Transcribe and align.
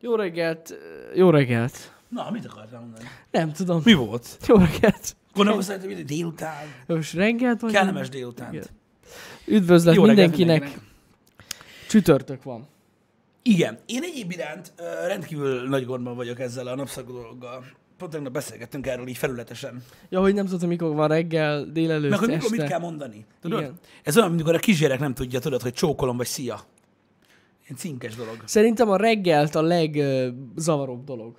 Jó 0.00 0.14
reggelt, 0.14 0.74
jó 1.14 1.30
reggelt. 1.30 1.92
Na, 2.08 2.30
mit 2.30 2.46
akartál 2.46 2.80
mondani? 2.80 3.04
Nem 3.30 3.52
tudom. 3.52 3.80
Mi 3.84 3.92
volt? 3.92 4.38
Jó 4.46 4.56
reggelt. 4.56 5.16
Szerintem 5.34 5.90
hogy 5.94 6.04
délután. 6.04 6.66
Most 6.86 7.12
reggelt 7.12 7.60
vagy? 7.60 7.72
Kellemes 7.72 8.08
délutánt. 8.08 8.52
Igen. 8.52 8.66
Üdvözlet 9.46 9.94
Jó 9.94 10.04
reggelt 10.04 10.36
mindenkinek. 10.36 10.80
Csütörtök 11.88 12.42
van. 12.42 12.66
Igen. 13.42 13.78
Én 13.86 14.02
egyéb 14.02 14.30
iránt 14.30 14.72
rendkívül 15.06 15.68
nagy 15.68 15.84
gondban 15.84 16.16
vagyok 16.16 16.40
ezzel 16.40 16.66
a 16.66 16.74
napszak 16.74 17.06
dologgal. 17.06 17.64
Pont 17.98 18.12
tegnap 18.12 18.32
beszélgettünk 18.32 18.86
erről 18.86 19.06
így 19.06 19.16
felületesen. 19.16 19.82
Ja, 20.08 20.20
hogy 20.20 20.34
nem 20.34 20.46
tudom, 20.46 20.68
mikor 20.68 20.94
van 20.94 21.08
reggel, 21.08 21.64
délelőtt, 21.64 22.10
Meg 22.10 22.18
hogy 22.18 22.28
mikor 22.28 22.44
este. 22.44 22.56
mit 22.56 22.70
kell 22.70 22.78
mondani. 22.78 23.24
Tudod? 23.40 23.60
Igen. 23.60 23.78
Ez 24.02 24.16
olyan, 24.16 24.30
amikor 24.30 24.54
a 24.54 24.58
kisgyerek 24.58 24.98
nem 24.98 25.14
tudja, 25.14 25.38
tudod, 25.38 25.62
hogy 25.62 25.72
csókolom 25.72 26.16
vagy 26.16 26.26
szia. 26.26 26.60
Ilyen 27.66 27.78
cinkes 27.78 28.14
dolog. 28.14 28.36
Szerintem 28.44 28.90
a 28.90 28.96
reggelt 28.96 29.54
a 29.54 29.62
legzavaróbb 29.62 31.04
dolog. 31.04 31.36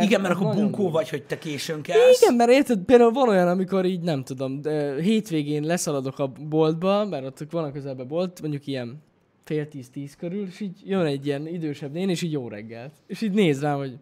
Igen, 0.00 0.20
mert 0.20 0.34
akkor 0.34 0.54
bunkó 0.54 0.76
durva. 0.76 0.90
vagy, 0.90 1.08
hogy 1.08 1.22
te 1.22 1.38
későn 1.38 1.82
kelsz. 1.82 2.20
Igen, 2.22 2.34
mert 2.34 2.50
érted, 2.50 2.78
például 2.84 3.12
van 3.12 3.28
olyan, 3.28 3.48
amikor 3.48 3.84
így 3.84 4.00
nem 4.00 4.24
tudom, 4.24 4.60
de 4.60 5.02
hétvégén 5.02 5.62
leszaladok 5.62 6.18
a 6.18 6.26
boltba, 6.26 7.04
mert 7.04 7.24
ott 7.24 7.50
van 7.50 7.64
a 7.64 7.72
közelben 7.72 8.06
bolt, 8.06 8.40
mondjuk 8.40 8.66
ilyen 8.66 9.02
fél 9.44 9.68
tíz-tíz 9.68 10.16
körül, 10.16 10.46
és 10.46 10.60
így 10.60 10.76
jön 10.84 11.06
egy 11.06 11.26
ilyen 11.26 11.46
idősebb 11.46 11.92
nén, 11.92 12.08
és 12.08 12.22
így 12.22 12.32
jó 12.32 12.48
reggelt. 12.48 12.92
És 13.06 13.20
így 13.20 13.32
néz 13.32 13.60
rám, 13.60 13.76
hogy 13.76 13.98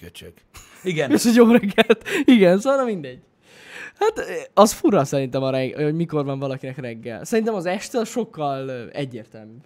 Köcsög. 0.00 0.32
Igen. 0.82 1.10
és 1.14 1.22
hogy 1.22 1.34
jó 1.34 1.50
reggelt. 1.50 2.04
Igen, 2.24 2.58
szóval 2.60 2.78
na 2.78 2.84
mindegy. 2.84 3.18
Hát 3.98 4.24
az 4.54 4.72
fura 4.72 5.04
szerintem, 5.04 5.42
a 5.42 5.50
reg- 5.50 5.74
hogy 5.74 5.94
mikor 5.94 6.24
van 6.24 6.38
valakinek 6.38 6.78
reggel. 6.78 7.24
Szerintem 7.24 7.54
az 7.54 7.66
este 7.66 8.04
sokkal 8.04 8.88
egyértelműbb. 8.90 9.64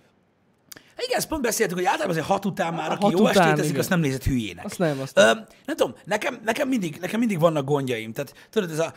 Igen, 1.07 1.19
ezt 1.19 1.29
pont 1.29 1.43
beszéltük, 1.43 1.77
hogy 1.77 1.85
általában 1.85 2.11
azért 2.11 2.27
hat 2.27 2.45
után 2.45 2.75
már, 2.75 2.91
aki 2.91 3.11
jó 3.11 3.27
estét 3.27 3.55
teszik, 3.55 3.79
azt 3.79 3.89
nem 3.89 4.01
nézett 4.01 4.25
hülyének. 4.25 4.65
Azt 4.65 4.79
nem, 4.79 5.01
azt 5.01 5.19
Ö, 5.19 5.25
nem. 5.25 5.47
nem 5.67 5.77
tudom, 5.77 5.95
nekem, 6.05 6.41
nekem, 6.45 6.69
mindig, 6.69 6.99
nekem 7.01 7.19
mindig 7.19 7.39
vannak 7.39 7.65
gondjaim. 7.65 8.13
Tehát 8.13 8.35
tudod, 8.51 8.71
ez 8.71 8.79
a, 8.79 8.95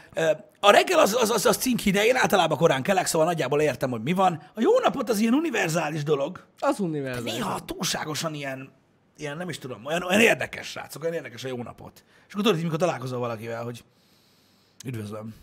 a 0.60 0.72
reggel 0.72 1.00
az, 1.00 1.16
az, 1.22 1.30
az, 1.30 1.46
az 1.46 1.58
cink 1.58 1.86
én 1.86 2.16
általában 2.16 2.58
korán 2.58 2.84
kelek, 2.84 3.06
szóval 3.06 3.28
nagyjából 3.28 3.62
értem, 3.62 3.90
hogy 3.90 4.02
mi 4.02 4.14
van. 4.14 4.44
A 4.54 4.62
jó 4.62 4.80
napot 4.80 5.10
az 5.10 5.20
ilyen 5.20 5.34
univerzális 5.34 6.04
dolog. 6.04 6.46
Az 6.60 6.80
univerzális. 6.80 7.32
Néha 7.34 7.60
túlságosan 7.66 8.34
ilyen, 8.34 8.72
ilyen 9.18 9.38
nem 9.38 9.50
is 9.50 9.58
tudom, 9.58 9.86
olyan, 9.86 10.04
olyan 10.04 10.22
érdekes, 10.22 10.68
srácok, 10.68 11.02
olyan 11.02 11.16
érdekes 11.16 11.44
a 11.44 11.48
jó 11.48 11.64
napot. 11.64 12.04
És 12.28 12.34
akkor 12.34 12.42
tudod, 12.42 12.54
hogy 12.54 12.64
mikor 12.64 12.80
találkozol 12.80 13.20
valakivel, 13.20 13.64
hogy 13.64 13.84
üdvözlöm. 14.86 15.34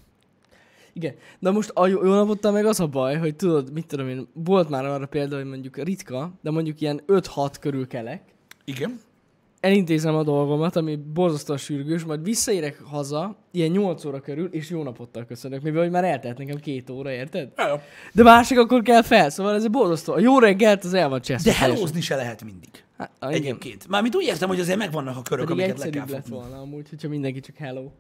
Igen. 0.99 1.15
De 1.39 1.51
most 1.51 1.71
a 1.75 1.87
jó 1.87 2.01
napottal 2.01 2.53
meg 2.53 2.67
az 2.67 2.81
a 2.81 2.87
baj, 2.87 3.17
hogy 3.17 3.37
tudod, 3.37 3.73
mit 3.73 3.87
tudom 3.87 4.09
én, 4.09 4.27
volt 4.33 4.69
már 4.69 4.85
arra 4.85 5.07
példa, 5.07 5.37
hogy 5.37 5.45
mondjuk 5.45 5.77
ritka, 5.77 6.33
de 6.43 6.51
mondjuk 6.51 6.81
ilyen 6.81 7.01
5-6 7.07 7.55
körül 7.61 7.87
kelek, 7.87 8.23
Igen. 8.65 9.01
elintézem 9.61 10.15
a 10.15 10.23
dolgomat, 10.23 10.77
ami 10.77 10.97
borzasztóan 10.97 11.59
sürgős, 11.59 12.05
majd 12.05 12.23
visszaérek 12.23 12.81
haza, 12.81 13.37
ilyen 13.51 13.71
8 13.71 14.05
óra 14.05 14.21
körül, 14.21 14.49
és 14.51 14.71
jó 14.71 14.83
napottal 14.83 15.25
köszönök, 15.25 15.63
mivel 15.63 15.83
hogy 15.83 15.91
már 15.91 16.05
eltelt 16.05 16.39
nekem 16.39 16.57
két 16.57 16.91
óra, 16.91 17.11
érted? 17.11 17.53
Ja, 17.57 17.69
jó. 17.69 17.75
De 18.13 18.23
másik 18.23 18.59
akkor 18.59 18.83
kell 18.83 19.03
fel, 19.03 19.31
szóval 19.31 19.55
ez 19.55 19.65
egy 19.65 19.71
borzasztó. 19.71 20.13
A 20.13 20.21
jó 20.21 20.39
reggelt 20.39 20.85
az 20.85 20.95
el 20.95 21.09
van 21.09 21.21
cseszve. 21.21 21.51
De 21.51 21.57
hellózni 21.57 22.01
se 22.01 22.17
lehet 22.17 22.45
mindig. 22.45 22.71
Hát. 22.97 23.11
Egyébként. 23.21 23.89
Mármint 23.89 24.17
úgy 24.17 24.25
értem, 24.25 24.49
hogy 24.49 24.61
azért 24.61 24.79
megvannak 24.79 25.17
a 25.17 25.23
körök, 25.23 25.47
Pedig 25.47 25.65
amiket 25.65 25.85
le 25.85 25.91
kell 25.91 26.07
lett 26.09 26.27
volna 26.27 26.61
amúgy, 26.61 26.89
hogyha 26.89 27.09
mindenki 27.09 27.41
csak 27.41 27.57
hello. 27.57 27.91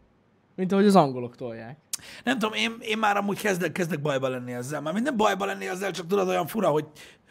Mint 0.58 0.72
ahogy 0.72 0.86
az 0.86 0.96
angolok 0.96 1.36
tolják. 1.36 1.78
Nem 2.24 2.38
tudom, 2.38 2.54
én, 2.54 2.76
én 2.80 2.98
már 2.98 3.16
amúgy 3.16 3.40
kezdek, 3.40 3.72
kezdek 3.72 4.00
bajba 4.00 4.28
lenni 4.28 4.52
ezzel. 4.52 4.80
Már 4.80 4.92
minden 4.92 5.16
bajba 5.16 5.44
lenni 5.44 5.68
ezzel, 5.68 5.90
csak 5.90 6.06
tudod, 6.06 6.28
olyan 6.28 6.46
fura, 6.46 6.68
hogy 6.68 6.86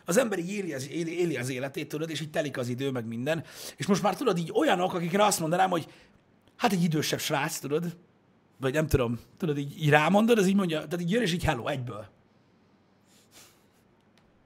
az 0.06 0.18
ember 0.18 0.40
így 0.40 0.52
éli 0.52 0.74
az, 0.74 0.90
éli, 0.90 1.20
éli 1.20 1.38
az 1.38 1.50
életét, 1.50 1.88
tudod, 1.88 2.10
és 2.10 2.22
így 2.22 2.30
telik 2.30 2.58
az 2.58 2.68
idő, 2.68 2.92
meg 2.92 3.06
minden. 3.06 3.44
És 3.76 3.86
most 3.86 4.02
már 4.02 4.16
tudod, 4.16 4.38
így 4.38 4.52
olyanok, 4.54 4.94
akikre 4.94 5.26
azt 5.26 5.40
mondanám, 5.40 5.70
hogy 5.70 5.88
hát 6.56 6.72
egy 6.72 6.84
idősebb 6.84 7.20
srác, 7.20 7.60
tudod, 7.60 7.98
vagy 8.60 8.74
nem 8.74 8.88
tudom, 8.88 9.20
tudod, 9.38 9.58
így, 9.58 9.82
így 9.82 9.90
rámondod, 9.90 10.38
az 10.38 10.48
így 10.48 10.56
mondja, 10.56 10.78
tehát 10.78 11.02
így 11.02 11.12
jön, 11.12 11.22
és 11.22 11.34
így 11.34 11.44
hello, 11.44 11.68
egyből. 11.68 12.06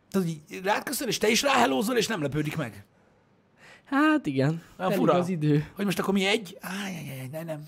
Tudod, 0.09 0.27
így 0.27 0.41
rád 0.63 0.83
köszön, 0.83 1.07
és 1.07 1.17
te 1.17 1.29
is 1.29 1.41
ráhellózol, 1.41 1.97
és 1.97 2.07
nem 2.07 2.21
lepődik 2.21 2.57
meg. 2.57 2.85
Hát 3.85 4.25
igen. 4.25 4.61
Olyan 4.79 4.91
fura. 4.91 5.13
az 5.13 5.29
idő. 5.29 5.71
Hogy 5.75 5.85
most 5.85 5.99
akkor 5.99 6.13
mi 6.13 6.25
egy? 6.25 6.57
Áj, 6.61 7.29
nem, 7.31 7.45
nem. 7.45 7.67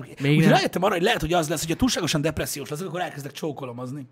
Nem. 0.00 0.08
Még 0.08 0.20
Még 0.20 0.40
nem. 0.40 0.50
rájöttem 0.50 0.82
arra, 0.82 0.94
hogy 0.94 1.02
lehet, 1.02 1.20
hogy 1.20 1.32
az 1.32 1.48
lesz, 1.48 1.60
hogyha 1.60 1.76
túlságosan 1.76 2.20
depressziós 2.20 2.68
leszek, 2.68 2.86
akkor 2.86 3.00
elkezdek 3.00 3.32
csókolomozni. 3.32 4.08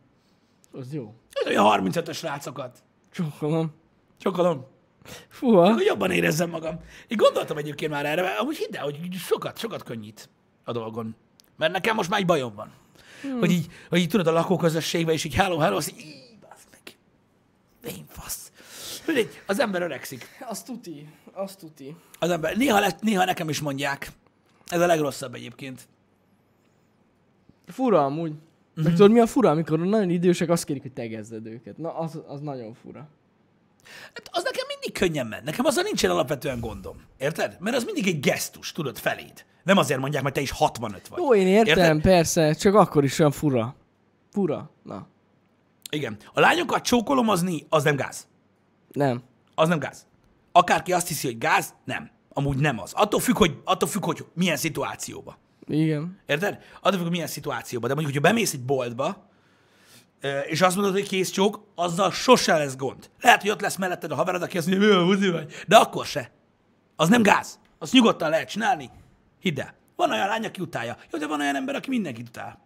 Az 0.73 0.93
jó. 0.93 1.15
Ez 1.31 1.47
olyan 1.47 1.83
35-ös 1.85 2.19
rácokat. 2.23 2.79
Csókolom. 3.13 3.73
Csokolom. 4.19 4.67
Fúha. 5.29 5.73
Hogy 5.73 5.85
jobban 5.85 6.11
érezzem 6.11 6.51
magam. 6.51 6.81
Én 7.09 7.17
gondoltam 7.17 7.57
egyébként 7.57 7.91
már 7.91 8.07
erre, 8.07 8.31
amúgy 8.31 8.57
hidd 8.57 8.77
el, 8.77 8.85
hogy 8.85 8.99
sokat, 9.13 9.59
sokat 9.59 9.83
könnyít 9.83 10.29
a 10.65 10.73
dolgon. 10.73 11.17
Mert 11.57 11.73
nekem 11.73 11.95
most 11.97 12.11
már 12.11 12.21
egy 12.21 12.27
bajom 12.27 12.55
van. 12.55 12.73
Hmm. 13.23 13.39
Hogy, 13.39 13.51
így, 13.51 13.67
hogy 13.89 13.99
így 13.99 14.09
tudod 14.09 14.27
a 14.27 14.33
lakóközösségben, 14.33 15.15
és 15.15 15.25
így 15.25 15.35
hello, 15.35 15.59
hello, 15.59 15.77
azt 15.77 15.91
így, 15.91 15.99
így, 15.99 16.39
meg. 16.71 16.97
Én 17.95 18.05
fasz. 18.09 18.53
Az 19.47 19.61
ember 19.61 19.83
öregszik. 19.83 20.29
Azt 20.49 20.67
tuti. 20.67 21.09
Azt 21.33 21.59
tuti. 21.59 21.97
Az 22.19 22.31
ember, 22.31 22.57
néha, 22.57 22.81
le, 22.81 22.97
néha 23.01 23.25
nekem 23.25 23.49
is 23.49 23.61
mondják. 23.61 24.13
Ez 24.73 24.81
a 24.81 24.87
legrosszabb 24.87 25.35
egyébként. 25.35 25.89
Fura 27.67 28.05
amúgy. 28.05 28.31
Mhm. 28.31 28.41
Mm-hmm. 28.73 28.83
Meg 28.85 28.93
tudod 28.93 29.11
mi 29.11 29.21
a 29.21 29.27
fura, 29.27 29.51
amikor 29.51 29.79
nagyon 29.79 30.11
idősek, 30.11 30.49
azt 30.49 30.65
kérik, 30.65 30.83
hogy 30.83 30.93
tegezzed 30.93 31.47
őket. 31.47 31.79
Na, 31.79 31.99
az, 31.99 32.21
az 32.27 32.41
nagyon 32.41 32.75
fura. 32.75 33.09
Hát 34.15 34.29
az 34.31 34.43
nekem 34.45 34.65
mindig 34.69 34.93
könnyen 34.93 35.27
ment. 35.27 35.45
Nekem 35.45 35.65
azzal 35.65 35.83
nincsen 35.83 36.11
alapvetően 36.11 36.61
gondom. 36.61 36.97
Érted? 37.19 37.57
Mert 37.61 37.77
az 37.77 37.85
mindig 37.85 38.07
egy 38.07 38.21
gesztus, 38.21 38.73
tudod, 38.73 38.99
feléd. 38.99 39.45
Nem 39.65 39.77
azért 39.77 40.01
mondják, 40.01 40.23
mert 40.23 40.35
te 40.35 40.41
is 40.41 40.51
65 40.51 41.09
vagy. 41.09 41.19
Jó, 41.19 41.35
én 41.35 41.47
értem, 41.47 41.79
Érted? 41.79 42.01
persze, 42.01 42.53
csak 42.53 42.75
akkor 42.75 43.05
is 43.05 43.19
olyan 43.19 43.31
fura. 43.31 43.75
Fura. 44.31 44.71
Na, 44.83 45.07
Igen. 45.91 46.17
A 46.35 46.41
lányokat 46.41 46.83
csókolomozni, 46.83 47.67
az 47.69 47.83
nem 47.85 47.97
gáz. 47.97 48.27
nem. 48.93 49.23
Az 49.55 49.69
nem 49.69 49.79
gáz. 49.79 50.07
Akárki 50.53 50.93
azt 50.93 51.09
hiszi, 51.09 51.27
hogy 51.27 51.39
gáz, 51.39 51.75
nem. 51.85 52.11
Amúgy 52.33 52.57
nem 52.57 52.79
az. 52.81 52.93
Attól 52.93 53.21
függ, 53.21 53.37
hogy, 53.37 53.57
attól 53.65 53.89
függ, 53.89 54.05
hogy 54.05 54.25
milyen 54.35 54.57
szituációba. 54.57 55.39
Igen. 55.67 56.19
Érted? 56.27 56.59
Attól 56.77 56.93
függ, 56.93 57.03
hogy 57.03 57.11
milyen 57.11 57.27
szituációba. 57.27 57.87
De 57.87 57.95
mondjuk, 57.95 58.15
hogyha 58.15 58.33
bemész 58.33 58.53
egy 58.53 58.65
boltba, 58.65 59.31
és 60.47 60.61
azt 60.61 60.75
mondod, 60.77 60.93
hogy 60.93 61.09
kész 61.09 61.31
csók, 61.31 61.67
azzal 61.75 62.11
sose 62.11 62.57
lesz 62.57 62.77
gond. 62.77 63.11
Lehet, 63.21 63.41
hogy 63.41 63.51
ott 63.51 63.61
lesz 63.61 63.77
melletted 63.77 64.11
a 64.11 64.15
haverod, 64.15 64.43
aki 64.43 64.59
azt 64.59 64.67
mondja, 64.67 64.97
hogy 64.97 65.07
buzi 65.07 65.31
vagy. 65.31 65.53
De 65.67 65.77
akkor 65.77 66.07
se. 66.07 66.31
Az 66.97 67.09
nem 67.09 67.23
gáz. 67.23 67.59
Azt 67.79 67.93
nyugodtan 67.93 68.31
lehet 68.31 68.49
csinálni. 68.49 68.91
Hidd 69.41 69.61
el. 69.61 69.75
Van 69.97 70.11
olyan 70.11 70.27
lány, 70.29 70.45
aki 70.45 70.61
utálja. 70.61 70.97
Jó, 71.13 71.19
de 71.19 71.27
van 71.27 71.41
olyan 71.41 71.57
ember, 71.57 71.75
aki 71.75 71.89
mindenkit 71.89 72.29
utál. 72.29 72.59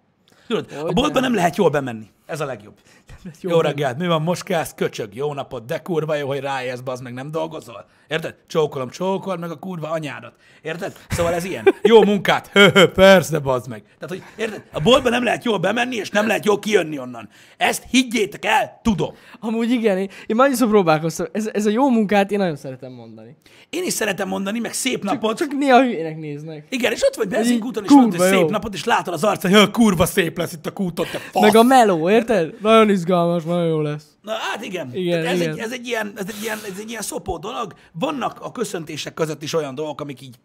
Tudod, 0.46 0.72
a 0.72 0.80
Hogy 0.80 0.94
boltban 0.94 1.12
nem. 1.12 1.22
nem 1.22 1.34
lehet 1.34 1.56
jól 1.56 1.70
bemenni. 1.70 2.10
Ez 2.26 2.40
a 2.40 2.44
legjobb. 2.44 2.74
Jó, 3.40 3.50
jó 3.50 3.60
reggelt, 3.60 3.98
mi 3.98 4.06
van, 4.06 4.22
most 4.22 4.42
kezd, 4.42 4.74
köcsög, 4.74 5.14
jó 5.14 5.32
napot, 5.32 5.64
de 5.64 5.78
kurva 5.78 6.14
jó, 6.14 6.26
hogy 6.26 6.40
ráérsz, 6.40 6.80
az 6.84 7.00
meg 7.00 7.12
nem 7.12 7.30
dolgozol. 7.30 7.86
Érted? 8.08 8.34
Csókolom, 8.46 8.90
csókol 8.90 9.36
meg 9.36 9.50
a 9.50 9.58
kurva 9.58 9.90
anyádat. 9.90 10.32
Érted? 10.62 10.96
Szóval 11.08 11.32
ez 11.34 11.44
ilyen. 11.44 11.64
Jó 11.82 12.04
munkát. 12.04 12.46
Hö, 12.52 12.68
hö, 12.68 12.92
persze, 12.92 13.38
bazd 13.38 13.68
meg. 13.68 13.82
Tehát, 13.82 14.08
hogy 14.08 14.22
érted? 14.36 14.62
A 14.72 14.80
boltba 14.80 15.08
nem 15.08 15.24
lehet 15.24 15.44
jól 15.44 15.58
bemenni, 15.58 15.96
és 15.96 16.10
nem 16.10 16.26
lehet 16.26 16.44
jól 16.44 16.58
kijönni 16.58 16.98
onnan. 16.98 17.28
Ezt 17.56 17.84
higgyétek 17.90 18.44
el, 18.44 18.80
tudom. 18.82 19.14
Amúgy 19.40 19.70
igen, 19.70 19.98
én, 19.98 20.08
én 20.26 20.36
már 20.36 20.46
annyiszor 20.46 20.68
próbálkoztam. 20.68 21.26
Ez, 21.32 21.48
ez 21.52 21.66
a 21.66 21.70
jó 21.70 21.90
munkát 21.90 22.30
én 22.30 22.38
nagyon 22.38 22.56
szeretem 22.56 22.92
mondani. 22.92 23.36
Én 23.70 23.84
is 23.84 23.92
szeretem 23.92 24.28
mondani, 24.28 24.58
meg 24.58 24.72
szép 24.72 25.02
napot. 25.04 25.36
Csak 25.38 25.52
néha 25.52 25.80
hülyének 25.82 26.18
néznek. 26.18 26.66
Igen, 26.68 26.92
és 26.92 27.02
ott 27.02 27.14
vagy 27.16 27.28
benzinkúton, 27.28 27.84
és 27.84 27.90
mondod, 27.90 28.20
hogy 28.20 28.28
szép 28.28 28.50
napot, 28.50 28.74
és 28.74 28.84
látod 28.84 29.14
az 29.14 29.24
arcát, 29.24 29.50
hogy 29.52 29.60
"Hö, 29.60 29.70
kurva 29.70 30.06
szép 30.06 30.38
lesz 30.38 30.52
itt 30.52 30.66
a 30.66 30.72
kúton, 30.72 31.06
te 31.12 31.18
fasz. 31.18 31.42
Meg 31.42 31.56
a 31.56 31.62
meló, 31.62 32.08
érted? 32.16 32.60
Nagyon 32.60 32.90
izgalmas, 32.90 33.44
nagyon 33.44 33.66
jó 33.66 33.80
lesz. 33.80 34.16
Na 34.22 34.32
hát 34.32 34.64
igen. 34.64 34.94
Igen, 34.94 35.20
Tehát 35.20 35.34
ez, 35.34 35.40
igen. 35.40 35.52
Egy, 35.52 35.58
ez, 35.58 35.72
egy 35.72 35.86
ilyen, 35.86 36.12
ez, 36.16 36.26
egy 36.28 36.42
ilyen, 36.42 36.58
ez 36.72 36.78
egy 36.78 36.90
ilyen 36.90 37.02
szopó 37.02 37.38
dolog. 37.38 37.74
Vannak 37.92 38.40
a 38.40 38.52
köszöntések 38.52 39.14
között 39.14 39.42
is 39.42 39.52
olyan 39.52 39.74
dolgok, 39.74 40.00
amik 40.00 40.20
így 40.20 40.36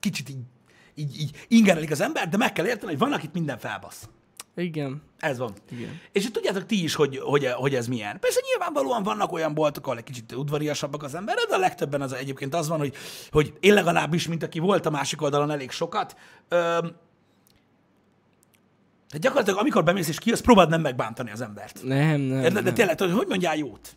kicsit 0.00 0.28
így, 0.28 0.42
így, 0.94 1.20
így 1.20 1.30
ingerelik 1.48 1.90
az 1.90 2.00
ember, 2.00 2.28
de 2.28 2.36
meg 2.36 2.52
kell 2.52 2.66
érteni, 2.66 2.90
hogy 2.90 3.00
van, 3.00 3.12
akit 3.12 3.32
minden 3.32 3.58
felbasz. 3.58 4.08
Igen. 4.56 5.02
Ez 5.18 5.38
van. 5.38 5.52
Igen. 5.70 6.00
És 6.12 6.30
tudjátok 6.30 6.66
ti 6.66 6.82
is, 6.82 6.94
hogy, 6.94 7.18
hogy, 7.18 7.46
hogy 7.46 7.74
ez 7.74 7.86
milyen. 7.86 8.20
Persze 8.20 8.40
nyilvánvalóan 8.50 9.02
vannak 9.02 9.32
olyan 9.32 9.54
boltok, 9.54 9.86
ahol 9.86 9.98
egy 9.98 10.04
kicsit 10.04 10.32
udvariasabbak 10.32 11.02
az 11.02 11.14
emberek, 11.14 11.46
de 11.48 11.54
a 11.54 11.58
legtöbben 11.58 12.00
az 12.00 12.12
egyébként 12.12 12.54
az 12.54 12.68
van, 12.68 12.78
hogy, 12.78 12.94
hogy 13.30 13.52
én 13.60 13.74
legalábbis, 13.74 14.28
mint 14.28 14.42
aki 14.42 14.58
volt 14.58 14.86
a 14.86 14.90
másik 14.90 15.22
oldalon 15.22 15.50
elég 15.50 15.70
sokat, 15.70 16.16
öm, 16.48 16.96
tehát 19.08 19.20
gyakorlatilag 19.22 19.58
amikor 19.58 19.84
bemész 19.84 20.08
és 20.08 20.18
kijössz, 20.18 20.40
próbáld 20.40 20.68
nem 20.68 20.80
megbántani 20.80 21.30
az 21.30 21.40
embert. 21.40 21.80
Nem, 21.82 22.20
nem, 22.20 22.38
Érted? 22.38 22.52
De 22.52 22.60
nem. 22.60 22.74
tényleg, 22.74 22.98
hogy 22.98 23.12
hogy 23.12 23.26
mondjál 23.26 23.56
jót? 23.56 23.96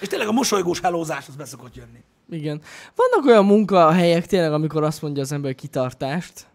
És 0.00 0.08
tényleg 0.08 0.28
a 0.28 0.32
mosolygós 0.32 0.80
hellózás 0.80 1.24
az 1.28 1.36
beszokott 1.36 1.76
jönni. 1.76 1.98
Igen. 2.30 2.60
Vannak 2.94 3.26
olyan 3.30 3.44
munkahelyek 3.44 4.26
tényleg, 4.26 4.52
amikor 4.52 4.82
azt 4.82 5.02
mondja 5.02 5.22
az 5.22 5.32
ember, 5.32 5.54
kitartást. 5.54 6.46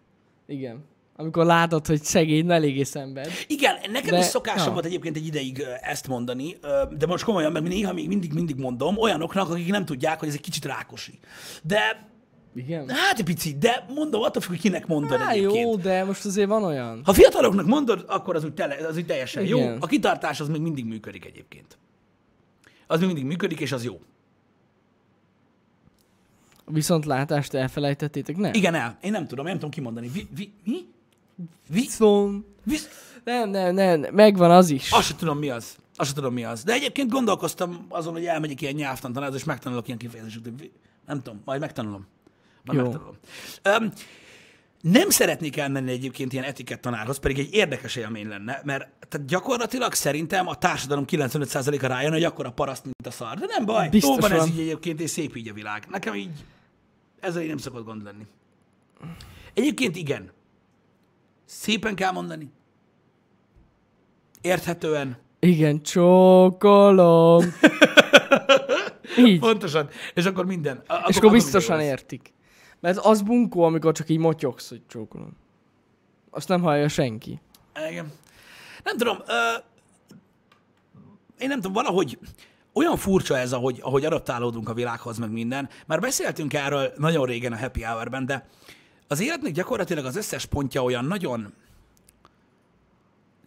Igen. 0.48 0.84
Amikor 1.16 1.46
látod, 1.46 1.88
hogy 1.88 2.04
szegény, 2.04 2.46
ne 2.46 2.54
eléggé 2.54 2.84
szenved. 2.84 3.32
Igen, 3.48 3.76
nekem 3.92 4.10
De- 4.10 4.18
is 4.20 4.26
szokásom 4.26 4.68
ja. 4.68 4.74
volt 4.74 4.86
egyébként 4.86 5.16
egy 5.16 5.26
ideig 5.26 5.64
ezt 5.82 6.08
mondani, 6.08 6.58
de 6.98 7.06
most 7.06 7.24
komolyan, 7.24 7.52
meg 7.52 7.64
néha 7.64 7.94
még 7.94 8.08
mindig, 8.08 8.34
mindig 8.34 8.56
mondom 8.56 8.98
olyanoknak, 8.98 9.50
akik 9.50 9.68
nem 9.68 9.86
tudják, 9.86 10.20
hogy 10.20 10.28
ez 10.28 10.34
egy 10.34 10.42
kicsit 10.42 10.66
rákosi. 10.66 11.20
De, 11.64 12.12
Igen? 12.56 12.90
hát 12.90 13.20
egy 13.20 13.26
picit, 13.26 13.58
de 13.58 13.86
mondom, 13.96 14.22
attól 14.22 14.42
függ, 14.42 14.52
hogy 14.52 14.60
kinek 14.60 14.88
mondod 14.88 15.20
Há, 15.20 15.30
egyébként. 15.32 15.64
jó, 15.66 15.76
de 15.76 16.04
most 16.04 16.26
azért 16.26 16.48
van 16.48 16.64
olyan. 16.64 17.02
Ha 17.06 17.14
fiataloknak 17.14 17.66
mondod, 17.66 18.06
akkor 18.08 18.36
az 18.36 18.44
úgy, 18.44 18.54
tele, 18.54 18.88
az 18.88 18.98
úgy 18.98 19.06
teljesen 19.06 19.44
jó. 19.46 19.58
Igen. 19.58 19.78
A 19.80 19.86
kitartás 19.88 20.40
az 20.40 20.48
még 20.48 20.62
mindig 20.62 20.86
működik 20.86 21.26
egyébként. 21.26 21.78
Az 22.88 22.98
még 23.00 23.08
mindig 23.08 23.26
működik, 23.26 23.60
és 23.60 23.72
az 23.72 23.84
jó. 23.84 24.00
A 26.66 26.72
viszontlátást 26.72 27.54
elfelejtettétek? 27.54 28.38
Nem. 28.38 28.54
Igen, 28.54 28.76
el. 28.76 28.98
Én 29.02 29.12
nem 29.12 29.28
tudom, 29.28 29.46
én 29.46 29.52
nem 29.52 29.60
tudom 29.60 29.72
kimondani. 29.72 30.08
Vi, 30.08 30.28
vi, 30.36 30.54
mi? 30.64 30.78
Vi, 31.36 31.46
Viszont... 31.80 32.46
vi, 32.64 32.78
Nem, 33.24 33.50
nem, 33.50 33.74
nem, 33.74 34.06
megvan 34.12 34.52
az 34.52 34.70
is. 34.70 34.92
azt 34.92 35.08
sem 35.08 35.18
tudom, 35.18 35.38
mi 35.38 35.50
az. 35.50 35.76
Azt 35.96 36.08
sem 36.08 36.16
tudom, 36.18 36.34
mi 36.34 36.44
az. 36.44 36.64
De 36.64 36.74
egyébként 36.74 37.12
gondolkoztam 37.12 37.86
azon, 37.90 38.14
hogy 38.14 38.26
elmegyek 38.26 38.62
ilyen 38.62 38.74
nyelvtantanázra, 38.74 39.36
és 39.36 39.44
megtanulok 39.44 39.88
ilyen 39.88 40.00
kifejezéseket. 40.00 40.54
Nem 41.08 41.22
tudom, 41.22 41.42
majd 41.46 41.60
megtanulom. 41.60 42.08
Majd 42.66 42.80
Jó. 42.80 42.86
megtanulom. 42.86 43.18
Um, 43.82 43.92
nem 44.82 45.10
szeretnék 45.10 45.58
elmenni 45.58 45.92
egyébként 45.92 46.34
ilyen 46.34 46.46
etikett 46.46 46.82
tanárhoz, 46.82 47.18
pedig 47.20 47.40
egy 47.40 47.54
érdekes 47.54 47.96
élmény 47.96 48.28
lenne, 48.28 48.62
mert 48.64 48.90
tehát 49.10 49.28
gyakorlatilag 49.28 49.94
szerintem 49.94 50.48
a 50.48 50.56
társadalom 50.56 51.06
95%-a 51.08 51.88
rájön, 51.88 52.12
hogy 52.12 52.24
akkor 52.24 52.46
a 52.46 52.52
paraszt, 52.52 52.84
mint 52.84 53.08
a 53.08 53.12
szar. 53.12 53.38
De 53.38 53.46
nem 53.48 53.66
baj, 53.66 53.90
Biztos 53.90 54.16
jó 54.16 54.22
van 54.22 54.32
ez 54.32 54.48
így 54.48 54.60
egyébként, 54.60 55.02
és 55.02 55.10
szép 55.10 55.36
így 55.36 55.48
a 55.50 55.54
világ. 55.54 55.86
Nekem 55.90 56.16
így 56.16 56.46
ezzel 57.20 57.42
így 57.42 57.48
nem 57.48 57.58
szokott 57.58 57.86
gond 57.86 58.04
lenni. 58.04 58.24
Egyébként 59.54 59.96
igen. 59.96 60.32
Szépen 61.46 61.96
kell 61.96 62.12
mondani. 62.12 62.52
Érthetően. 64.42 65.18
Igen, 65.40 65.82
csókolom. 65.82 67.44
Így. 69.18 69.40
Pontosan. 69.40 69.90
És 70.14 70.26
akkor 70.26 70.46
minden. 70.46 70.84
A- 70.88 71.06
És 71.08 71.18
akkor 71.18 71.32
biztosan 71.32 71.80
értik. 71.80 72.34
Mert 72.84 72.98
az 72.98 73.22
bunkó, 73.22 73.64
amikor 73.64 73.94
csak 73.94 74.10
így 74.10 74.18
motyogsz, 74.18 74.70
hogy 74.70 74.82
csókolom. 74.88 75.38
Azt 76.30 76.48
nem 76.48 76.62
hallja 76.62 76.88
senki. 76.88 77.40
Igen. 77.90 78.12
Nem 78.84 78.98
tudom, 78.98 79.18
ö, 79.28 79.54
én 81.38 81.48
nem 81.48 81.58
tudom, 81.58 81.74
valahogy 81.74 82.20
olyan 82.74 82.98
furcsa 82.98 83.38
ez, 83.38 83.54
ahogy, 83.54 83.80
ahogy 83.82 84.06
adaptálódunk 84.06 84.70
a 84.70 84.74
világhoz, 84.74 85.18
meg 85.18 85.32
minden. 85.32 85.70
Már 85.86 86.00
beszéltünk 86.00 86.54
erről 86.54 86.94
nagyon 86.98 87.26
régen 87.26 87.54
a 87.54 87.58
Happy 87.58 87.84
Hour-ben, 87.84 88.26
de 88.26 88.48
az 89.08 89.20
életnek 89.20 89.52
gyakorlatilag 89.52 90.06
az 90.06 90.16
összes 90.16 90.46
pontja 90.46 90.84
olyan 90.84 91.06
nagyon, 91.06 91.54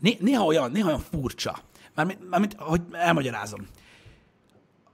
né- 0.00 0.20
néha 0.20 0.44
olyan, 0.44 0.70
néha 0.70 0.86
olyan 0.86 1.04
furcsa. 1.10 1.58
Mármint, 1.94 2.28
mármint, 2.30 2.54
hogy 2.58 2.82
elmagyarázom. 2.92 3.66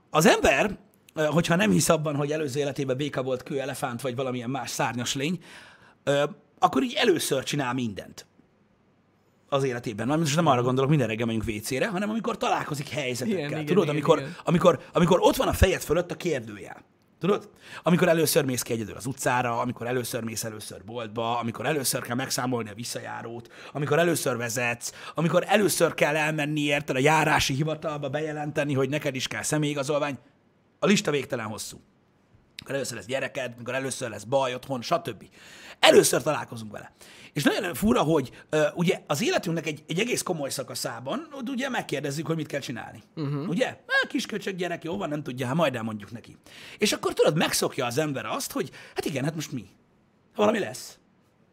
Az 0.09 0.25
ember, 0.25 0.77
hogyha 1.13 1.55
nem 1.55 1.71
hisz 1.71 1.89
abban, 1.89 2.15
hogy 2.15 2.31
előző 2.31 2.59
életében 2.59 2.97
béka 2.97 3.23
volt, 3.23 3.43
kő, 3.43 3.59
elefánt, 3.59 4.01
vagy 4.01 4.15
valamilyen 4.15 4.49
más 4.49 4.69
szárnyas 4.69 5.15
lény, 5.15 5.39
akkor 6.59 6.83
így 6.83 6.93
először 6.93 7.43
csinál 7.43 7.73
mindent 7.73 8.25
az 9.49 9.63
életében. 9.63 10.07
Na, 10.07 10.15
most 10.15 10.35
nem 10.35 10.45
arra 10.45 10.61
gondolok, 10.61 10.89
minden 10.89 11.07
reggel 11.07 11.25
megyünk 11.25 11.47
WC-re, 11.47 11.87
hanem 11.87 12.09
amikor 12.09 12.37
találkozik 12.37 12.89
helyzetekkel. 12.89 13.49
Igen, 13.49 13.65
Tudod, 13.65 13.83
igen, 13.83 13.95
amikor, 13.95 14.17
igen. 14.19 14.35
Amikor, 14.43 14.79
amikor 14.93 15.19
ott 15.21 15.35
van 15.35 15.47
a 15.47 15.53
fejed 15.53 15.81
fölött 15.81 16.11
a 16.11 16.15
kérdőjel. 16.15 16.83
Tudod? 17.19 17.49
Amikor 17.83 18.07
először 18.07 18.45
mész 18.45 18.61
ki 18.61 18.73
egyedül 18.73 18.95
az 18.95 19.05
utcára, 19.05 19.59
amikor 19.59 19.87
először 19.87 20.23
mész 20.23 20.43
először 20.43 20.83
boltba, 20.85 21.39
amikor 21.39 21.65
először 21.65 22.01
kell 22.01 22.15
megszámolni 22.15 22.69
a 22.69 22.73
visszajárót, 22.73 23.51
amikor 23.71 23.99
először 23.99 24.37
vezetsz, 24.37 24.93
amikor 25.15 25.43
először 25.47 25.93
kell 25.93 26.15
elmenni 26.15 26.61
érted 26.61 26.95
a 26.95 26.99
járási 26.99 27.53
hivatalba 27.53 28.09
bejelenteni, 28.09 28.73
hogy 28.73 28.89
neked 28.89 29.15
is 29.15 29.27
kell 29.27 29.41
személyigazolvány. 29.41 30.17
A 30.83 30.85
lista 30.85 31.11
végtelen 31.11 31.45
hosszú. 31.45 31.81
Amikor 32.57 32.75
először 32.75 32.95
lesz 32.95 33.05
gyereked, 33.05 33.53
amikor 33.55 33.73
először 33.73 34.09
lesz 34.09 34.23
baj 34.23 34.53
otthon, 34.53 34.81
stb. 34.81 35.23
Először 35.79 36.21
találkozunk 36.21 36.71
vele. 36.71 36.93
És 37.33 37.43
nagyon 37.43 37.73
fura, 37.73 38.01
hogy 38.01 38.31
uh, 38.51 38.61
ugye 38.75 39.01
az 39.07 39.23
életünknek 39.23 39.67
egy, 39.67 39.83
egy 39.87 39.99
egész 39.99 40.21
komoly 40.21 40.49
szakaszában, 40.49 41.27
ott 41.31 41.49
ugye 41.49 41.69
megkérdezzük, 41.69 42.27
hogy 42.27 42.35
mit 42.35 42.47
kell 42.47 42.59
csinálni. 42.59 43.03
Uh-huh. 43.15 43.49
Ugye? 43.49 43.65
Hát 43.65 44.07
kisköcsög 44.07 44.55
gyerek, 44.55 44.83
jó 44.83 44.97
van, 44.97 45.09
nem 45.09 45.23
tudja, 45.23 45.45
hát 45.45 45.55
majd 45.55 45.75
elmondjuk 45.75 46.11
neki. 46.11 46.37
És 46.77 46.93
akkor 46.93 47.13
tudod, 47.13 47.37
megszokja 47.37 47.85
az 47.85 47.97
ember 47.97 48.25
azt, 48.25 48.51
hogy 48.51 48.69
hát 48.95 49.05
igen, 49.05 49.23
hát 49.23 49.35
most 49.35 49.51
mi? 49.51 49.65
Valami 50.35 50.59
lesz. 50.59 50.97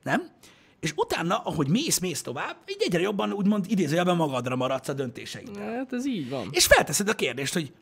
Nem? 0.03 0.31
És 0.81 0.93
utána, 0.97 1.37
ahogy 1.39 1.69
mész, 1.69 1.99
mész 1.99 2.23
tovább, 2.23 2.57
így 2.67 2.83
egyre 2.83 3.01
jobban 3.01 3.33
úgymond 3.33 3.65
idézőjelben 3.69 4.17
magadra 4.17 4.57
maradsz 4.57 4.89
a 4.89 4.93
döntéseiddel. 4.93 5.73
Hát 5.77 5.93
ez 5.93 6.07
így 6.07 6.29
van. 6.29 6.49
És 6.51 6.67
felteszed 6.67 7.09
a 7.09 7.15
kérdést, 7.15 7.53
hogy 7.53 7.73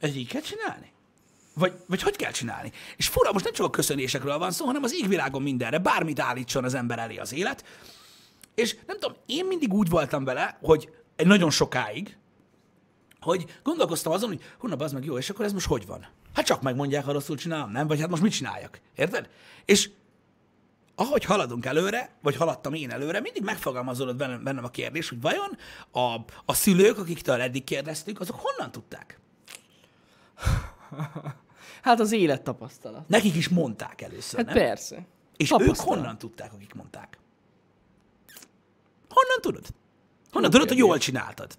ez 0.00 0.16
így 0.16 0.28
kell 0.28 0.40
csinálni? 0.40 0.92
Vagy, 1.54 1.72
vagy 1.86 2.02
hogy 2.02 2.16
kell 2.16 2.30
csinálni? 2.30 2.72
És 2.96 3.08
fura, 3.08 3.32
most 3.32 3.44
nem 3.44 3.54
csak 3.54 3.66
a 3.66 3.70
köszönésekről 3.70 4.38
van 4.38 4.50
szó, 4.50 4.64
hanem 4.64 4.82
az 4.82 4.94
égvilágon 4.94 5.42
mindenre, 5.42 5.78
bármit 5.78 6.20
állítson 6.20 6.64
az 6.64 6.74
ember 6.74 6.98
elé 6.98 7.16
az 7.16 7.32
élet. 7.32 7.64
És 8.54 8.76
nem 8.86 8.98
tudom, 8.98 9.16
én 9.26 9.46
mindig 9.46 9.72
úgy 9.72 9.88
voltam 9.88 10.24
vele, 10.24 10.58
hogy 10.62 10.90
egy 11.16 11.26
nagyon 11.26 11.50
sokáig, 11.50 12.16
hogy 13.20 13.44
gondolkoztam 13.62 14.12
azon, 14.12 14.28
hogy 14.28 14.40
hú, 14.58 14.68
az 14.78 14.92
meg 14.92 15.04
jó, 15.04 15.18
és 15.18 15.30
akkor 15.30 15.44
ez 15.44 15.52
most 15.52 15.66
hogy 15.66 15.86
van? 15.86 16.06
Hát 16.34 16.44
csak 16.44 16.62
megmondják, 16.62 17.04
ha 17.04 17.12
rosszul 17.12 17.36
csinálom, 17.36 17.70
nem? 17.70 17.86
Vagy 17.86 18.00
hát 18.00 18.08
most 18.08 18.22
mit 18.22 18.32
csináljak? 18.32 18.80
Érted? 18.96 19.28
És 19.64 19.90
ahogy 20.94 21.24
haladunk 21.24 21.66
előre, 21.66 22.10
vagy 22.22 22.36
haladtam 22.36 22.74
én 22.74 22.90
előre, 22.90 23.20
mindig 23.20 23.42
megfogalmazódott 23.42 24.16
bennem, 24.16 24.42
bennem 24.42 24.64
a 24.64 24.70
kérdés, 24.70 25.08
hogy 25.08 25.20
vajon 25.20 25.58
a, 25.90 26.14
a 26.44 26.54
szülők, 26.54 26.98
akiktől 26.98 27.40
eddig 27.40 27.64
kérdeztük, 27.64 28.20
azok 28.20 28.40
honnan 28.40 28.70
tudták? 28.70 29.18
Hát 31.82 32.00
az 32.00 32.12
élettapasztalat. 32.12 33.08
Nekik 33.08 33.34
is 33.34 33.48
mondták 33.48 34.00
először, 34.00 34.38
Hát 34.44 34.54
nem? 34.54 34.64
persze. 34.64 35.06
És 35.36 35.50
ők 35.52 35.58
Tapasztalat. 35.58 35.94
honnan 35.98 36.18
tudták, 36.18 36.52
akik 36.52 36.74
mondták? 36.74 37.18
Honnan 39.08 39.40
tudod? 39.40 39.66
Honnan 40.32 40.50
tudod, 40.50 40.68
hogy 40.68 40.76
jól 40.78 40.98
csináltad? 40.98 41.58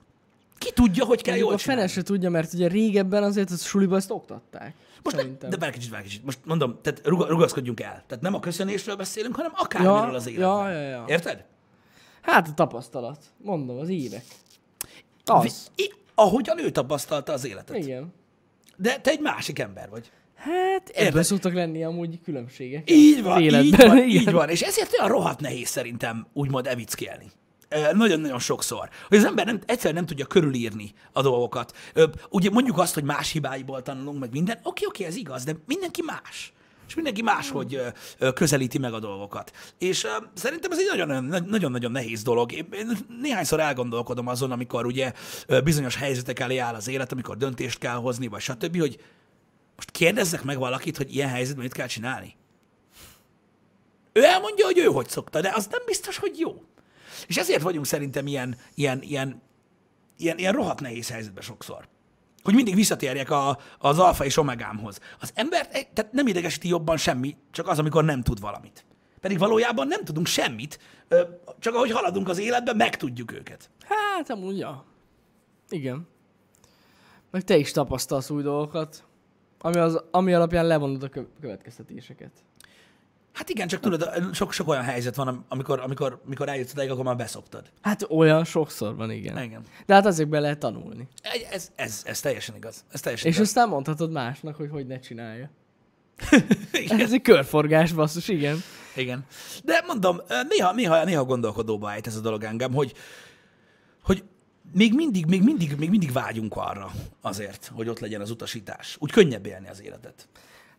Ki 0.57 0.71
tudja, 0.73 1.05
hogy 1.05 1.21
kell 1.21 1.33
Mondjuk 1.33 1.49
jól 1.49 1.53
a 1.53 1.57
fene 1.61 1.71
csinálni? 1.73 1.91
se 1.91 2.01
tudja, 2.03 2.29
mert 2.29 2.53
ugye 2.53 2.67
régebben 2.67 3.23
azért 3.23 3.51
a 3.51 3.55
suliba 3.55 3.95
ezt 3.95 4.11
oktatták. 4.11 4.75
Most 5.03 5.15
ne, 5.41 5.47
de 5.47 5.57
várj 5.57 5.73
kicsit, 5.73 5.89
várj 5.91 6.03
kicsit. 6.03 6.23
Most 6.25 6.39
mondom, 6.45 6.79
tehát 6.81 7.01
ruga- 7.07 7.29
rugaszkodjunk 7.29 7.79
el. 7.79 8.03
Tehát 8.07 8.23
nem 8.23 8.33
a 8.33 8.39
köszönésről 8.39 8.95
beszélünk, 8.95 9.35
hanem 9.35 9.51
akármiről 9.55 9.95
Ja, 9.95 10.13
az 10.15 10.27
életben. 10.27 10.47
ja, 10.49 10.69
ja, 10.71 10.87
ja. 10.89 11.03
Érted? 11.07 11.45
Hát 12.21 12.47
a 12.47 12.53
tapasztalat. 12.53 13.23
Mondom, 13.37 13.77
az 13.79 13.89
évek. 13.89 14.25
Az. 15.25 15.71
Vi- 15.75 15.93
ahogyan 16.15 16.59
ő 16.59 16.69
tapasztalta 16.71 17.33
az 17.33 17.45
életet. 17.45 17.77
Igen. 17.77 18.13
De 18.81 18.99
te 18.99 19.11
egy 19.11 19.19
másik 19.19 19.59
ember 19.59 19.89
vagy. 19.89 20.11
Hát 20.35 20.89
ebben 20.89 21.23
szoktak 21.23 21.53
lenni 21.53 21.83
amúgy 21.83 22.19
különbségek. 22.23 22.91
Így 22.91 23.23
van, 23.23 23.41
így 23.41 23.75
van, 23.77 23.97
így 23.97 24.31
van. 24.31 24.49
És 24.49 24.61
ezért 24.61 24.93
olyan 24.93 25.11
rohadt 25.11 25.39
nehéz 25.39 25.67
szerintem 25.67 26.27
úgymond 26.33 26.67
evickélni. 26.67 27.31
Nagyon-nagyon 27.93 28.39
sokszor. 28.39 28.89
Hogy 29.07 29.17
az 29.17 29.25
ember 29.25 29.45
nem, 29.45 29.59
egyszerűen 29.65 29.95
nem 29.95 30.05
tudja 30.05 30.25
körülírni 30.25 30.91
a 31.11 31.21
dolgokat. 31.21 31.75
Ugye 32.29 32.49
mondjuk 32.49 32.77
azt, 32.77 32.93
hogy 32.93 33.03
más 33.03 33.31
hibáiból 33.31 33.81
tanulunk, 33.81 34.19
meg 34.19 34.31
minden. 34.31 34.59
Oké, 34.63 34.85
oké, 34.85 35.03
ez 35.03 35.15
igaz, 35.15 35.43
de 35.43 35.55
mindenki 35.65 36.01
más. 36.05 36.53
És 36.91 36.97
mindenki 36.97 37.21
máshogy 37.21 37.81
ö, 38.17 38.33
közelíti 38.33 38.77
meg 38.77 38.93
a 38.93 38.99
dolgokat. 38.99 39.51
És 39.77 40.07
szerintem 40.33 40.71
ez 40.71 40.79
egy 40.79 40.97
nagyon- 40.97 41.43
nagyon-nagyon 41.47 41.91
nehéz 41.91 42.23
dolog. 42.23 42.51
Én 42.51 42.97
néhányszor 43.21 43.59
elgondolkodom 43.59 44.27
azon, 44.27 44.51
amikor 44.51 44.85
ugye 44.85 45.13
bizonyos 45.63 45.95
helyzetek 45.95 46.39
elé 46.39 46.57
áll 46.57 46.73
az 46.73 46.87
élet, 46.87 47.11
amikor 47.11 47.37
döntést 47.37 47.77
kell 47.77 47.95
hozni, 47.95 48.27
vagy 48.27 48.41
stb., 48.41 48.79
hogy 48.79 48.99
most 49.75 49.91
kérdezzek 49.91 50.43
meg 50.43 50.57
valakit, 50.57 50.97
hogy 50.97 51.15
ilyen 51.15 51.29
helyzetben 51.29 51.63
mit 51.63 51.73
kell 51.73 51.87
csinálni. 51.87 52.35
Ő 54.13 54.23
elmondja, 54.23 54.65
hogy 54.65 54.77
ő 54.77 54.85
hogy 54.85 55.09
szokta, 55.09 55.41
de 55.41 55.51
az 55.55 55.67
nem 55.67 55.81
biztos, 55.85 56.17
hogy 56.17 56.39
jó. 56.39 56.63
És 57.27 57.37
ezért 57.37 57.61
vagyunk 57.61 57.85
szerintem 57.85 58.27
ilyen, 58.27 58.57
ilyen, 58.75 59.01
ilyen, 59.01 59.41
ilyen, 60.17 60.37
ilyen 60.37 60.53
rohadt 60.53 60.81
nehéz 60.81 61.09
helyzetben 61.09 61.43
sokszor. 61.43 61.87
Hogy 62.43 62.53
mindig 62.53 62.75
visszatérjek 62.75 63.29
a, 63.29 63.57
az 63.79 63.99
alfa 63.99 64.25
és 64.25 64.37
omegámhoz. 64.37 64.99
Az 65.19 65.31
embert 65.35 65.73
egy- 65.73 65.89
tehát 65.89 66.11
nem 66.11 66.27
idegesíti 66.27 66.67
jobban 66.67 66.97
semmi, 66.97 67.35
csak 67.51 67.67
az, 67.67 67.79
amikor 67.79 68.03
nem 68.03 68.21
tud 68.21 68.39
valamit. 68.39 68.85
Pedig 69.19 69.37
valójában 69.37 69.87
nem 69.87 70.03
tudunk 70.03 70.27
semmit, 70.27 70.79
csak 71.59 71.75
ahogy 71.75 71.91
haladunk 71.91 72.29
az 72.29 72.37
életben, 72.39 72.75
megtudjuk 72.75 73.31
őket. 73.31 73.69
Hát 73.83 74.29
amúgy, 74.29 74.57
ja. 74.57 74.85
Igen. 75.69 76.07
Meg 77.31 77.43
te 77.43 77.57
is 77.57 77.71
tapasztalsz 77.71 78.29
új 78.29 78.41
dolgokat, 78.41 79.03
ami, 79.59 79.75
az, 79.77 80.03
ami 80.11 80.33
alapján 80.33 80.65
levonod 80.65 81.03
a 81.03 81.09
kö- 81.09 81.29
következtetéseket. 81.41 82.31
Hát 83.33 83.49
igen, 83.49 83.67
csak 83.67 83.79
tudod, 83.79 84.09
sok, 84.33 84.51
sok 84.51 84.67
olyan 84.67 84.83
helyzet 84.83 85.15
van, 85.15 85.45
amikor, 85.47 85.79
amikor, 85.79 86.21
amikor 86.25 86.49
eljutsz 86.49 86.71
odáig, 86.71 86.89
akkor 86.89 87.03
már 87.03 87.15
beszoktad. 87.15 87.71
Hát 87.81 88.05
olyan 88.09 88.43
sokszor 88.43 88.95
van, 88.95 89.11
igen. 89.11 89.43
Igen. 89.43 89.61
De 89.85 89.93
hát 89.93 90.05
azért 90.05 90.29
lehet 90.29 90.59
tanulni. 90.59 91.07
Ez, 91.51 91.71
ez, 91.75 92.01
ez, 92.05 92.19
teljesen 92.19 92.55
igaz. 92.55 92.85
Ez 92.91 92.99
teljesen 92.99 93.27
És 93.27 93.35
igaz. 93.35 93.47
aztán 93.47 93.69
mondhatod 93.69 94.11
másnak, 94.11 94.55
hogy 94.55 94.69
hogy 94.69 94.87
ne 94.87 94.99
csinálja. 94.99 95.49
Ez 96.89 97.13
egy 97.13 97.21
körforgás, 97.21 97.91
basszus, 97.91 98.27
igen. 98.27 98.57
Igen. 98.95 99.25
De 99.63 99.83
mondom, 99.87 100.21
néha, 100.49 100.73
néha, 100.73 101.03
néha 101.03 101.23
gondolkodóba 101.25 101.91
ejt 101.91 102.07
ez 102.07 102.15
a 102.15 102.19
dolog 102.19 102.43
engem, 102.43 102.73
hogy, 102.73 102.93
hogy 104.03 104.23
még 104.73 104.93
mindig, 104.93 105.25
még 105.25 105.43
mindig, 105.43 105.75
még 105.77 105.89
mindig 105.89 106.11
vágyunk 106.11 106.55
arra 106.55 106.91
azért, 107.21 107.71
hogy 107.75 107.89
ott 107.89 107.99
legyen 107.99 108.21
az 108.21 108.29
utasítás. 108.29 108.95
Úgy 108.99 109.11
könnyebb 109.11 109.45
élni 109.45 109.67
az 109.69 109.81
életet. 109.81 110.27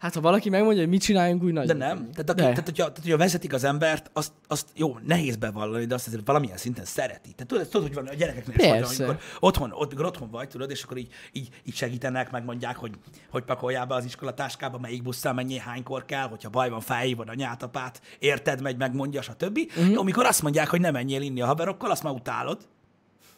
Hát 0.02 0.14
ha 0.14 0.20
valaki 0.20 0.48
megmondja, 0.48 0.80
hogy 0.80 0.90
mit 0.90 1.02
csináljunk, 1.02 1.42
úgy 1.42 1.52
nagy. 1.52 1.66
De 1.66 1.72
nem. 1.72 2.10
Tehát, 2.10 2.30
aki, 2.30 2.40
tehát, 2.40 2.56
hogyha, 2.64 2.72
tehát, 2.72 2.98
hogyha 2.98 3.16
vezetik 3.16 3.52
az 3.52 3.64
embert, 3.64 4.10
azt, 4.12 4.32
azt 4.48 4.66
jó, 4.74 4.98
nehéz 5.06 5.36
bevallani, 5.36 5.84
de 5.84 5.94
azt 5.94 6.06
azért 6.06 6.26
valamilyen 6.26 6.56
szinten 6.56 6.84
szereti. 6.84 7.32
Tehát 7.32 7.46
tudod, 7.46 7.68
tudod 7.68 7.86
hogy 7.86 7.96
van 7.96 8.06
a 8.06 8.14
gyerekeknél 8.14 8.56
is 8.56 8.96
van, 8.98 9.06
amikor 9.06 9.18
otthon, 9.40 9.72
ott, 9.72 10.00
otthon 10.00 10.30
vagy, 10.30 10.48
tudod, 10.48 10.70
és 10.70 10.82
akkor 10.82 10.96
így, 10.96 11.12
így, 11.32 11.48
így 11.64 11.74
segítenek, 11.74 12.30
megmondják, 12.30 12.76
hogy 12.76 12.92
hogy 13.30 13.42
pakoljál 13.42 13.86
be 13.86 13.94
az 13.94 14.04
iskolatáskába, 14.04 14.78
melyik 14.78 15.02
busszal 15.02 15.32
mennyi, 15.32 15.58
hánykor 15.58 16.04
kell, 16.04 16.28
hogyha 16.28 16.50
baj 16.50 16.70
van, 16.70 16.80
felhívod 16.80 17.28
a 17.28 17.34
nyátapát, 17.34 18.00
érted, 18.18 18.60
megy, 18.60 18.76
megmondja, 18.76 19.22
stb. 19.22 19.58
Uh-huh. 19.58 19.92
Jó, 19.92 20.00
amikor 20.00 20.24
azt 20.24 20.42
mondják, 20.42 20.68
hogy 20.68 20.80
nem 20.80 20.92
menjél 20.92 21.22
inni 21.22 21.40
a 21.40 21.46
haverokkal, 21.46 21.90
azt 21.90 22.02
már 22.02 22.12
utálod. 22.12 22.68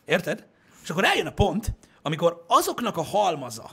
Érted? 0.05 0.47
És 0.83 0.91
akkor 0.91 1.05
eljön 1.05 1.27
a 1.27 1.33
pont, 1.33 1.75
amikor 2.03 2.45
azoknak 2.49 2.97
a 2.97 3.03
halmaza, 3.03 3.71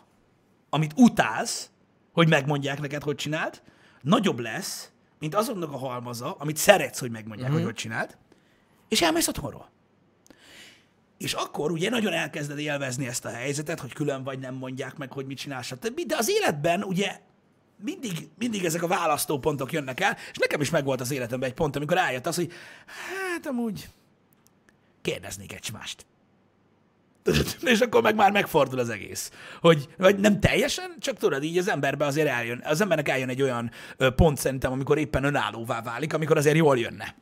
amit 0.70 0.94
utálsz, 0.96 1.71
hogy 2.12 2.30
megmondják 2.30 2.80
neked, 2.80 3.04
hogy 3.04 3.16
csináld, 3.16 3.62
nagyobb 4.02 4.40
lesz, 4.40 4.92
mint 5.20 5.36
azoknak 5.36 5.72
a 5.72 5.78
halmaza, 5.78 6.32
amit 6.32 6.58
szeretsz, 6.58 7.00
hogy 7.00 7.12
megmondják, 7.12 7.50
uh-huh. 7.50 7.64
hogy 7.64 7.74
hogy 7.74 7.82
csináld, 7.82 8.18
és 8.88 9.02
elmész 9.02 9.28
otthonról. 9.28 9.70
És 11.18 11.34
akkor 11.34 11.72
ugye 11.72 11.90
nagyon 11.90 12.14
elkezded 12.14 12.60
élvezni 12.60 13.08
ezt 13.08 13.26
a 13.26 13.30
helyzetet, 13.30 13.80
hogy 13.80 13.94
külön 13.94 14.24
vagy, 14.24 14.40
nem 14.40 14.56
mondják 14.56 14.98
meg, 14.98 15.12
hogy 15.12 15.26
mit 15.26 15.38
csinálsz, 15.38 15.66
stb. 15.66 16.00
De 16.00 16.16
az 16.16 16.30
életben 16.30 16.84
ugye 16.84 17.20
mindig, 17.84 18.30
mindig 18.38 18.66
ezek 18.66 18.84
a 18.84 18.88
választópontok 18.88 19.72
jönnek 19.72 20.00
el, 20.00 20.18
és 20.32 20.38
nekem 20.38 20.62
is 20.62 20.70
megvolt 20.70 21.02
az 21.02 21.12
életemben 21.12 21.50
egy 21.50 21.56
pont, 21.56 21.76
amikor 21.76 21.98
eljött 21.98 22.28
az, 22.28 22.36
hogy 22.36 22.52
hát 22.86 23.46
amúgy 23.46 23.90
kérdeznék 25.02 25.54
egy 25.54 25.70
mást. 25.74 26.06
És 27.62 27.80
akkor 27.80 28.02
meg 28.02 28.16
már 28.16 28.32
megfordul 28.32 28.80
az 28.80 28.90
egész. 28.90 29.32
Hogy, 29.62 29.88
vagy 29.98 30.20
nem 30.20 30.40
teljesen, 30.40 30.96
csak 31.00 31.18
tudod, 31.18 31.44
így 31.44 31.58
az 31.58 31.70
emberbe 31.70 32.06
azért 32.06 32.28
eljön, 32.28 32.62
az 32.66 32.82
embernek 32.82 33.10
eljön 33.10 33.30
egy 33.30 33.42
olyan 33.42 33.72
pont 34.16 34.38
szerintem, 34.38 34.72
amikor 34.72 34.98
éppen 34.98 35.24
önállóvá 35.24 35.82
válik, 35.82 36.14
amikor 36.14 36.38
azért 36.38 36.56
jól 36.56 36.78
jönne. 36.78 37.16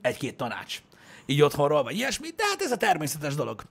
Egy-két 0.00 0.36
tanács. 0.36 0.82
Így 1.26 1.42
otthonról, 1.42 1.82
vagy 1.82 1.96
ilyesmi, 1.96 2.28
de 2.28 2.44
hát 2.50 2.62
ez 2.62 2.70
a 2.70 2.76
természetes 2.76 3.34
dolog. 3.34 3.62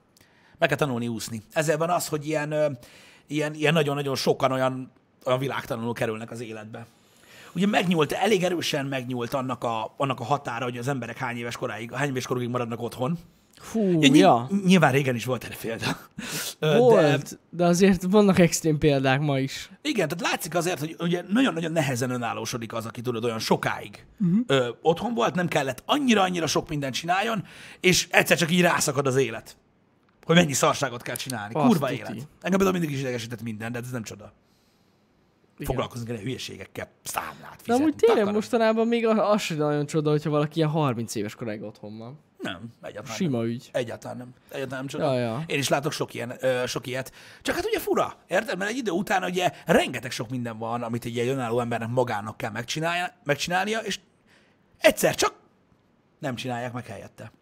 Meg 0.58 0.68
kell 0.68 0.78
tanulni 0.78 1.08
úszni. 1.08 1.42
Ezzel 1.52 1.76
van 1.76 1.90
az, 1.90 2.08
hogy 2.08 2.26
ilyen, 2.26 2.78
ilyen, 3.26 3.54
ilyen 3.54 3.72
nagyon-nagyon 3.72 4.14
sokan 4.14 4.52
olyan, 4.52 4.92
olyan 5.24 5.38
világtanuló 5.38 5.92
kerülnek 5.92 6.30
az 6.30 6.40
életbe. 6.40 6.86
Ugye 7.54 7.66
megnyúlt, 7.66 8.12
elég 8.12 8.44
erősen 8.44 8.86
megnyúlt 8.86 9.34
annak 9.34 9.64
a, 9.64 9.94
annak 9.96 10.20
a 10.20 10.24
határa, 10.24 10.64
hogy 10.64 10.78
az 10.78 10.88
emberek 10.88 11.16
hány 11.16 11.36
éves 11.36 11.56
koráig, 11.56 11.92
hány 11.92 12.08
éves 12.08 12.26
korukig 12.26 12.48
maradnak 12.48 12.82
otthon 12.82 13.18
Fú, 13.60 14.02
ja, 14.02 14.14
ja. 14.14 14.48
Nyilván 14.64 14.92
régen 14.92 15.14
is 15.14 15.24
volt 15.24 15.44
erre 15.44 15.56
példa. 15.60 15.98
Volt, 16.78 17.22
de... 17.22 17.36
de 17.50 17.64
azért 17.64 18.02
vannak 18.02 18.38
extrém 18.38 18.78
példák 18.78 19.20
ma 19.20 19.38
is. 19.38 19.70
Igen, 19.82 20.08
tehát 20.08 20.32
látszik 20.32 20.54
azért, 20.54 20.78
hogy 20.78 20.96
ugye 20.98 21.22
nagyon-nagyon 21.28 21.72
nehezen 21.72 22.10
önállósodik 22.10 22.72
az, 22.72 22.86
aki 22.86 23.00
tudod 23.00 23.24
olyan 23.24 23.38
sokáig 23.38 24.06
uh-huh. 24.20 24.38
ö, 24.46 24.68
otthon 24.82 25.14
volt, 25.14 25.34
nem 25.34 25.48
kellett 25.48 25.82
annyira-annyira 25.86 26.46
sok 26.46 26.68
mindent 26.68 26.94
csináljon, 26.94 27.44
és 27.80 28.08
egyszer 28.10 28.36
csak 28.36 28.50
így 28.50 28.60
rászakad 28.60 29.06
az 29.06 29.16
élet. 29.16 29.56
Hogy 30.24 30.36
mennyi 30.36 30.52
szarságot 30.52 31.02
kell 31.02 31.16
csinálni. 31.16 31.54
Azt 31.54 31.66
Kurva 31.66 31.92
élet. 31.92 32.10
Engem 32.10 32.28
például 32.40 32.72
mindig 32.72 32.90
is 32.90 33.00
idegesített 33.00 33.42
minden, 33.42 33.72
de 33.72 33.78
ez 33.78 33.90
nem 33.90 34.02
csoda. 34.02 34.32
Igen. 35.58 35.66
Foglalkozni 35.66 36.06
kell 36.06 36.16
hülyeségekkel, 36.16 36.90
számlát 37.02 37.60
fizetni. 37.62 37.64
De 37.66 37.74
amúgy 37.74 37.94
tényleg 37.94 38.34
mostanában 38.34 38.86
még 38.86 39.06
az 39.06 39.40
sem 39.40 39.56
nagyon 39.56 39.86
csoda, 39.86 40.10
hogyha 40.10 40.30
valaki 40.30 40.58
ilyen 40.58 40.68
30 40.68 41.14
éves 41.14 41.34
koráig 41.34 41.62
otthon 41.62 41.98
van. 41.98 42.18
Nem, 42.46 42.72
egyáltalán 42.82 43.16
Sima 43.16 43.38
nem. 43.38 43.46
ügy. 43.46 43.68
Egyáltalán 43.72 44.16
nem. 44.16 44.34
Egyáltalán 44.48 44.78
nem 44.78 44.86
csoda. 44.86 45.14
Ja, 45.14 45.20
ja. 45.20 45.44
Én 45.46 45.58
is 45.58 45.68
látok 45.68 45.92
sok, 45.92 46.14
ilyen, 46.14 46.36
ö, 46.40 46.66
sok 46.66 46.86
ilyet. 46.86 47.12
Csak 47.42 47.54
hát 47.54 47.64
ugye 47.64 47.78
fura, 47.78 48.16
érted? 48.26 48.58
Mert 48.58 48.70
egy 48.70 48.76
idő 48.76 48.90
után 48.90 49.24
ugye 49.24 49.52
rengeteg 49.66 50.10
sok 50.10 50.30
minden 50.30 50.58
van, 50.58 50.82
amit 50.82 51.04
egy 51.04 51.14
ilyen 51.14 51.28
önálló 51.28 51.60
embernek 51.60 51.88
magának 51.88 52.36
kell 52.36 52.50
megcsinálnia, 52.50 53.14
megcsinálnia, 53.24 53.78
és 53.78 53.98
egyszer 54.78 55.14
csak 55.14 55.34
nem 56.18 56.34
csinálják 56.34 56.72
meg 56.72 56.86
helyette. 56.86 57.32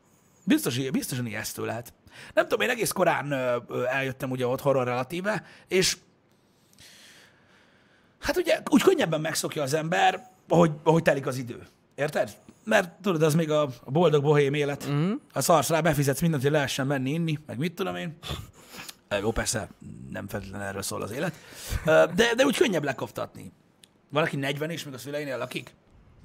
Biztos, 0.45 0.91
biztosan 0.91 1.27
ijesztő 1.27 1.65
lehet. 1.65 1.93
Nem 2.35 2.49
tudom, 2.49 2.61
én 2.61 2.71
egész 2.71 2.91
korán 2.91 3.31
ö, 3.31 3.57
ö, 3.69 3.85
eljöttem 3.85 4.31
ugye 4.31 4.47
otthonról 4.47 4.85
relatíve, 4.85 5.45
és 5.69 5.97
hát 8.21 8.37
ugye 8.37 8.61
úgy 8.71 8.83
könnyebben 8.83 9.21
megszokja 9.21 9.63
az 9.63 9.75
ember, 9.75 10.31
ahogy, 10.49 10.71
ahogy 10.83 11.03
telik 11.03 11.27
az 11.27 11.37
idő. 11.37 11.67
Érted? 11.95 12.37
Mert 12.65 13.01
tudod, 13.01 13.23
az 13.23 13.35
még 13.35 13.51
a, 13.51 13.69
boldog 13.87 14.23
bohém 14.23 14.55
élet. 14.55 14.85
Uh-huh. 14.85 15.21
A 15.33 15.41
szarsz 15.41 15.69
rá, 15.69 15.81
befizetsz 15.81 16.21
mindent, 16.21 16.43
hogy 16.43 16.53
lehessen 16.53 16.87
menni, 16.87 17.11
inni, 17.11 17.39
meg 17.47 17.59
mit 17.59 17.75
tudom 17.75 17.97
én. 17.97 18.19
Jó, 19.21 19.31
persze, 19.31 19.69
nem 20.11 20.29
feltétlenül 20.29 20.67
erről 20.67 20.83
szól 20.83 21.03
az 21.03 21.11
élet. 21.11 21.35
De, 22.17 22.35
de 22.35 22.45
úgy 22.45 22.57
könnyebb 22.57 22.85
lekoptatni. 22.85 23.53
Valaki 24.11 24.37
40 24.37 24.71
és 24.71 24.85
még 24.85 24.95
a 24.95 24.99
szüleinél 24.99 25.39
lakik. 25.39 25.75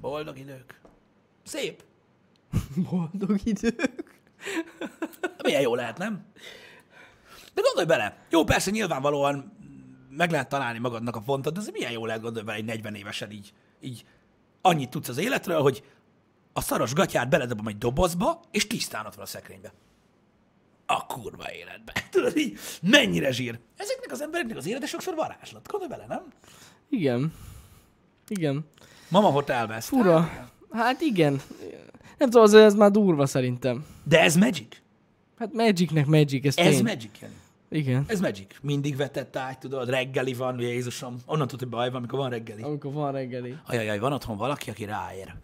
Boldog 0.00 0.38
idők. 0.38 0.80
Szép. 1.44 1.82
Boldog 2.90 3.38
idők. 3.44 4.20
Milyen 5.44 5.60
jó 5.60 5.74
lehet, 5.74 5.98
nem? 5.98 6.24
De 7.54 7.62
gondolj 7.62 7.86
bele. 7.86 8.16
Jó, 8.30 8.44
persze 8.44 8.70
nyilvánvalóan 8.70 9.52
meg 10.10 10.30
lehet 10.30 10.48
találni 10.48 10.78
magadnak 10.78 11.16
a 11.16 11.20
pontot, 11.20 11.52
de 11.52 11.60
ez 11.60 11.68
milyen 11.72 11.92
jó 11.92 12.06
lehet 12.06 12.22
gondolni 12.22 12.46
bele 12.46 12.58
egy 12.58 12.64
40 12.64 12.94
évesen 12.94 13.30
így, 13.30 13.52
így 13.80 14.04
annyit 14.60 14.90
tudsz 14.90 15.08
az 15.08 15.18
életről, 15.18 15.60
hogy 15.60 15.82
a 16.60 16.62
szaros 16.62 16.92
gatyát 16.92 17.28
beledobom 17.28 17.66
egy 17.66 17.78
dobozba, 17.78 18.40
és 18.50 18.66
tisztán 18.66 19.06
ott 19.06 19.14
van 19.14 19.24
a 19.24 19.26
szekrénybe. 19.26 19.72
A 20.86 21.06
kurva 21.06 21.52
életbe. 21.52 21.92
Tudod 22.10 22.36
így, 22.36 22.58
mennyire 22.82 23.32
zsír. 23.32 23.58
Ezeknek 23.76 24.12
az 24.12 24.22
embereknek 24.22 24.56
az 24.56 24.66
élete 24.66 24.86
sokszor 24.86 25.14
varázslat. 25.14 25.68
Gondolj 25.68 25.90
bele, 25.90 26.06
nem? 26.08 26.22
Igen. 26.88 27.32
Igen. 28.28 28.64
Mama 29.08 29.28
Hotel 29.28 29.66
West. 29.66 29.88
Fura. 29.88 30.48
Hát 30.70 31.00
igen. 31.00 31.40
Nem 32.18 32.30
tudom, 32.30 32.42
az 32.42 32.54
ez 32.54 32.74
már 32.74 32.90
durva 32.90 33.26
szerintem. 33.26 33.86
De 34.04 34.20
ez 34.20 34.36
Magic? 34.36 34.76
Hát 35.38 35.52
Magicnek 35.52 36.06
Magic, 36.06 36.46
ez 36.46 36.56
Ez 36.56 36.74
tény. 36.74 36.82
Magic, 36.82 37.10
Jani. 37.20 37.34
Igen. 37.68 38.04
Ez 38.06 38.20
Magic. 38.20 38.54
Mindig 38.62 38.96
vetett 38.96 39.36
ágy, 39.36 39.58
tudod, 39.58 39.88
reggeli 39.88 40.34
van, 40.34 40.60
Jézusom. 40.60 41.16
Onnan 41.26 41.46
tudod, 41.46 41.60
hogy 41.60 41.68
baj 41.78 41.88
van, 41.88 41.96
amikor 41.96 42.18
van 42.18 42.30
reggeli. 42.30 42.62
Amikor 42.62 42.92
van 42.92 43.12
reggeli. 43.12 43.56
Ajajaj, 43.66 43.98
van 43.98 44.12
otthon 44.12 44.36
valaki, 44.36 44.70
aki 44.70 44.84
ráér 44.84 45.34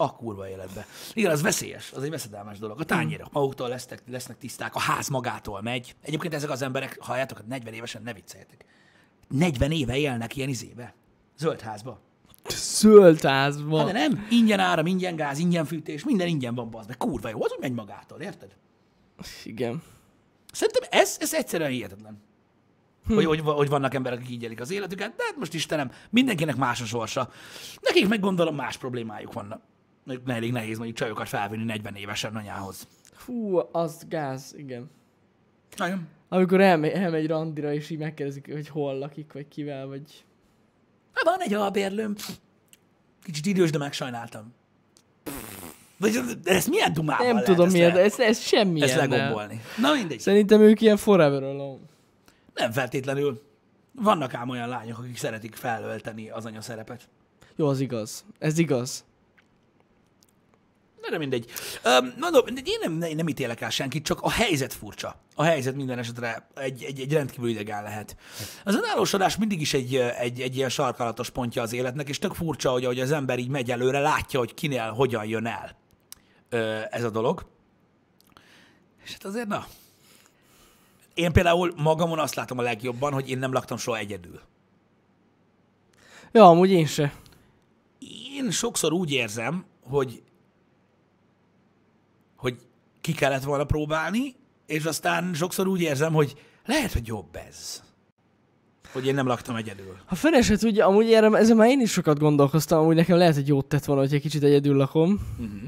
a 0.00 0.16
kurva 0.16 0.48
életbe. 0.48 0.86
Igen, 1.12 1.30
az 1.30 1.42
veszélyes, 1.42 1.92
az 1.92 2.02
egy 2.02 2.10
veszedelmes 2.10 2.58
dolog. 2.58 2.80
A 2.80 2.84
tányérok 2.84 3.32
maguktól 3.32 3.68
lesznek, 3.68 4.02
lesznek 4.06 4.38
tiszták, 4.38 4.74
a 4.74 4.78
ház 4.78 5.08
magától 5.08 5.62
megy. 5.62 5.94
Egyébként 6.02 6.34
ezek 6.34 6.50
az 6.50 6.62
emberek, 6.62 6.96
halljátok, 7.00 7.46
40 7.46 7.72
évesen 7.74 8.02
ne 8.02 8.12
vicceljetek. 8.12 8.64
40 9.28 9.70
éve 9.70 9.96
élnek 9.96 10.36
ilyen 10.36 10.48
izébe. 10.48 10.94
Zöld 11.38 11.60
házba. 11.60 12.00
Zöld 12.48 13.22
házba. 13.22 13.78
Hát 13.78 13.86
de 13.86 13.92
nem, 13.92 14.26
ingyen 14.30 14.60
áram, 14.60 14.86
ingyen 14.86 15.16
gáz, 15.16 15.38
ingyen 15.38 15.64
fűtés, 15.64 16.04
minden 16.04 16.28
ingyen 16.28 16.54
van, 16.54 16.70
bazd 16.70 16.88
meg. 16.88 16.96
Kurva 16.96 17.28
jó, 17.28 17.44
az 17.44 17.52
úgy 17.52 17.60
megy 17.60 17.74
magától, 17.74 18.20
érted? 18.20 18.56
Igen. 19.44 19.82
Szerintem 20.52 20.82
ez, 20.90 21.16
ez 21.20 21.34
egyszerűen 21.34 21.70
hihetetlen. 21.70 22.22
Hm. 23.06 23.14
Hogy, 23.14 23.24
hogy, 23.24 23.40
hogy, 23.40 23.68
vannak 23.68 23.94
emberek, 23.94 24.18
akik 24.18 24.30
így 24.30 24.42
élik 24.42 24.60
az 24.60 24.70
életüket, 24.70 25.16
de 25.16 25.24
hát 25.24 25.36
most 25.36 25.54
Istenem, 25.54 25.90
mindenkinek 26.10 26.56
más 26.56 26.80
a 26.80 26.84
sorsa. 26.84 27.30
Nekik 27.80 28.08
meg 28.08 28.20
gondolom 28.20 28.54
más 28.54 28.76
problémájuk 28.76 29.32
vannak 29.32 29.68
elég 30.26 30.52
nehéz 30.52 30.76
mondjuk 30.76 30.98
csajokat 30.98 31.28
felvinni 31.28 31.64
40 31.64 31.94
évesen 31.94 32.36
anyához. 32.36 32.88
Fú, 33.12 33.58
az 33.72 34.02
gáz, 34.08 34.54
igen. 34.56 34.90
Nagyon. 35.76 36.08
Amikor 36.28 36.60
elmegy, 36.60 36.90
elmegy 36.90 37.26
randira, 37.26 37.72
és 37.72 37.90
így 37.90 37.98
megkérdezik, 37.98 38.52
hogy 38.52 38.68
hol 38.68 38.98
lakik, 38.98 39.32
vagy 39.32 39.48
kivel, 39.48 39.86
vagy... 39.86 40.24
Hát 41.12 41.24
van 41.24 41.40
egy 41.40 41.54
albérlőm. 41.54 42.14
Kicsit 43.22 43.46
idős, 43.46 43.70
de 43.70 43.78
megsajnáltam. 43.78 44.54
Vagy 45.96 46.20
ez 46.44 46.66
milyen 46.66 46.92
dumában 46.92 47.26
Nem 47.26 47.34
lehet 47.34 47.48
tudom 47.48 47.70
miért, 47.70 47.94
le... 47.94 48.00
ez, 48.00 48.18
ez 48.18 48.40
semmi 48.40 48.82
Ezt 48.82 48.94
legombolni. 48.94 49.60
Na 49.78 49.92
mindegy. 49.92 50.20
Szerintem 50.20 50.60
ők 50.60 50.80
ilyen 50.80 50.96
forever 50.96 51.42
alone. 51.42 51.78
Nem 52.54 52.72
feltétlenül. 52.72 53.42
Vannak 53.92 54.34
ám 54.34 54.48
olyan 54.48 54.68
lányok, 54.68 54.98
akik 54.98 55.16
szeretik 55.16 55.54
felölteni 55.54 56.30
az 56.30 56.46
anya 56.46 56.60
szerepet. 56.60 57.08
Jó, 57.56 57.66
az 57.66 57.80
igaz. 57.80 58.24
Ez 58.38 58.58
igaz. 58.58 59.04
De 61.08 61.18
mindegy. 61.18 61.50
Um, 61.84 62.12
mondom, 62.20 62.46
én 62.64 62.78
nem, 62.80 62.92
nem 63.16 63.28
ítélek 63.28 63.60
el 63.60 63.70
senkit, 63.70 64.04
csak 64.04 64.20
a 64.20 64.30
helyzet 64.30 64.72
furcsa. 64.72 65.14
A 65.34 65.42
helyzet 65.42 65.74
minden 65.74 65.98
esetre 65.98 66.48
egy, 66.54 66.82
egy, 66.82 67.00
egy 67.00 67.12
rendkívül 67.12 67.48
idegán 67.48 67.82
lehet. 67.82 68.16
Az 68.64 68.74
önállósodás 68.74 69.36
mindig 69.36 69.60
is 69.60 69.74
egy, 69.74 69.96
egy, 69.96 70.40
egy 70.40 70.56
ilyen 70.56 70.68
sarkalatos 70.68 71.30
pontja 71.30 71.62
az 71.62 71.72
életnek, 71.72 72.08
és 72.08 72.18
tök 72.18 72.34
furcsa, 72.34 72.70
hogy, 72.70 72.84
hogy 72.84 73.00
az 73.00 73.12
ember 73.12 73.38
így 73.38 73.48
megy 73.48 73.70
előre, 73.70 73.98
látja, 73.98 74.38
hogy 74.38 74.54
kinél 74.54 74.90
hogyan 74.92 75.24
jön 75.24 75.46
el 75.46 75.78
ez 76.90 77.04
a 77.04 77.10
dolog. 77.10 77.46
És 79.04 79.12
hát 79.12 79.24
azért 79.24 79.48
na. 79.48 79.66
Én 81.14 81.32
például 81.32 81.72
magamon 81.76 82.18
azt 82.18 82.34
látom 82.34 82.58
a 82.58 82.62
legjobban, 82.62 83.12
hogy 83.12 83.30
én 83.30 83.38
nem 83.38 83.52
laktam 83.52 83.76
soha 83.76 83.98
egyedül. 83.98 84.40
Ja, 86.32 86.44
amúgy 86.48 86.70
én 86.70 86.86
se. 86.86 87.12
Én 87.98 88.30
én 88.44 88.50
sokszor 88.50 88.92
úgy 88.92 89.12
érzem, 89.12 89.64
hogy 89.82 90.22
ki 93.00 93.12
kellett 93.12 93.42
volna 93.44 93.64
próbálni, 93.64 94.34
és 94.66 94.84
aztán 94.84 95.34
sokszor 95.34 95.66
úgy 95.66 95.80
érzem, 95.80 96.12
hogy 96.12 96.34
lehet, 96.66 96.92
hogy 96.92 97.06
jobb 97.06 97.36
ez. 97.48 97.82
Hogy 98.92 99.06
én 99.06 99.14
nem 99.14 99.26
laktam 99.26 99.56
egyedül. 99.56 99.96
Ha 100.06 100.14
fene 100.14 100.42
se 100.42 100.56
tudja, 100.56 100.86
amúgy 100.86 101.12
erre, 101.12 101.36
ezen 101.38 101.56
már 101.56 101.68
én 101.68 101.80
is 101.80 101.90
sokat 101.90 102.18
gondolkoztam, 102.18 102.78
amúgy 102.80 102.94
nekem 102.96 103.16
lehet, 103.16 103.34
hogy 103.34 103.48
jót 103.48 103.66
tett 103.66 103.84
volna, 103.84 104.02
hogy 104.02 104.14
egy 104.14 104.20
kicsit 104.20 104.42
egyedül 104.42 104.76
lakom, 104.76 105.20
Uh-huh. 105.38 105.60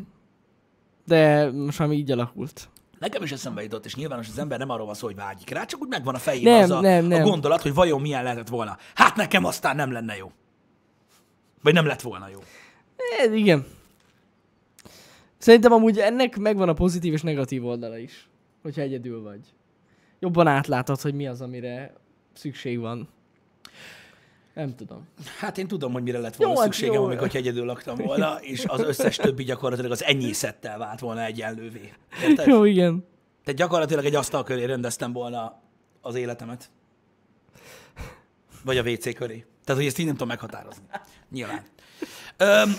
de 1.07 1.51
most 1.51 1.79
már 1.79 1.91
így 1.91 2.11
alakult. 2.11 2.69
Nekem 2.99 3.23
is 3.23 3.33
eszembe 3.33 3.63
jutott, 3.63 3.85
és 3.85 3.95
nyilvános 3.95 4.29
az 4.29 4.39
ember 4.39 4.59
nem 4.59 4.71
arról 4.71 4.87
van 4.87 4.95
szó, 4.95 5.07
hogy 5.07 5.17
vágyik 5.17 5.51
rá, 5.51 5.65
csak 5.65 5.81
úgy 5.83 5.89
megvan 5.89 6.15
a 6.15 6.19
fejében 6.19 6.53
Nem, 6.53 6.63
az 6.63 6.71
a, 6.71 6.81
nem, 6.81 7.05
a 7.05 7.09
nem. 7.09 7.23
gondolat, 7.23 7.63
hogy 7.63 7.75
vajon 7.75 8.01
milyen 8.01 8.23
lehetett 8.23 8.49
volna. 8.49 8.77
Hát 8.95 9.17
nekem 9.17 9.45
aztán 9.45 9.77
nem 9.77 9.93
lenne 9.93 10.17
jó. 10.17 10.31
Vagy 11.63 11.75
nem 11.75 11.87
lett 11.87 12.01
volna 12.01 12.29
jó. 12.29 12.39
É, 13.27 13.37
igen. 13.39 13.67
Szerintem 15.43 15.73
amúgy 15.73 15.99
ennek 15.99 16.37
megvan 16.37 16.69
a 16.69 16.73
pozitív 16.73 17.13
és 17.13 17.23
negatív 17.23 17.67
oldala 17.67 17.99
is, 17.99 18.29
hogyha 18.63 18.81
egyedül 18.81 19.23
vagy. 19.23 19.41
Jobban 20.19 20.47
átlátod, 20.47 21.01
hogy 21.01 21.15
mi 21.15 21.27
az, 21.27 21.41
amire 21.41 21.93
szükség 22.33 22.79
van. 22.79 23.09
Nem 24.55 24.75
tudom. 24.77 25.09
Hát 25.39 25.59
én 25.59 25.67
tudom, 25.67 25.93
hogy 25.93 26.03
mire 26.03 26.19
lett 26.19 26.37
volna 26.37 26.53
Jó, 26.53 26.61
hát 26.61 26.73
szükségem, 26.73 26.95
jó. 26.95 27.05
amikor 27.05 27.31
egyedül 27.33 27.65
laktam 27.65 27.97
volna, 27.97 28.39
és 28.41 28.65
az 28.67 28.81
összes 28.81 29.17
többi 29.17 29.45
gyakorlatilag 29.45 29.91
az 29.91 30.05
enyészettel 30.05 30.79
vált 30.79 31.01
volna 31.01 31.25
egyenlővé. 31.25 31.93
Érted? 32.23 32.47
Jó, 32.47 32.65
igen. 32.65 33.05
Tehát 33.45 33.61
gyakorlatilag 33.61 34.05
egy 34.05 34.15
asztal 34.15 34.43
köré 34.43 34.65
rendeztem 34.65 35.13
volna 35.13 35.61
az 36.01 36.15
életemet. 36.15 36.71
Vagy 38.65 38.79
a 38.79 38.83
WC 38.83 39.15
köré. 39.15 39.45
Tehát, 39.65 39.81
hogy 39.81 39.91
ezt 39.91 39.99
így 39.99 40.07
nem 40.07 40.15
tudom 40.15 40.29
meghatározni. 40.29 40.85
Nyilván. 41.31 41.63
Öm, 42.37 42.75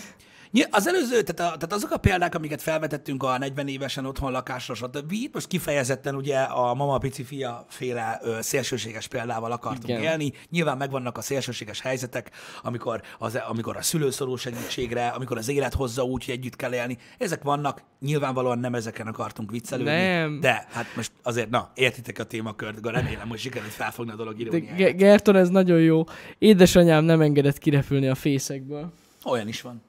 az 0.72 0.88
előző, 0.88 1.22
tehát, 1.22 1.54
a, 1.54 1.58
tehát 1.58 1.74
azok 1.74 1.92
a 1.92 1.98
példák, 1.98 2.36
amiket 2.36 2.62
felvetettünk 2.62 3.24
a 3.24 3.38
40 3.38 3.68
évesen 3.68 4.06
otthon 4.06 4.32
lakásra, 4.32 4.74
stb. 4.74 5.12
Itt 5.12 5.34
most 5.34 5.48
kifejezetten 5.48 6.16
ugye 6.16 6.40
a 6.40 6.74
mama 6.74 6.98
pici 6.98 7.24
fia 7.24 7.66
féle 7.70 8.20
ö, 8.24 8.38
szélsőséges 8.42 9.08
példával 9.08 9.52
akartunk 9.52 10.00
Igen. 10.00 10.02
élni. 10.02 10.34
Nyilván 10.50 10.78
megvannak 10.78 11.18
a 11.18 11.22
szélsőséges 11.22 11.82
helyzetek, 11.82 12.32
amikor, 12.62 13.02
az, 13.20 13.40
amikor 13.48 13.78
a 13.78 13.82
szülő 13.82 14.12
szorul 14.12 14.38
segítségre, 14.38 15.08
amikor 15.08 15.38
az 15.38 15.50
élet 15.50 15.74
hozza 15.74 16.04
úgy, 16.04 16.26
hogy 16.26 16.34
együtt 16.34 16.56
kell 16.56 16.74
élni. 16.74 16.98
Ezek 17.18 17.44
vannak, 17.44 17.84
nyilvánvalóan 18.00 18.60
nem 18.60 18.76
ezeken 18.76 19.08
akartunk 19.08 19.52
viccelődni. 19.52 19.92
Nem. 19.92 20.40
De 20.40 20.68
hát 20.72 20.86
most 20.96 21.12
azért, 21.24 21.50
na, 21.50 21.72
értitek 21.76 22.20
a 22.20 22.24
témakört, 22.24 22.86
remélem, 22.86 23.30
hogy 23.30 23.40
sikerült 23.40 23.72
felfogni 23.72 24.12
a 24.12 24.16
dolog 24.16 24.40
iróniáját. 24.40 24.78
Ge- 24.78 24.96
Gerton, 24.96 25.36
ez 25.36 25.50
nagyon 25.50 25.80
jó. 25.80 26.04
Édesanyám 26.38 27.04
nem 27.04 27.22
engedett 27.22 27.58
kirepülni 27.58 28.08
a 28.08 28.16
fészekből. 28.16 28.92
Olyan 29.24 29.48
is 29.48 29.62
van. 29.62 29.82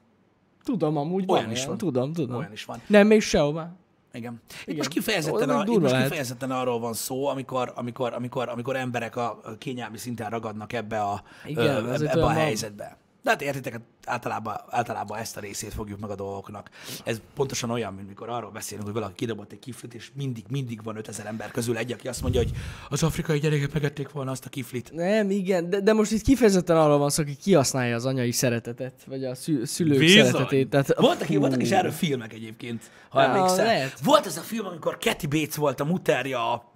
Tudom, 0.65 0.97
amúgy 0.97 1.23
Olyan 1.27 1.43
van 1.43 1.51
is 1.53 1.65
van. 1.65 1.77
Tudom, 1.77 2.13
tudom. 2.13 2.37
Olyan 2.37 2.51
is 2.51 2.65
van. 2.65 2.81
Nem, 2.87 3.07
még 3.07 3.21
sehová. 3.21 3.71
Igen. 4.13 4.41
Itt 4.49 4.61
Igen. 4.63 4.75
most 4.75 4.89
kifejezetten, 4.89 5.49
a, 5.49 5.63
itt 5.67 5.79
most 5.79 6.01
kifejezetten 6.01 6.51
arról 6.51 6.79
van 6.79 6.93
szó, 6.93 7.27
amikor, 7.27 7.71
amikor, 7.75 8.13
amikor, 8.13 8.49
amikor 8.49 8.75
emberek 8.75 9.15
a 9.15 9.41
kényelmi 9.57 9.97
szinten 9.97 10.29
ragadnak 10.29 10.73
ebbe 10.73 11.01
a, 11.01 11.23
Igen, 11.45 11.65
ö, 11.65 11.93
ebbe, 11.93 12.09
ebbe 12.09 12.23
a 12.23 12.27
olyan 12.27 12.55
van. 12.77 12.97
De 13.25 13.31
hát 13.31 13.41
értitek, 13.41 13.73
hát 13.73 13.81
általában, 14.05 14.55
általában 14.69 15.17
ezt 15.17 15.37
a 15.37 15.39
részét 15.39 15.73
fogjuk 15.73 15.99
meg 15.99 16.09
a 16.09 16.15
dolgoknak. 16.15 16.69
Ez 17.03 17.21
pontosan 17.35 17.69
olyan, 17.69 17.93
mint 17.93 18.07
mikor 18.07 18.29
arról 18.29 18.51
beszélünk, 18.51 18.85
hogy 18.85 18.93
valaki 18.95 19.13
kidobott 19.15 19.51
egy 19.51 19.59
kiflit, 19.59 19.93
és 19.93 20.11
mindig, 20.13 20.45
mindig 20.49 20.83
van 20.83 20.97
5000 20.97 21.25
ember 21.25 21.51
közül 21.51 21.77
egy, 21.77 21.91
aki 21.91 22.07
azt 22.07 22.21
mondja, 22.21 22.41
hogy 22.41 22.51
az 22.89 23.03
afrikai 23.03 23.39
gyerekek 23.39 23.73
megették 23.73 24.09
volna 24.09 24.31
azt 24.31 24.45
a 24.45 24.49
kiflit. 24.49 24.91
Nem, 24.93 25.29
igen, 25.29 25.69
de, 25.69 25.79
de 25.79 25.93
most 25.93 26.11
itt 26.11 26.21
kifejezetten 26.21 26.77
arról 26.77 26.97
van 26.97 27.09
szó, 27.09 27.21
aki 27.23 27.35
kihasználja 27.35 27.95
az 27.95 28.05
anyai 28.05 28.31
szeretetet, 28.31 28.93
vagy 29.07 29.25
a 29.25 29.35
szü- 29.35 29.65
szülők 29.67 29.99
Bizony. 29.99 30.25
szeretetét. 30.25 30.69
Tehát, 30.69 30.95
Voltak, 30.99 31.27
Fú. 31.27 31.39
voltak 31.39 31.61
is 31.61 31.71
erről 31.71 31.91
filmek 31.91 32.33
egyébként, 32.33 32.91
ha 33.09 33.21
Ja, 33.21 33.27
emlékszel. 33.27 33.65
lehet. 33.65 33.99
Volt 33.99 34.25
ez 34.25 34.37
a 34.37 34.41
film, 34.41 34.65
amikor 34.65 34.97
Kathy 34.97 35.27
Bates 35.27 35.55
volt 35.55 35.79
a 35.79 35.85
muterja 35.85 36.51
a... 36.53 36.71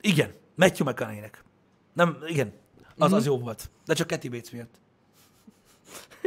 Igen, 0.00 0.30
Matthew 0.54 0.88
McConaughey-nek. 0.88 1.44
Nem, 1.92 2.16
igen, 2.26 2.52
az, 2.98 3.08
Mhm. 3.10 3.16
az 3.18 3.26
jó 3.26 3.38
volt. 3.38 3.70
De 3.86 3.94
csak 3.94 4.06
Kathy 4.06 4.28
Bates 4.28 4.50
miatt. 4.50 4.74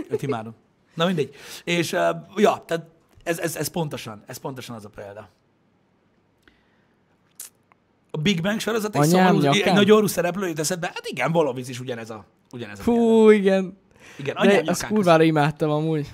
Őt 0.10 0.22
imádom. 0.22 0.56
Na 0.94 1.06
mindegy. 1.06 1.36
És 1.64 1.92
uh, 1.92 2.00
ja, 2.36 2.64
tehát 2.68 2.86
ez, 3.24 3.40
ez, 3.40 3.56
ez, 3.56 3.68
pontosan, 3.68 4.24
ez 4.26 4.38
pontosan 4.38 4.76
az 4.76 4.86
a 4.86 4.90
példa. 4.90 5.30
A 8.12 8.18
Big 8.18 8.42
Bang 8.42 8.60
sorozat 8.60 8.96
egy, 8.96 9.04
szomorú, 9.04 9.42
egy 9.48 9.74
nagyon 9.74 9.98
orrú 9.98 10.08
szereplő 10.08 10.48
jut 10.48 10.60
eszedbe. 10.60 10.88
Hát 10.88 11.08
igen, 11.08 11.32
Bolovic 11.32 11.68
is 11.70 11.80
ugyanez 11.80 12.10
a, 12.10 12.26
ugyanez 12.52 12.80
a 12.80 12.84
példa. 12.84 13.00
Fú, 13.02 13.30
igen. 13.30 13.78
Igen, 14.18 14.36
De 14.36 14.42
anyám 14.42 14.64
azt 14.68 14.82
nyakán 14.82 14.96
kurvára 14.96 15.24
imádtam 15.24 15.70
amúgy. 15.70 16.08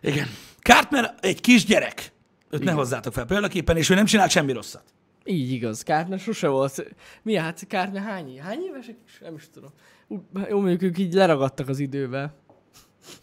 igen. 0.00 0.28
Cartman 0.62 1.06
egy 1.20 1.40
kisgyerek. 1.40 2.12
Őt 2.50 2.64
ne 2.64 2.72
hozzátok 2.72 3.12
fel 3.12 3.24
példaképpen, 3.24 3.76
és 3.76 3.90
ő 3.90 3.94
nem 3.94 4.04
csinált 4.04 4.30
semmi 4.30 4.52
rosszat. 4.52 4.84
Így 5.26 5.52
igaz. 5.52 5.82
Kártner 5.82 6.18
sose 6.18 6.48
volt. 6.48 6.94
Mi 7.22 7.34
hát 7.34 7.66
Kártner 7.66 8.02
hány, 8.02 8.40
hány 8.40 8.60
évesek 8.68 8.96
is? 9.06 9.18
Nem 9.18 9.34
is 9.34 9.48
tudom. 9.52 9.70
Ú, 10.06 10.22
Jó, 10.48 10.58
mondjuk 10.60 10.82
ők 10.82 10.98
így 10.98 11.12
leragadtak 11.12 11.68
az 11.68 11.78
időben. 11.78 12.32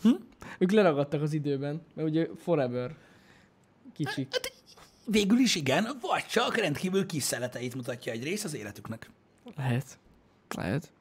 Hm? 0.01 0.09
Ők 0.57 0.71
leragadtak 0.71 1.21
az 1.21 1.33
időben, 1.33 1.81
mert 1.93 2.07
ugye 2.09 2.27
forever. 2.43 2.95
Kicsik. 3.93 4.27
Végül 5.05 5.39
is 5.39 5.55
igen, 5.55 5.87
vagy 6.01 6.25
csak 6.25 6.57
rendkívül 6.57 7.05
kis 7.05 7.23
szeleteit 7.23 7.75
mutatja 7.75 8.11
egy 8.11 8.23
rész 8.23 8.43
az 8.43 8.55
életüknek. 8.55 9.09
Lehet. 9.55 9.97
Lehet. 10.55 10.91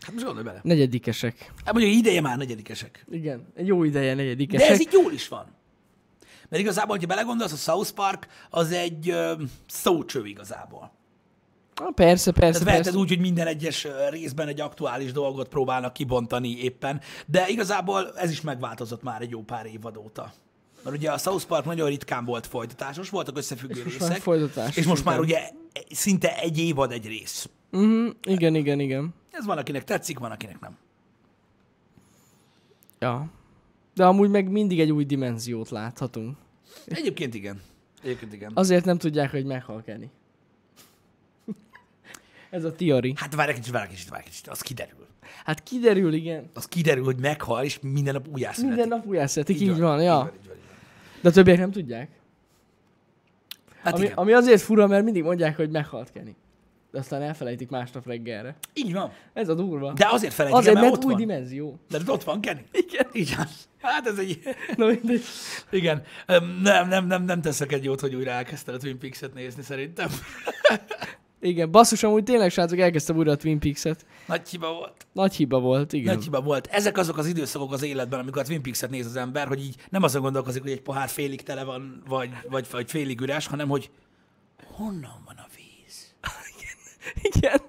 Hát 0.00 0.12
most 0.12 0.24
gondolj 0.24 0.46
bele. 0.46 0.60
Negyedikesek. 0.62 1.52
Hát 1.64 1.72
mondjuk 1.72 1.94
ideje 1.94 2.20
már 2.20 2.38
negyedikesek. 2.38 3.04
Igen. 3.10 3.46
Egy 3.54 3.66
jó 3.66 3.84
ideje 3.84 4.14
negyedikesek. 4.14 4.66
De 4.66 4.72
ez 4.72 4.80
így 4.80 4.92
jól 4.92 5.12
is 5.12 5.28
van. 5.28 5.46
Mert 6.52 6.64
igazából, 6.64 6.98
ha 6.98 7.06
belegondolsz, 7.06 7.52
a 7.52 7.56
South 7.56 7.90
Park 7.90 8.26
az 8.50 8.72
egy 8.72 9.10
ö, 9.10 9.32
szócső 9.66 10.26
igazából. 10.26 10.92
Ah, 11.74 11.94
persze, 11.94 12.32
persze, 12.32 12.58
Tehát 12.58 12.74
veheted 12.74 13.00
úgy, 13.00 13.08
hogy 13.08 13.20
minden 13.20 13.46
egyes 13.46 13.86
részben 14.10 14.48
egy 14.48 14.60
aktuális 14.60 15.12
dolgot 15.12 15.48
próbálnak 15.48 15.92
kibontani 15.92 16.58
éppen, 16.62 17.00
de 17.26 17.48
igazából 17.48 18.12
ez 18.16 18.30
is 18.30 18.40
megváltozott 18.40 19.02
már 19.02 19.22
egy 19.22 19.30
jó 19.30 19.42
pár 19.42 19.66
évad 19.66 19.96
óta. 19.96 20.32
Mert 20.84 20.96
ugye 20.96 21.10
a 21.10 21.18
South 21.18 21.46
Park 21.46 21.64
nagyon 21.64 21.88
ritkán 21.88 22.24
volt 22.24 22.46
folytatásos, 22.46 23.10
voltak 23.10 23.36
összefüggő 23.36 23.78
És 23.78 23.84
most 23.84 23.98
részek, 23.98 24.20
folytatás 24.20 24.76
és 24.76 24.86
most 24.86 25.04
már 25.04 25.20
ugye 25.20 25.50
szinte 25.90 26.38
egy 26.38 26.58
évad 26.58 26.92
egy 26.92 27.06
rész. 27.06 27.48
Uh-huh. 27.70 28.14
Igen, 28.22 28.54
igen, 28.54 28.80
igen. 28.80 29.14
Ez 29.30 29.44
van, 29.44 29.58
akinek 29.58 29.84
tetszik, 29.84 30.18
van, 30.18 30.30
akinek 30.30 30.60
nem. 30.60 30.76
Ja. 32.98 33.26
De 33.94 34.04
amúgy 34.04 34.30
meg 34.30 34.50
mindig 34.50 34.80
egy 34.80 34.90
új 34.90 35.04
dimenziót 35.04 35.70
láthatunk. 35.70 36.36
Egyébként 36.86 37.34
igen. 37.34 37.60
Egyébként 38.02 38.32
igen. 38.32 38.50
Azért 38.54 38.84
nem 38.84 38.98
tudják, 38.98 39.30
hogy 39.30 39.44
meghal 39.44 39.82
Kenny. 39.82 40.04
Ez 42.50 42.64
a 42.64 42.74
teori. 42.74 43.12
Hát 43.16 43.34
várj 43.34 43.50
egy 43.50 43.56
kicsit, 43.56 43.72
várj 43.72 43.84
egy 43.84 43.90
kicsit, 43.90 44.08
várj 44.08 44.22
egy 44.24 44.30
kicsit, 44.30 44.48
az 44.48 44.60
kiderül. 44.60 45.06
Hát 45.44 45.62
kiderül, 45.62 46.12
igen. 46.12 46.50
Az 46.54 46.66
kiderül, 46.66 47.04
hogy 47.04 47.16
meghal, 47.16 47.64
és 47.64 47.78
minden 47.80 48.14
nap 48.14 48.28
újjászületik. 48.28 48.76
Minden 48.76 48.98
nap 48.98 49.06
újjászületik, 49.06 49.56
így, 49.56 49.62
így 49.62 49.78
van, 49.78 49.98
így 49.98 50.04
ja. 50.04 50.14
van, 50.14 50.26
így 50.26 50.46
van, 50.46 50.56
így 50.56 50.62
van. 50.66 50.76
De 51.20 51.28
a 51.28 51.32
többiek 51.32 51.58
nem 51.58 51.70
tudják. 51.70 52.10
Hát 53.82 53.94
Ami, 53.94 54.04
igen. 54.04 54.16
ami 54.16 54.32
azért 54.32 54.60
fura, 54.60 54.86
mert 54.86 55.04
mindig 55.04 55.22
mondják, 55.22 55.56
hogy 55.56 55.70
meghalt 55.70 56.12
Kenny. 56.12 56.34
De 56.92 56.98
aztán 56.98 57.22
elfelejtik 57.22 57.68
másnap 57.68 58.06
reggelre. 58.06 58.56
Így 58.74 58.92
van. 58.92 59.12
Ez 59.32 59.48
a 59.48 59.54
durva. 59.54 59.92
De 59.92 60.08
azért 60.10 60.32
felejtik 60.34 60.60
azért, 60.60 60.76
el, 60.76 60.82
mert 60.82 60.94
mert 60.94 61.04
új 61.04 61.12
van. 61.12 61.20
dimenzió. 61.20 61.78
De 61.88 61.98
ott 62.06 62.24
van 62.24 62.40
Kenny. 62.40 62.60
Igen. 62.72 63.06
Így 63.12 63.34
van. 63.36 63.46
Hát 63.80 64.06
ez 64.06 64.18
egy... 64.18 64.40
Na 64.76 64.86
mindegy. 64.86 65.22
Igen. 65.70 66.02
Nem, 66.62 66.88
nem, 66.88 67.06
nem, 67.06 67.24
nem 67.24 67.40
teszek 67.40 67.72
egy 67.72 67.84
jót, 67.84 68.00
hogy 68.00 68.14
újra 68.14 68.30
elkezdted 68.30 68.74
a 68.74 68.78
Twin 68.78 68.98
Peaks-et 68.98 69.34
nézni, 69.34 69.62
szerintem. 69.62 70.08
Igen, 71.40 71.70
basszus, 71.70 72.02
amúgy 72.02 72.22
tényleg, 72.24 72.50
srácok, 72.50 72.78
elkezdtem 72.78 73.16
újra 73.16 73.30
a 73.32 73.36
Twin 73.36 73.58
Peaks-et. 73.58 74.06
Nagy 74.26 74.48
hiba 74.48 74.72
volt. 74.72 75.06
Nagy 75.12 75.34
hiba 75.34 75.60
volt, 75.60 75.92
igen. 75.92 76.14
Nagy 76.14 76.24
hiba 76.24 76.40
volt. 76.40 76.66
Ezek 76.66 76.98
azok 76.98 77.18
az 77.18 77.26
időszakok 77.26 77.72
az 77.72 77.82
életben, 77.82 78.20
amikor 78.20 78.42
a 78.42 78.44
Twin 78.44 78.62
Peaks-et 78.62 78.90
néz 78.90 79.06
az 79.06 79.16
ember, 79.16 79.46
hogy 79.46 79.60
így 79.60 79.74
nem 79.90 80.02
azon 80.02 80.22
gondolkozik, 80.22 80.62
hogy 80.62 80.70
egy 80.70 80.82
pohár 80.82 81.08
félig 81.08 81.42
tele 81.42 81.64
van, 81.64 82.02
vagy, 82.08 82.30
vagy, 82.48 82.66
vagy 82.70 82.90
félig 82.90 83.20
üres, 83.20 83.46
hanem 83.46 83.68
hogy 83.68 83.90
honnan? 84.72 85.21
Igen. 87.34 87.60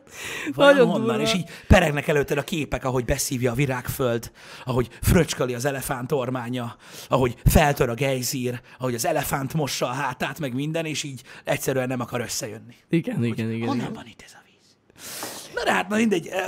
Vajon 0.53 0.73
Nagyon 0.73 0.87
honnan? 0.87 1.07
durva. 1.07 1.21
És 1.21 1.33
így 1.33 1.49
peregnek 1.67 2.07
előtted 2.07 2.37
a 2.37 2.43
képek, 2.43 2.85
ahogy 2.85 3.05
beszívja 3.05 3.51
a 3.51 3.55
virágföld, 3.55 4.31
ahogy 4.65 4.89
fröcsköli 5.01 5.53
az 5.53 5.65
elefánt 5.65 6.11
ormánya, 6.11 6.75
ahogy 7.07 7.35
feltör 7.45 7.89
a 7.89 7.93
gejzír, 7.93 8.61
ahogy 8.77 8.95
az 8.95 9.05
elefánt 9.05 9.53
mossa 9.53 9.85
a 9.85 9.91
hátát, 9.91 10.39
meg 10.39 10.53
minden, 10.53 10.85
és 10.85 11.03
így 11.03 11.21
egyszerűen 11.43 11.87
nem 11.87 11.99
akar 11.99 12.21
összejönni. 12.21 12.75
Igen, 12.89 13.23
igen, 13.23 13.51
igen. 13.51 13.67
honnan 13.67 13.81
igen. 13.81 13.93
van 13.93 14.05
itt 14.07 14.23
ez 14.25 14.31
a 14.33 14.41
víz? 14.45 15.53
Na 15.53 15.63
de 15.63 15.71
hát, 15.71 15.89
na 15.89 15.95
mindegy, 15.95 16.27
eh, 16.27 16.41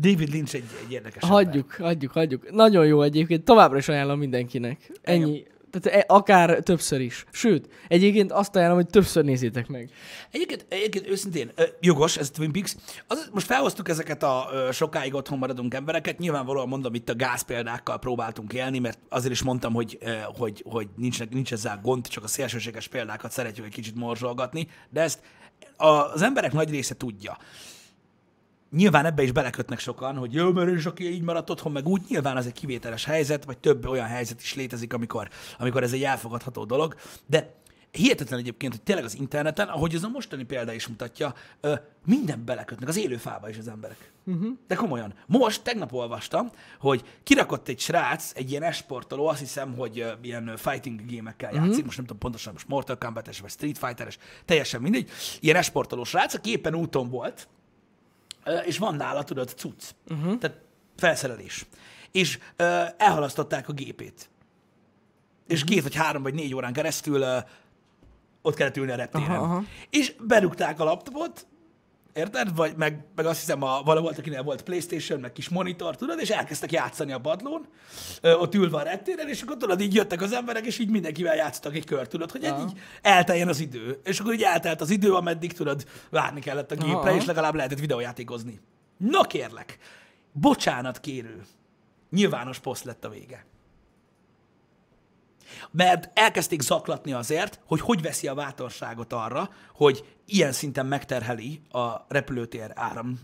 David 0.00 0.28
Lynch 0.28 0.54
egy, 0.54 0.64
egy 0.84 0.92
érdekes 0.92 1.22
ember. 1.22 1.44
Hagyjuk, 1.44 1.72
hagyjuk, 1.72 2.12
hagyjuk. 2.12 2.50
Nagyon 2.50 2.86
jó 2.86 3.02
egyébként. 3.02 3.44
Továbbra 3.44 3.78
is 3.78 3.88
ajánlom 3.88 4.18
mindenkinek. 4.18 4.90
Ennyi 5.02 5.44
Tehát 5.70 5.98
e- 5.98 6.04
akár 6.14 6.58
többször 6.60 7.00
is. 7.00 7.24
Sőt, 7.32 7.68
egyébként 7.88 8.32
azt 8.32 8.56
ajánlom, 8.56 8.76
hogy 8.76 8.86
többször 8.86 9.24
nézzétek 9.24 9.66
meg. 9.66 9.90
Egyébként, 10.30 10.66
egyébként 10.68 11.08
őszintén, 11.08 11.52
jogos, 11.80 12.16
ez 12.16 12.30
Twin 12.30 12.52
Peaks. 12.52 12.76
Az, 13.06 13.28
most 13.32 13.46
felhoztuk 13.46 13.88
ezeket 13.88 14.22
a 14.22 14.48
sokáig 14.72 15.14
otthon 15.14 15.38
maradunk 15.38 15.74
embereket. 15.74 16.18
Nyilvánvalóan 16.18 16.68
mondom, 16.68 16.94
itt 16.94 17.08
a 17.08 17.16
gáz 17.16 17.42
példákkal 17.42 17.98
próbáltunk 17.98 18.52
élni, 18.52 18.78
mert 18.78 18.98
azért 19.08 19.32
is 19.32 19.42
mondtam, 19.42 19.72
hogy, 19.72 19.98
hogy, 20.36 20.64
hogy 20.66 20.88
nincs, 20.96 21.28
nincs 21.28 21.52
ezzel 21.52 21.80
gond, 21.82 22.08
csak 22.08 22.24
a 22.24 22.28
szélsőséges 22.28 22.88
példákat 22.88 23.30
szeretjük 23.30 23.66
egy 23.66 23.72
kicsit 23.72 23.94
morzsolgatni, 23.94 24.68
de 24.90 25.00
ezt 25.00 25.20
az 25.76 26.22
emberek 26.22 26.52
nagy 26.52 26.70
része 26.70 26.96
tudja. 26.96 27.38
Nyilván 28.70 29.04
ebbe 29.04 29.22
is 29.22 29.32
belekötnek 29.32 29.78
sokan, 29.78 30.16
hogy 30.16 30.32
jó, 30.32 30.52
mert 30.52 30.70
is 30.70 30.86
aki 30.86 31.10
így 31.10 31.22
maradt 31.22 31.50
otthon, 31.50 31.72
meg 31.72 31.88
úgy, 31.88 32.02
nyilván 32.08 32.36
az 32.36 32.46
egy 32.46 32.52
kivételes 32.52 33.04
helyzet, 33.04 33.44
vagy 33.44 33.58
több 33.58 33.86
olyan 33.86 34.06
helyzet 34.06 34.40
is 34.40 34.54
létezik, 34.54 34.92
amikor, 34.92 35.28
amikor 35.58 35.82
ez 35.82 35.92
egy 35.92 36.02
elfogadható 36.02 36.64
dolog, 36.64 36.94
de 37.26 37.56
hihetetlen 37.90 38.38
egyébként, 38.38 38.72
hogy 38.72 38.82
tényleg 38.82 39.04
az 39.04 39.14
interneten, 39.14 39.68
ahogy 39.68 39.94
ez 39.94 40.02
a 40.02 40.08
mostani 40.08 40.44
példa 40.44 40.72
is 40.72 40.86
mutatja, 40.86 41.34
minden 42.06 42.44
belekötnek, 42.44 42.88
az 42.88 42.96
élő 42.96 43.16
fába 43.16 43.48
is 43.48 43.58
az 43.58 43.68
emberek. 43.68 44.12
Uh-huh. 44.24 44.48
De 44.66 44.74
komolyan. 44.74 45.14
Most, 45.26 45.62
tegnap 45.62 45.92
olvastam, 45.92 46.50
hogy 46.78 47.04
kirakott 47.22 47.68
egy 47.68 47.80
srác, 47.80 48.32
egy 48.34 48.50
ilyen 48.50 48.62
esportoló, 48.62 49.26
azt 49.26 49.38
hiszem, 49.38 49.74
hogy 49.76 50.00
ö, 50.00 50.10
ilyen 50.22 50.56
fighting 50.56 51.06
gémekkel 51.06 51.50
játszik, 51.52 51.70
uh-huh. 51.70 51.84
most 51.84 51.96
nem 51.96 52.06
tudom 52.06 52.20
pontosan, 52.20 52.52
most 52.52 52.68
Mortal 52.68 52.98
Kombat-es, 52.98 53.40
vagy 53.40 53.50
Street 53.50 53.78
Fighter-es, 53.78 54.18
teljesen 54.44 54.80
mindegy, 54.80 55.10
ilyen 55.40 55.56
esportoló 55.56 56.04
srác, 56.04 56.34
aki 56.34 56.50
éppen 56.50 56.74
úton 56.74 57.10
volt, 57.10 57.48
és 58.64 58.78
van 58.78 58.94
nála, 58.94 59.24
tudod, 59.24 59.48
cucc. 59.56 59.90
Uh-huh. 60.08 60.38
Tehát 60.38 60.56
felszerelés. 60.96 61.66
És 62.12 62.38
ö, 62.56 62.82
elhalasztották 62.96 63.68
a 63.68 63.72
gépét. 63.72 64.30
És 65.46 65.64
két, 65.64 65.82
vagy 65.82 65.94
három, 65.94 66.22
vagy 66.22 66.34
négy 66.34 66.54
órán 66.54 66.72
keresztül 66.72 67.20
ö, 67.20 67.38
ott 68.42 68.54
kellett 68.54 68.76
ülni 68.76 68.92
a 68.92 68.96
reptéren. 68.96 69.30
Aha, 69.30 69.44
aha. 69.44 69.62
És 69.90 70.14
berúgták 70.20 70.80
a 70.80 70.84
laptopot, 70.84 71.46
érted? 72.18 72.54
Vagy 72.54 72.76
meg, 72.76 73.04
meg 73.14 73.26
azt 73.26 73.38
hiszem, 73.40 73.62
a, 73.62 73.82
vala 73.84 74.00
volt, 74.00 74.18
akinek 74.18 74.42
volt 74.42 74.62
Playstation, 74.62 75.20
meg 75.20 75.32
kis 75.32 75.48
monitor, 75.48 75.96
tudod, 75.96 76.20
és 76.20 76.30
elkezdtek 76.30 76.72
játszani 76.72 77.12
a 77.12 77.18
padlón, 77.20 77.66
ö, 78.20 78.34
ott 78.34 78.54
ülve 78.54 78.76
a 78.76 78.82
reptéren, 78.82 79.28
és 79.28 79.42
akkor 79.42 79.56
tudod, 79.56 79.80
így 79.80 79.94
jöttek 79.94 80.22
az 80.22 80.32
emberek, 80.32 80.66
és 80.66 80.78
így 80.78 80.90
mindenkivel 80.90 81.36
játszottak 81.36 81.74
egy 81.74 81.84
kört, 81.84 82.10
tudod, 82.10 82.30
hogy 82.30 82.44
Aha. 82.44 82.62
így 82.62 82.80
elteljen 83.02 83.48
az 83.48 83.60
idő. 83.60 84.00
És 84.04 84.20
akkor 84.20 84.32
így 84.32 84.42
eltelt 84.42 84.80
az 84.80 84.90
idő, 84.90 85.14
ameddig 85.14 85.52
tudod, 85.52 85.86
várni 86.10 86.40
kellett 86.40 86.70
a 86.70 86.74
gépre, 86.74 87.10
Aha. 87.10 87.16
és 87.16 87.24
legalább 87.24 87.54
lehetett 87.54 87.78
videójátékozni. 87.78 88.60
Na 88.96 89.22
kérlek, 89.22 89.78
bocsánat 90.32 91.00
kérő, 91.00 91.42
nyilvános 92.10 92.58
poszt 92.58 92.84
lett 92.84 93.04
a 93.04 93.08
vége. 93.08 93.46
Mert 95.70 96.10
elkezdték 96.14 96.60
zaklatni 96.60 97.12
azért, 97.12 97.60
hogy 97.66 97.80
hogy 97.80 98.02
veszi 98.02 98.26
a 98.26 98.34
bátorságot 98.34 99.12
arra, 99.12 99.50
hogy 99.74 100.04
ilyen 100.26 100.52
szinten 100.52 100.86
megterheli 100.86 101.60
a 101.70 102.04
repülőtér 102.08 102.70
áram 102.74 103.20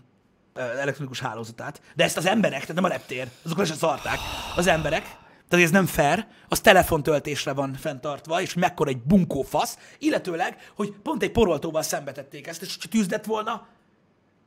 elektronikus 0.55 1.21
hálózatát. 1.21 1.81
De 1.95 2.05
ezt 2.05 2.17
az 2.17 2.27
emberek, 2.27 2.61
tehát 2.61 2.75
nem 2.75 2.85
a 2.85 2.89
reptér, 2.89 3.29
azok 3.45 3.67
se 3.67 3.75
szarták, 3.75 4.19
az 4.57 4.67
emberek, 4.67 5.03
tehát 5.49 5.65
ez 5.65 5.71
nem 5.71 5.87
fair, 5.87 6.27
az 6.49 6.61
telefontöltésre 6.61 7.53
van 7.53 7.75
fenntartva, 7.75 8.41
és 8.41 8.55
mekkora 8.55 8.91
egy 8.91 9.03
bunkó 9.03 9.43
fasz, 9.43 9.79
illetőleg, 9.99 10.73
hogy 10.77 10.95
pont 11.03 11.23
egy 11.23 11.33
poroltóval 11.33 11.83
szembetették 11.83 12.47
ezt, 12.47 12.63
és 12.63 12.77
ha 12.81 12.89
tűz 12.89 13.21
volna, 13.27 13.67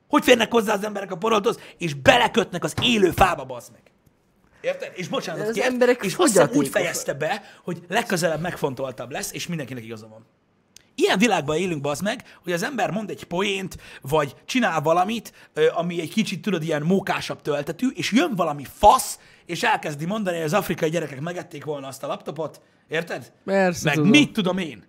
hogy 0.08 0.24
férnek 0.24 0.52
hozzá 0.52 0.74
az 0.74 0.84
emberek 0.84 1.12
a 1.12 1.18
poroltóhoz, 1.18 1.60
és 1.78 1.94
belekötnek 1.94 2.63
az 2.63 2.74
élő 2.82 3.12
fába, 3.12 3.46
bazd 3.46 3.72
meg. 3.72 3.82
Érted? 4.62 4.91
És 4.96 5.08
bocsánat, 5.08 5.41
De 5.41 5.48
az 5.48 5.54
kért, 5.54 5.67
emberek 5.67 6.04
és 6.04 6.15
azt 6.15 6.32
hiszem 6.32 6.50
úgy 6.54 6.67
fejezte 6.67 7.13
be, 7.13 7.41
hogy 7.63 7.82
legközelebb 7.88 8.41
megfontoltabb 8.41 9.12
lesz, 9.12 9.34
és 9.34 9.48
mindenkinek 9.48 9.84
igaza 9.84 10.08
van. 10.08 10.26
Ilyen 10.96 11.17
világban 11.17 11.58
élünk, 11.58 11.82
bazd 11.82 12.04
meg, 12.04 12.24
hogy 12.43 12.54
az 12.54 12.63
ember 12.63 12.91
mond 12.91 13.10
egy 13.10 13.24
poént, 13.24 13.78
vagy 14.02 14.36
csinál 14.46 14.82
valamit, 14.82 15.34
ami 15.76 16.02
egy 16.02 16.10
kicsit, 16.13 16.41
tudod, 16.41 16.63
ilyen 16.63 16.82
mókásabb 16.82 17.41
töltetű, 17.41 17.88
és 17.88 18.12
jön 18.12 18.36
valami 18.36 18.63
fasz, 18.78 19.20
és 19.46 19.63
elkezdi 19.63 20.06
mondani, 20.06 20.36
hogy 20.36 20.46
az 20.46 20.54
afrikai 20.54 20.89
gyerekek 20.89 21.22
megették 21.22 21.65
volna 21.65 21.88
azt 21.88 22.04
a 22.04 22.08
laptopot, 22.08 22.62
érted? 22.88 23.32
Persze, 23.46 23.86
Meg 23.86 23.96
tudom. 23.96 24.10
mit 24.10 24.34
tudom 24.34 24.58
én? 24.58 24.84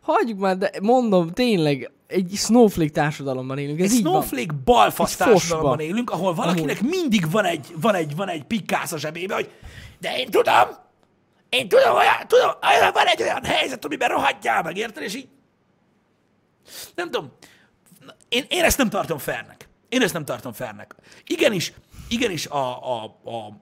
Hagyjuk 0.00 0.38
már, 0.38 0.58
de 0.58 0.70
mondom, 0.82 1.30
tényleg, 1.30 1.90
egy 2.08 2.32
snowflake 2.34 2.90
társadalomban 2.90 3.58
élünk. 3.58 3.80
Ez 3.80 3.90
Egy 3.90 3.96
így 3.96 4.02
van. 4.02 4.12
snowflake 4.12 4.52
balfasz 4.64 5.16
társadalomban 5.16 5.80
élünk, 5.80 6.10
ahol 6.10 6.34
valakinek 6.34 6.80
mindig 6.80 7.30
van 7.30 7.44
egy, 7.44 7.66
van 7.80 7.94
egy, 7.94 8.16
van 8.16 8.28
egy 8.28 8.44
pikkász 8.44 8.92
a 8.92 8.98
zsebébe, 8.98 9.34
hogy 9.34 9.50
de 9.98 10.18
én 10.18 10.30
tudom, 10.30 10.68
én 11.48 11.68
tudom, 11.68 11.94
olyan, 11.94 12.26
tudom, 12.26 12.50
olyan, 12.62 12.92
van 12.92 13.06
egy 13.06 13.22
olyan 13.22 13.44
helyzet, 13.44 13.84
amiben 13.84 14.08
rohadjál 14.08 14.62
meg, 14.62 14.76
érted? 14.76 15.02
És 15.02 15.14
így, 15.14 15.28
nem 16.94 17.10
tudom, 17.10 17.32
én, 18.28 18.44
én 18.48 18.64
ezt 18.64 18.78
nem 18.78 18.88
tartom 18.90 19.18
fernek. 19.18 19.68
Én 19.88 20.02
ezt 20.02 20.12
nem 20.12 20.24
tartom 20.24 20.52
fernek. 20.52 20.94
Igenis, 21.26 21.72
igenis 22.08 22.46
a, 22.46 22.94
a, 22.94 23.04
a, 23.24 23.52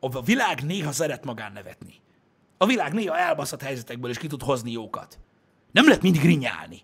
a 0.00 0.22
világ 0.22 0.60
néha 0.64 0.92
szeret 0.92 1.24
magán 1.24 1.52
nevetni. 1.52 1.94
A 2.58 2.66
világ 2.66 2.92
néha 2.92 3.18
elbaszott 3.18 3.62
helyzetekből 3.62 4.10
is 4.10 4.18
ki 4.18 4.26
tud 4.26 4.42
hozni 4.42 4.70
jókat. 4.72 5.18
Nem 5.72 5.86
lehet 5.86 6.02
mindig 6.02 6.22
rinyálni. 6.22 6.82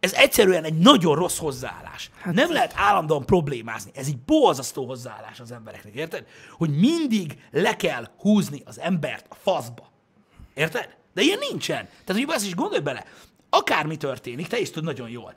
Ez 0.00 0.12
egyszerűen 0.12 0.64
egy 0.64 0.78
nagyon 0.78 1.14
rossz 1.14 1.38
hozzáállás. 1.38 2.10
Hát... 2.20 2.34
Nem 2.34 2.52
lehet 2.52 2.72
állandóan 2.76 3.26
problémázni. 3.26 3.90
Ez 3.94 4.06
egy 4.06 4.18
borzasztó 4.18 4.86
hozzáállás 4.86 5.40
az 5.40 5.52
embereknek, 5.52 5.94
érted? 5.94 6.26
Hogy 6.50 6.70
mindig 6.70 7.38
le 7.50 7.76
kell 7.76 8.06
húzni 8.18 8.62
az 8.64 8.80
embert 8.80 9.26
a 9.28 9.34
faszba. 9.34 9.90
Érted? 10.54 10.96
De 11.14 11.22
ilyen 11.22 11.38
nincsen. 11.50 11.88
Tehát, 12.04 12.22
hogy 12.22 12.34
azt 12.34 12.46
is 12.46 12.54
gondolj 12.54 12.82
bele, 12.82 13.04
akármi 13.50 13.96
történik, 13.96 14.46
te 14.46 14.58
is 14.58 14.70
tudod 14.70 14.84
nagyon 14.84 15.08
jól. 15.08 15.34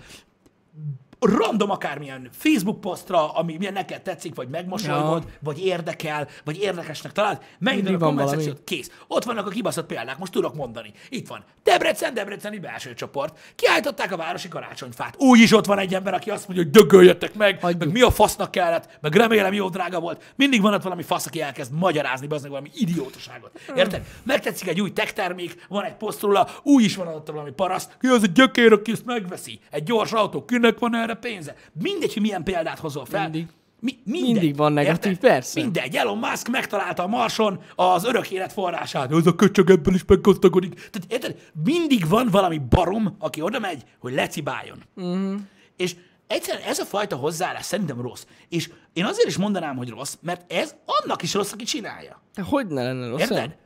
Random 1.20 1.70
akármilyen 1.70 2.30
Facebook 2.32 2.82
posztra, 2.82 3.34
ami 3.34 3.58
milyen 3.58 3.74
neked 3.74 4.02
tetszik, 4.02 4.36
vagy 4.36 4.50
megmosolygod, 4.50 5.24
ja. 5.26 5.34
vagy 5.40 5.66
érdekel, 5.66 6.28
vagy 6.44 6.62
érdekesnek 6.62 7.12
találd, 7.12 7.38
megnyitod 7.60 8.02
a 8.02 8.06
komment 8.06 8.30
szekciót, 8.30 8.62
kész. 8.64 8.92
Ott 9.08 9.24
vannak 9.24 9.48
a 9.48 9.50
kibaszott 9.50 9.86
példák, 9.86 10.18
most 10.18 10.32
tudok 10.32 10.56
mondani. 10.56 10.92
Itt 11.10 11.28
van. 11.28 11.44
Debrecen, 11.64 12.14
Debreceni 12.14 12.60
belső 12.60 12.94
csoport. 12.94 13.40
Kiállították 13.56 14.12
a 14.12 14.18
városi 14.18 14.48
karácsonyfát. 14.48 15.16
Úgy 15.18 15.40
is 15.40 15.54
ott 15.54 15.66
van 15.66 15.80
egy 15.80 15.94
ember, 15.94 16.14
aki 16.14 16.30
azt 16.30 16.48
mondja, 16.48 16.66
hogy 16.66 16.74
dögöljetek 16.74 17.36
meg, 17.36 17.62
Hagyjuk. 17.62 17.84
meg 17.84 17.92
mi 17.92 18.02
a 18.02 18.12
fasznak 18.12 18.52
kellett, 18.52 18.98
meg 19.02 19.16
remélem 19.16 19.54
jó 19.54 19.70
drága 19.70 20.00
volt. 20.00 20.34
Mindig 20.36 20.62
van 20.62 20.74
ott 20.74 20.84
valami 20.84 21.04
fasz, 21.04 21.26
aki 21.26 21.42
elkezd 21.42 21.72
magyarázni, 21.74 22.28
bazdmeg 22.28 22.52
valami 22.52 22.70
idiótaságot. 22.74 23.60
Érted? 23.76 24.02
Megtetszik 24.24 24.68
egy 24.68 24.82
új 24.82 24.94
tech 24.94 25.14
termék, 25.14 25.66
van 25.68 25.84
egy 25.84 25.96
poszt 25.96 26.22
róla, 26.22 26.48
úgy 26.64 26.84
is 26.84 26.96
van 26.96 27.08
ott 27.08 27.28
valami 27.28 27.52
paraszt, 27.52 27.98
ki 28.00 28.08
az 28.08 28.24
a 28.24 28.28
gyökér, 28.34 28.72
aki 28.72 28.92
ezt 28.92 29.06
megveszi. 29.06 29.60
Egy 29.72 29.84
gyors 29.84 30.12
autó, 30.12 30.46
kinek 30.46 30.80
van 30.80 30.96
erre 30.96 31.09
pénze? 31.16 31.56
Mindegy, 31.82 32.14
hogy 32.14 32.22
milyen 32.22 32.44
példát 32.44 32.80
hozol 32.80 33.06
fel. 33.06 33.22
Mindig. 33.22 33.48
Mi, 33.82 34.00
mindegy, 34.04 34.32
Mindig 34.32 34.56
van 34.56 34.74
negatív, 34.74 35.12
érted? 35.12 35.30
persze. 35.30 35.62
Mindegy, 35.62 35.96
Elon 35.96 36.18
Musk 36.18 36.50
megtalálta 36.50 37.04
a 37.04 37.08
Marson 37.08 37.60
az 37.76 38.06
örök 38.06 38.32
élet 38.32 38.54
forrását. 38.54 39.12
Ez 39.14 39.26
a 39.26 39.36
köcsög 39.36 39.70
ebből 39.70 39.94
is 39.94 40.06
meggazdagodik. 40.08 40.74
Tehát 40.74 41.12
érted? 41.12 41.52
Mindig 41.64 42.08
van 42.08 42.28
valami 42.32 42.62
barom, 42.70 43.16
aki 43.20 43.42
oda 43.42 43.60
megy, 43.60 43.84
hogy 44.00 44.14
lecibáljon. 44.14 44.84
Uh-huh. 44.96 45.36
És 45.78 45.96
egyszerűen 46.28 46.68
ez 46.68 46.80
a 46.80 46.86
fajta 46.86 47.16
hozzáállás 47.16 47.66
szerintem 47.66 48.02
rossz. 48.02 48.26
És 48.50 48.70
én 48.94 49.06
azért 49.06 49.28
is 49.28 49.38
mondanám, 49.38 49.76
hogy 49.76 49.90
rossz, 49.90 50.16
mert 50.22 50.52
ez 50.52 50.76
annak 50.86 51.22
is 51.22 51.34
rossz, 51.34 51.52
aki 51.52 51.64
csinálja. 51.64 52.22
De 52.36 52.42
hogy 52.42 52.68
ne 52.68 52.84
lenne 52.84 53.08
rossz? 53.08 53.22
Érted? 53.22 53.58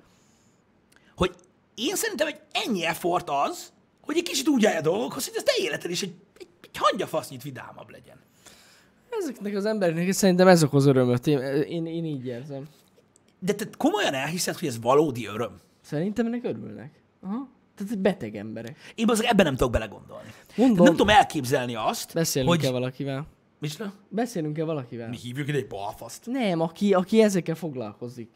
Hogy 1.16 1.32
én 1.76 1.96
szerintem 1.96 2.28
egy 2.28 2.40
ennyi 2.52 2.86
effort 2.86 3.30
az, 3.30 3.72
hogy 4.02 4.18
egy 4.18 4.24
kicsit 4.24 4.48
úgy 4.48 4.66
állj 4.66 4.78
a 4.78 4.82
dolgokhoz, 4.82 5.26
hogy 5.28 5.34
az 5.38 5.44
te 5.44 5.52
életed 5.58 5.92
is 5.92 6.02
egy, 6.02 6.14
egy, 6.38 6.48
egy 6.74 6.80
hangyafasznyit 6.80 7.44
vidámabb 7.44 7.90
legyen. 7.90 8.18
Ezeknek 9.10 9.56
az 9.56 9.66
embereknek 9.66 10.12
szerintem 10.12 10.48
ez 10.48 10.64
okoz 10.64 10.86
örömöt. 10.86 11.28
Én, 11.28 11.40
én, 11.40 11.86
én 11.86 12.06
így 12.06 12.26
érzem. 12.26 12.68
De 13.40 13.54
te 13.54 13.66
komolyan 13.78 14.14
elhiszed, 14.14 14.58
hogy 14.58 14.68
ez 14.68 14.82
valódi 14.82 15.28
öröm? 15.28 15.60
Szerintem 15.82 16.26
ennek 16.26 16.44
örülnek. 16.44 17.02
Aha. 17.22 17.48
Tehát 17.76 18.00
beteg 18.00 18.36
emberek. 18.36 18.78
Én 18.96 19.10
azért 19.10 19.32
ebben 19.32 19.46
nem 19.46 19.56
tudok 19.56 19.72
belegondolni. 19.72 20.30
Mondom. 20.56 20.84
Nem 20.86 20.96
tudom 20.96 21.10
elképzelni 21.10 21.76
azt, 21.76 22.14
Beszélnünk 22.14 22.54
hogy... 22.54 22.64
kell 22.64 22.72
valakivel. 22.72 23.28
Micsoda? 23.60 23.94
Beszélnünk 24.10 24.56
kell 24.56 24.66
valakivel. 24.66 25.10
Mi 25.10 25.18
hívjuk 25.18 25.48
ide 25.48 25.58
egy 25.58 25.68
balfaszt? 25.68 26.26
Nem, 26.26 26.60
aki, 26.60 26.94
aki 26.94 27.22
ezekkel 27.22 27.56
foglalkozik. 27.56 28.30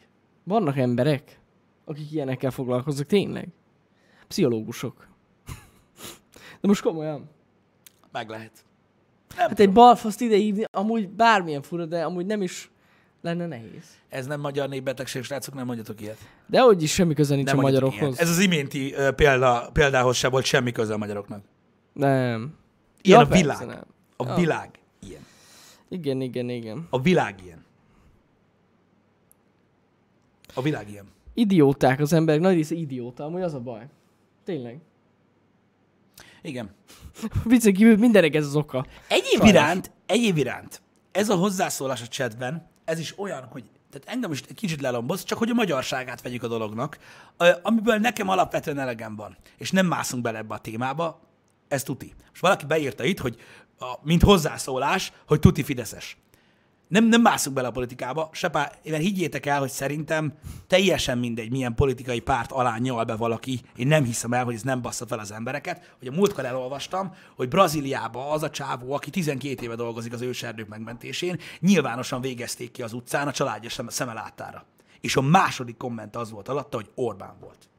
Vannak 0.43 0.77
emberek, 0.77 1.39
akik 1.85 2.11
ilyenekkel 2.11 2.51
foglalkoznak, 2.51 3.07
tényleg. 3.07 3.47
Pszichológusok. 4.27 5.07
De 6.61 6.67
most 6.67 6.81
komolyan. 6.81 7.29
Meg 8.11 8.29
lehet. 8.29 8.51
Nem 9.37 9.47
Hát 9.49 9.59
egy 9.59 9.71
balfaszt 9.71 10.21
ide 10.21 10.35
hívni, 10.35 10.63
amúgy 10.71 11.09
bármilyen 11.09 11.61
fura, 11.61 11.85
de 11.85 12.03
amúgy 12.03 12.25
nem 12.25 12.41
is 12.41 12.71
lenne 13.21 13.47
nehéz. 13.47 13.83
Ez 14.09 14.25
nem 14.27 14.39
magyar 14.39 14.69
népbetegség, 14.69 15.23
srácok, 15.23 15.53
nem 15.53 15.65
mondjatok 15.65 16.01
ilyet. 16.01 16.17
De 16.47 16.59
hogy 16.61 16.83
is 16.83 16.93
semmi 16.93 17.13
köze 17.13 17.35
nincs 17.35 17.47
Nem 17.47 17.57
a 17.57 17.61
magyarokhoz. 17.61 18.01
ilyet. 18.01 18.19
Ez 18.19 18.29
az 18.29 18.39
iménti 18.39 18.93
ö, 18.93 19.11
példa, 19.11 19.69
példához 19.73 20.15
se 20.15 20.29
volt 20.29 20.45
semmi 20.45 20.71
köze 20.71 20.93
a 20.93 20.97
magyaroknak. 20.97 21.41
Nem. 21.93 22.55
Ilyen 23.01 23.19
Ja, 23.19 23.25
a 23.25 23.29
világ. 23.29 23.65
nem. 23.67 23.83
A 24.17 24.25
Ja. 24.27 24.35
világ 24.35 24.69
ilyen. 25.07 25.21
Igen, 25.89 26.21
igen, 26.21 26.49
igen. 26.49 26.87
A 26.89 27.01
világ 27.01 27.35
ilyen. 27.43 27.65
A 30.53 30.61
világ 30.61 30.89
ilyen. 30.89 31.05
Idióták 31.33 31.99
az 31.99 32.13
emberek, 32.13 32.41
nagy 32.41 32.53
része 32.55 32.75
idióta, 32.75 33.23
amúgy 33.23 33.41
az 33.41 33.53
a 33.53 33.59
baj. 33.59 33.85
Tényleg. 34.43 34.79
Igen. 36.47 36.69
Viccen 37.43 37.73
kívül 37.73 37.97
mindenek 37.97 38.35
ez 38.35 38.45
az 38.45 38.55
oka. 38.55 38.85
Egyéb 39.07 39.25
Sajnos. 39.25 39.49
iránt, 39.49 39.91
egyéb 40.05 40.37
iránt, 40.37 40.81
ez 41.11 41.29
a 41.29 41.35
hozzászólás 41.35 42.01
a 42.01 42.07
chatben, 42.07 42.69
ez 42.85 42.99
is 42.99 43.19
olyan, 43.19 43.47
hogy 43.51 43.63
tehát 43.91 44.07
engem 44.07 44.31
is 44.31 44.41
egy 44.49 44.55
kicsit 44.55 44.81
lelomboz, 44.81 45.23
csak 45.23 45.37
hogy 45.37 45.49
a 45.49 45.53
magyarságát 45.53 46.21
vegyük 46.21 46.43
a 46.43 46.47
dolognak, 46.47 46.97
amiből 47.61 47.95
nekem 47.97 48.29
alapvetően 48.29 48.79
elegem 48.79 49.15
van, 49.15 49.37
és 49.57 49.71
nem 49.71 49.85
mászunk 49.85 50.23
bele 50.23 50.37
ebbe 50.37 50.53
a 50.53 50.59
témába, 50.59 51.19
ez 51.67 51.83
tuti. 51.83 52.13
És 52.33 52.39
valaki 52.39 52.65
beírta 52.65 53.03
itt, 53.03 53.19
hogy 53.19 53.39
a, 53.79 53.93
mint 54.01 54.23
hozzászólás, 54.23 55.11
hogy 55.27 55.39
tuti 55.39 55.63
fideszes. 55.63 56.17
Nem, 56.87 57.05
nem 57.05 57.21
mászunk 57.21 57.55
bele 57.55 57.67
a 57.67 57.71
politikába, 57.71 58.29
se 58.31 58.49
pár, 58.49 58.77
mert 58.83 59.01
higgyétek 59.01 59.45
el, 59.45 59.59
hogy 59.59 59.69
szerintem 59.69 60.33
teljesen 60.67 61.17
mindegy, 61.17 61.51
milyen 61.51 61.75
politikai 61.75 62.19
párt 62.19 62.51
alá 62.51 62.77
nyal 62.77 63.03
be 63.03 63.15
valaki. 63.15 63.61
Én 63.75 63.87
nem 63.87 64.03
hiszem 64.03 64.33
el, 64.33 64.43
hogy 64.43 64.53
ez 64.53 64.61
nem 64.61 64.81
bassza 64.81 65.07
fel 65.07 65.19
az 65.19 65.31
embereket. 65.31 65.95
Hogy 65.99 66.07
a 66.07 66.11
múltkor 66.11 66.45
elolvastam, 66.45 67.13
hogy 67.35 67.47
Brazíliában 67.47 68.31
az 68.31 68.43
a 68.43 68.49
csávó, 68.49 68.93
aki 68.93 69.09
12 69.09 69.63
éve 69.63 69.75
dolgozik 69.75 70.13
az 70.13 70.21
őserdők 70.21 70.67
megmentésén, 70.67 71.39
nyilvánosan 71.59 72.21
végezték 72.21 72.71
ki 72.71 72.81
az 72.81 72.93
utcán 72.93 73.27
a 73.27 73.31
családja 73.31 73.69
szem- 73.69 73.91
szeme 73.91 74.13
láttára. 74.13 74.65
És 75.01 75.15
a 75.15 75.21
második 75.21 75.77
komment 75.77 76.15
az 76.15 76.31
volt 76.31 76.47
alatta, 76.47 76.77
hogy 76.77 76.89
Orbán 76.95 77.35
volt. 77.39 77.69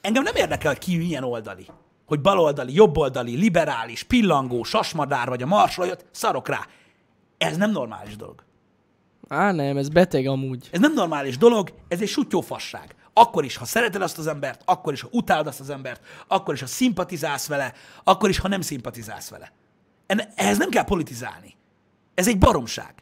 Engem 0.00 0.22
nem 0.22 0.34
érdekel, 0.34 0.78
ki 0.78 0.96
milyen 0.96 1.24
oldali. 1.24 1.66
Hogy 2.06 2.20
baloldali, 2.20 2.74
jobboldali, 2.74 3.36
liberális, 3.36 4.02
pillangó, 4.02 4.62
sasmadár 4.62 5.28
vagy 5.28 5.42
a 5.42 5.46
marsolajot, 5.46 6.06
szarok 6.10 6.48
rá. 6.48 6.66
Ez 7.40 7.56
nem 7.56 7.70
normális 7.70 8.16
dolog. 8.16 8.44
Á, 9.28 9.52
nem, 9.52 9.76
ez 9.76 9.88
beteg 9.88 10.26
amúgy. 10.26 10.68
Ez 10.72 10.80
nem 10.80 10.92
normális 10.92 11.38
dolog, 11.38 11.72
ez 11.88 12.00
egy 12.00 12.08
sutyófasság. 12.08 12.94
Akkor 13.12 13.44
is, 13.44 13.56
ha 13.56 13.64
szereted 13.64 14.02
azt 14.02 14.18
az 14.18 14.26
embert, 14.26 14.62
akkor 14.64 14.92
is, 14.92 15.00
ha 15.00 15.08
utálod 15.12 15.46
azt 15.46 15.60
az 15.60 15.70
embert, 15.70 16.00
akkor 16.28 16.54
is, 16.54 16.60
ha 16.60 16.66
szimpatizálsz 16.66 17.46
vele, 17.46 17.72
akkor 18.04 18.28
is, 18.28 18.38
ha 18.38 18.48
nem 18.48 18.60
szimpatizálsz 18.60 19.28
vele. 19.28 19.52
Ehhez 20.34 20.58
nem 20.58 20.68
kell 20.68 20.84
politizálni. 20.84 21.56
Ez 22.14 22.28
egy 22.28 22.38
baromság. 22.38 22.94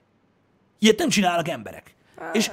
Ilyet 0.79 0.99
nem 0.99 1.09
csinálnak 1.09 1.49
emberek. 1.49 1.95
És, 2.33 2.51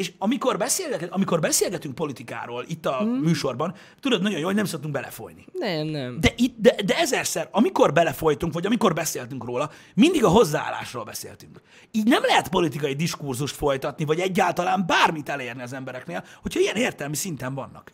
és 0.00 0.12
amikor, 0.18 0.56
beszélgetünk, 0.56 1.12
amikor 1.12 1.40
beszélgetünk 1.40 1.94
politikáról 1.94 2.64
itt 2.68 2.86
a 2.86 2.96
hmm. 2.96 3.10
műsorban, 3.10 3.74
tudod 4.00 4.22
nagyon 4.22 4.38
jó, 4.38 4.44
hogy 4.46 4.54
nem 4.54 4.64
szoktunk 4.64 4.92
belefolyni. 4.92 5.44
Nem, 5.52 5.86
nem. 5.86 6.20
De, 6.20 6.32
itt, 6.36 6.54
de, 6.58 6.74
de 6.84 6.96
ezerszer, 6.98 7.48
amikor 7.50 7.92
belefolytunk, 7.92 8.52
vagy 8.52 8.66
amikor 8.66 8.94
beszéltünk 8.94 9.44
róla, 9.44 9.70
mindig 9.94 10.24
a 10.24 10.28
hozzáállásról 10.28 11.04
beszéltünk. 11.04 11.60
Így 11.90 12.06
nem 12.06 12.22
lehet 12.22 12.48
politikai 12.48 12.94
diskurzust 12.94 13.54
folytatni, 13.54 14.04
vagy 14.04 14.20
egyáltalán 14.20 14.84
bármit 14.86 15.28
elérni 15.28 15.62
az 15.62 15.72
embereknél, 15.72 16.24
hogyha 16.42 16.60
ilyen 16.60 16.76
értelmi 16.76 17.16
szinten 17.16 17.54
vannak. 17.54 17.92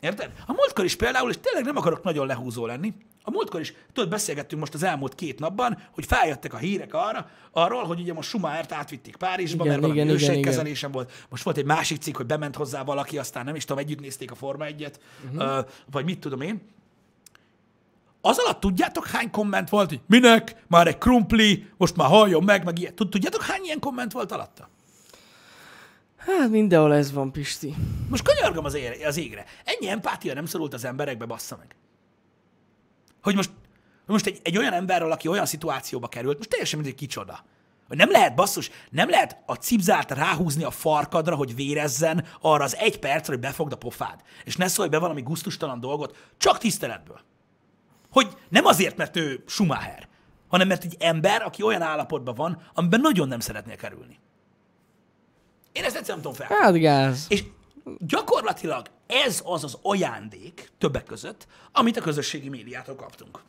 Érted? 0.00 0.30
A 0.46 0.52
múltkor 0.52 0.84
is 0.84 0.96
például, 0.96 1.30
és 1.30 1.36
tényleg 1.40 1.64
nem 1.64 1.76
akarok 1.76 2.02
nagyon 2.02 2.26
lehúzó 2.26 2.66
lenni, 2.66 2.94
a 3.26 3.30
múltkor 3.30 3.60
is, 3.60 3.74
tudod, 3.92 4.10
beszélgettünk 4.10 4.60
most 4.60 4.74
az 4.74 4.82
elmúlt 4.82 5.14
két 5.14 5.38
napban, 5.38 5.78
hogy 5.94 6.06
feljöttek 6.06 6.54
a 6.54 6.56
hírek 6.56 6.94
arra, 6.94 7.30
arról, 7.52 7.84
hogy 7.84 8.00
ugye 8.00 8.12
most 8.12 8.28
Schumachert 8.28 8.72
átvitték 8.72 9.16
Párizsba, 9.16 9.64
Igen, 9.64 9.66
mert 9.66 9.80
valami 9.80 10.00
igen, 10.00 10.14
ősségkezelésen 10.14 10.90
volt. 10.92 11.12
Most 11.30 11.42
volt 11.42 11.56
egy 11.56 11.64
másik 11.64 12.00
cikk, 12.02 12.16
hogy 12.16 12.26
bement 12.26 12.56
hozzá 12.56 12.82
valaki, 12.84 13.18
aztán 13.18 13.44
nem 13.44 13.54
is 13.54 13.64
tudom, 13.64 13.82
együtt 13.82 14.00
nézték 14.00 14.30
a 14.30 14.34
Forma 14.34 14.64
1-et, 14.64 14.94
Mhm. 15.30 15.36
uh-huh. 15.40 15.66
vagy 15.90 16.04
mit 16.04 16.18
tudom 16.18 16.40
én. 16.40 16.60
Az 18.20 18.38
alatt 18.38 18.60
tudjátok, 18.60 19.06
hány 19.06 19.30
komment 19.30 19.68
volt, 19.68 19.88
hogy 19.88 20.00
minek, 20.06 20.56
már 20.66 20.86
egy 20.86 20.98
krumpli, 20.98 21.66
most 21.76 21.96
már 21.96 22.08
halljon 22.08 22.44
meg, 22.44 22.64
meg 22.64 22.78
ilyet. 22.78 22.94
Tud- 22.94 23.10
Tudjátok, 23.10 23.42
hány 23.42 23.60
ilyen 23.64 23.78
komment 23.80 24.12
volt 24.12 24.32
alatta? 24.32 24.68
Hát 26.16 26.50
mindenhol 26.50 26.94
ez 26.94 27.12
van, 27.12 27.32
Pisti. 27.32 27.74
Most 28.08 28.22
kanyargom 28.24 28.64
az, 28.64 28.74
ére, 28.74 29.06
az 29.06 29.16
égre. 29.16 29.44
Ennyi 29.64 29.88
empátia 29.88 30.34
nem 30.34 30.46
szorult 30.46 30.74
az 30.74 30.84
emberekbe, 30.84 31.24
bassza 31.24 31.56
meg. 31.56 31.76
Hogy 33.24 33.34
most, 33.34 33.50
hogy 34.04 34.14
most 34.14 34.26
egy, 34.26 34.40
egy 34.42 34.58
olyan 34.58 34.72
emberről, 34.72 35.12
aki 35.12 35.28
olyan 35.28 35.46
szituációba 35.46 36.08
került, 36.08 36.36
most 36.36 36.48
teljesen 36.48 36.78
mindegy 36.78 36.98
kicsoda. 36.98 37.44
Hogy 37.88 37.96
nem 37.96 38.10
lehet, 38.10 38.34
basszus, 38.34 38.70
nem 38.90 39.08
lehet 39.08 39.36
a 39.46 39.54
cipzárt 39.54 40.10
ráhúzni 40.10 40.64
a 40.64 40.70
farkadra, 40.70 41.36
hogy 41.36 41.54
vérezzen 41.54 42.24
arra 42.40 42.64
az 42.64 42.76
egy 42.76 42.98
percre, 42.98 43.32
hogy 43.32 43.42
befogd 43.42 43.72
a 43.72 43.76
pofád. 43.76 44.20
És 44.44 44.56
ne 44.56 44.68
szólj 44.68 44.88
be 44.88 44.98
valami 44.98 45.22
guztustalan 45.22 45.80
dolgot, 45.80 46.16
csak 46.36 46.58
tiszteletből. 46.58 47.20
Hogy 48.10 48.36
nem 48.48 48.64
azért, 48.64 48.96
mert 48.96 49.16
ő 49.16 49.42
Schumacher, 49.46 50.08
hanem 50.48 50.68
mert 50.68 50.84
egy 50.84 50.96
ember, 50.98 51.42
aki 51.42 51.62
olyan 51.62 51.82
állapotban 51.82 52.34
van, 52.34 52.62
amiben 52.74 53.00
nagyon 53.00 53.28
nem 53.28 53.40
szeretnél 53.40 53.76
kerülni. 53.76 54.18
Én 55.72 55.84
ezt 55.84 55.96
egyszerűen 55.96 56.22
nem 56.22 56.32
tudom 56.32 56.48
fel. 56.48 56.56
Hát 56.58 56.78
gáz. 56.78 57.26
És 57.28 57.44
gyakorlatilag 57.98 58.86
ez 59.06 59.42
az 59.44 59.64
az 59.64 59.78
ajándék 59.82 60.70
többek 60.78 61.04
között, 61.04 61.46
amit 61.72 61.96
a 61.96 62.00
közösségi 62.00 62.48
médiától 62.48 62.94
kaptunk. 62.94 63.40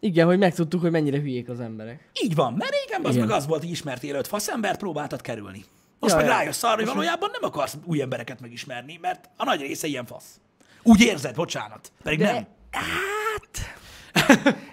Igen, 0.00 0.26
hogy 0.26 0.38
megtudtuk, 0.38 0.80
hogy 0.80 0.90
mennyire 0.90 1.18
hülyék 1.18 1.48
az 1.48 1.60
emberek. 1.60 2.10
Így 2.22 2.34
van, 2.34 2.52
mert 2.52 2.70
régen 2.70 3.04
az 3.04 3.16
meg 3.16 3.30
az 3.30 3.46
volt, 3.46 3.60
hogy 3.60 3.70
ismertél 3.70 4.14
öt 4.14 4.26
faszembert, 4.26 4.78
próbáltad 4.78 5.20
kerülni. 5.20 5.64
Most 5.98 6.14
Ja, 6.14 6.20
meg 6.20 6.28
rájössz 6.28 6.62
arra, 6.62 6.74
hogy 6.74 6.86
valójában 6.86 7.30
nem 7.32 7.50
akarsz 7.50 7.76
új 7.84 8.00
embereket 8.02 8.40
megismerni, 8.40 8.98
mert 9.00 9.28
a 9.36 9.44
nagy 9.44 9.60
része 9.60 9.86
ilyen 9.86 10.06
fasz. 10.06 10.40
Úgy 10.82 11.00
érzed, 11.00 11.34
bocsánat. 11.34 11.92
Pedig 12.02 12.18
De- 12.18 12.32
nem. 12.32 12.46
Hát... 12.70 13.76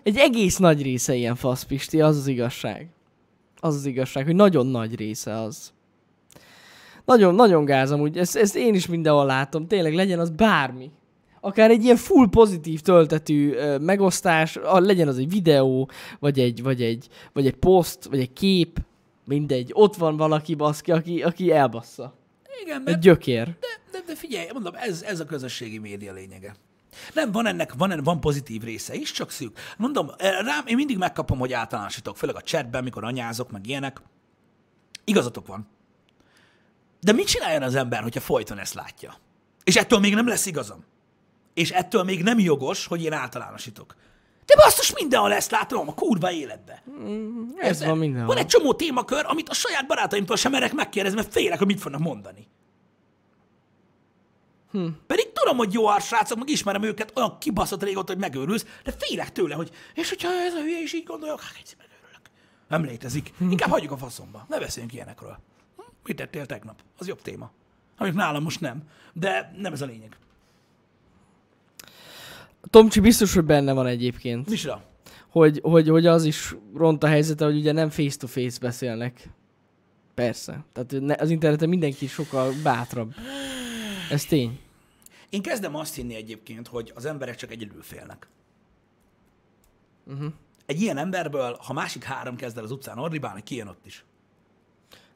Egy 0.04 0.18
egész 0.18 0.58
nagy 0.58 0.82
része 0.82 1.16
ilyen 1.16 1.36
fasz, 1.36 1.64
Pisti, 1.64 2.02
az 2.02 2.18
az 2.18 2.28
igazság. 2.28 2.90
Az 3.60 3.76
az 3.76 3.86
igazság, 3.86 4.26
hogy 4.26 4.36
nagyon 4.36 4.68
nagy 4.68 4.96
része 4.96 5.42
az. 5.42 5.74
Nagyon, 7.06 7.36
nagyon 7.36 7.66
gáz 7.66 7.92
amúgy, 7.92 8.18
ezt, 8.18 8.36
ezt 8.36 8.56
én 8.56 8.74
is 8.74 8.88
mindenhol 8.88 9.26
látom, 9.26 9.68
tényleg 9.68 9.94
legyen 9.94 10.20
az 10.20 10.30
bármi. 10.30 10.92
Akár 11.42 11.70
egy 11.70 11.84
ilyen 11.84 11.96
full 11.96 12.30
pozitív 12.30 12.82
töltetű 12.82 13.54
ö, 13.54 13.78
megosztás, 13.78 14.56
a, 14.56 14.80
legyen 14.80 15.08
az 15.08 15.18
egy 15.18 15.30
videó, 15.30 15.90
vagy 16.20 16.40
egy, 16.40 16.64
vagy 16.64 16.82
egy, 16.82 17.08
vagy 17.34 17.46
egy 17.48 17.56
poszt, 17.56 18.04
vagy 18.04 18.20
egy 18.20 18.34
kép, 18.34 18.80
mindegy, 19.26 19.70
ott 19.74 19.96
van 19.96 20.18
valaki 20.18 20.56
baszki, 20.56 20.92
aki, 20.92 21.24
aki 21.24 21.52
elbassza. 21.52 22.14
Igen, 22.64 22.78
Egy 22.78 22.84
mert 22.84 23.00
gyökér. 23.00 23.46
de, 23.46 23.68
de, 23.92 24.04
de 24.08 24.16
figyelj, 24.16 24.48
mondom, 24.54 24.74
ez, 24.76 25.02
ez 25.02 25.20
a 25.20 25.26
közösségi 25.26 25.78
média 25.78 26.14
lényege. 26.14 26.56
Nem, 27.14 27.32
van 27.32 27.46
ennek, 27.46 27.74
van, 27.74 27.92
ennek, 27.92 28.04
van 28.06 28.20
pozitív 28.20 28.64
része 28.64 28.96
is, 28.96 29.12
csak 29.12 29.32
szűk. 29.32 29.58
Mondom, 29.78 30.10
eh, 30.18 30.32
rám 30.46 30.66
én 30.66 30.76
mindig 30.76 30.98
megkapom, 30.98 31.40
hogy 31.40 31.54
általánosítok, 31.54 32.18
főleg 32.18 32.36
a 32.36 32.42
chatben, 32.42 32.84
mikor 32.84 33.04
anyázok, 33.04 33.52
meg 33.52 33.68
ilyenek. 33.68 34.02
Igazatok 35.04 35.48
van. 35.48 35.68
De 37.00 37.12
mit 37.12 37.28
csináljon 37.28 37.62
az 37.62 37.76
ember, 37.76 38.02
hogyha 38.02 38.20
folyton 38.20 38.60
ezt 38.60 38.74
látja? 38.74 39.16
És 39.64 39.76
ettől 39.76 40.00
még 40.00 40.14
nem 40.14 40.28
lesz 40.28 40.46
igazam. 40.46 40.84
És 41.54 41.72
ettől 41.72 42.04
még 42.04 42.24
nem 42.24 42.40
jogos, 42.40 42.86
hogy 42.86 43.04
én 43.04 43.14
általánosítok. 43.14 43.96
De 44.46 44.56
basszus, 44.56 44.94
mindenhol 44.94 45.34
ezt 45.34 45.52
látom 45.52 45.88
a 45.90 45.94
kurva 45.94 46.32
életbe. 46.32 46.84
Ez 47.58 47.72
Érted? 47.72 47.88
van 47.88 47.98
mindenhol. 47.98 48.28
Van 48.28 48.38
egy 48.38 48.48
csomó 48.48 48.74
témakör, 48.74 49.26
amit 49.28 49.50
a 49.50 49.54
saját 49.54 49.88
barátaimtól 49.88 50.36
sem 50.36 50.52
merek 50.52 50.74
megkérdezni, 50.74 51.18
mert 51.18 51.32
félek, 51.32 51.58
hogy 51.58 51.68
mit 51.68 51.80
fognak 51.80 52.02
mondani. 52.02 52.48
Hm. 54.72 54.88
Pedig 55.08 55.32
tudom, 55.34 55.58
hogy 55.58 55.74
jó 55.74 56.00
srácok, 56.00 56.38
meg 56.38 56.50
ismerem 56.50 56.84
őket, 56.84 57.12
olyan 57.16 57.38
kibaszott 57.40 57.84
régóta, 57.84 58.12
hogy 58.12 58.22
megőrülsz, 58.22 58.66
de 58.84 58.94
félek 58.98 59.32
tőle, 59.32 59.56
hogy 59.56 59.72
és 59.94 60.10
hogyha 60.10 60.30
ez 60.32 60.54
a 60.54 60.60
hülye 60.60 60.82
is 60.82 60.94
így 60.94 61.04
gondolja, 61.04 61.38
hát 61.40 61.56
egyszer 61.58 61.78
megőrülök. 61.78 62.30
Nem 62.68 62.84
létezik. 62.84 63.34
Inkább 63.50 63.70
hagyjuk 63.70 63.92
a 63.92 63.98
faszomba. 63.98 64.46
Ne 64.50 64.60
beszéljünk 64.60 64.94
ilyenekről. 64.94 65.38
Mit 66.08 66.16
tettél 66.16 66.46
tegnap? 66.46 66.82
Az 66.98 67.08
jobb 67.08 67.22
téma. 67.22 67.52
Amik 67.98 68.14
nálam 68.14 68.44
most 68.44 68.62
nem. 68.62 68.84
De 69.14 69.52
nem 69.58 69.74
ez 69.74 69.82
a 69.82 69.86
lényeg. 69.86 70.18
Tomcsi 72.70 73.00
biztos, 73.00 73.34
hogy 73.34 73.46
benne 73.46 73.74
van 73.74 73.88
egyébként. 73.88 74.50
Micsoda? 74.50 74.94
hogy, 75.40 75.60
hogy, 75.64 75.88
hogy 75.88 76.06
az 76.06 76.24
is 76.24 76.56
ront 76.76 77.04
a 77.04 77.08
helyzete, 77.08 77.46
hogy 77.46 77.58
ugye 77.58 77.72
nem 77.72 77.90
face-to-face 77.90 78.60
beszélnek. 78.60 79.30
Persze. 80.14 80.66
Tehát 80.74 80.92
ne- 81.00 81.16
az 81.20 81.30
interneten 81.30 81.70
mindenki 81.70 82.08
sokkal 82.08 82.54
bátrabb. 82.64 83.14
Ez 84.10 84.26
tény. 84.26 84.60
Én 85.30 85.42
kezdem 85.42 85.76
azt 85.76 85.96
hinni 85.96 86.16
egyébként, 86.16 86.68
hogy 86.68 86.92
az 86.96 87.06
emberek 87.06 87.36
csak 87.36 87.52
egyedül 87.52 87.82
félnek. 87.82 88.28
Uh-huh. 90.06 90.34
Egy 90.66 90.82
ilyen 90.82 90.98
emberből, 90.98 91.58
ha 91.62 91.74
másik 91.74 92.04
három 92.04 92.36
kezd 92.36 92.58
el 92.58 92.64
az 92.64 92.72
utcán 92.72 92.98
ordibálni, 92.98 93.44
ki 93.44 93.56
jön 93.56 93.68
ott 93.68 93.86
is. 93.86 94.06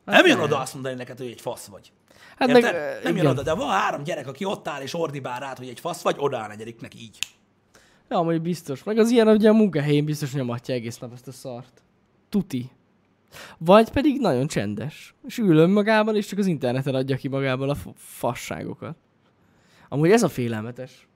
Hát 0.10 0.22
nem 0.22 0.32
jön 0.32 0.39
oda 0.39 0.60
azt 0.60 0.74
mondani 0.74 0.95
neked, 0.95 1.17
hogy 1.17 1.28
egy 1.28 1.41
fasz 1.41 1.65
vagy. 1.65 1.91
Hát 2.38 2.50
Érted? 2.50 2.63
meg, 2.63 3.04
nem 3.04 3.15
jön 3.15 3.26
oda, 3.26 3.43
de 3.43 3.54
van 3.54 3.69
három 3.69 4.04
gyerek, 4.04 4.28
aki 4.28 4.45
ott 4.45 4.67
áll 4.67 4.82
és 4.82 4.93
ordibál 4.93 5.39
rád, 5.39 5.58
hogy 5.58 5.67
egy 5.67 5.80
fasz 5.80 6.02
vagy, 6.02 6.15
odaáll 6.17 6.48
negyediknek 6.48 6.95
így. 6.95 7.17
Ja, 8.10 8.17
amúgy 8.17 8.41
biztos. 8.41 8.84
Meg 8.84 8.98
az 8.98 9.10
ilyen, 9.10 9.28
ugye 9.28 9.50
a 9.50 9.54
munkahelyén 9.54 10.06
biztos 10.06 10.34
nyomatja 10.34 10.74
egész 10.74 10.98
nap 10.98 11.13
ezt 11.13 11.28
a 11.28 11.32
szart. 11.32 11.82
Tuti. 12.30 12.69
Vagy 13.58 13.89
pedig 13.89 14.19
nagyon 14.19 14.48
csendes. 14.48 15.15
És 15.28 15.38
ül 15.38 15.58
önmagában, 15.58 16.15
és 16.15 16.26
csak 16.26 16.39
az 16.39 16.45
interneten 16.45 16.95
adja 16.95 17.15
ki 17.15 17.28
magából 17.28 17.69
a 17.69 17.76
fasságokat. 17.95 18.95
Amúgy 19.89 20.12
ez 20.12 20.24
a 20.24 20.30
félelmetes. 20.30 21.08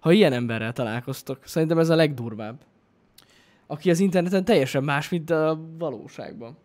Ha 0.00 0.12
ilyen 0.12 0.32
emberrel 0.32 0.72
találkoztok, 0.72 1.38
szerintem 1.44 1.78
ez 1.78 1.88
a 1.88 1.94
legdurvább. 1.94 2.60
Aki 3.66 3.90
az 3.90 4.00
interneten 4.00 4.44
teljesen 4.44 4.84
más, 4.84 5.08
mint 5.08 5.30
a 5.30 5.60
valóságban. 5.78 6.56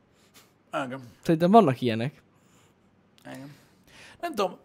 Engem. 0.72 1.02
Szerintem 1.24 1.52
vannak 1.52 1.82
ilyenek. 1.82 2.22
Engem. 3.24 3.54
nem 4.22 4.36
tudom, 4.36 4.58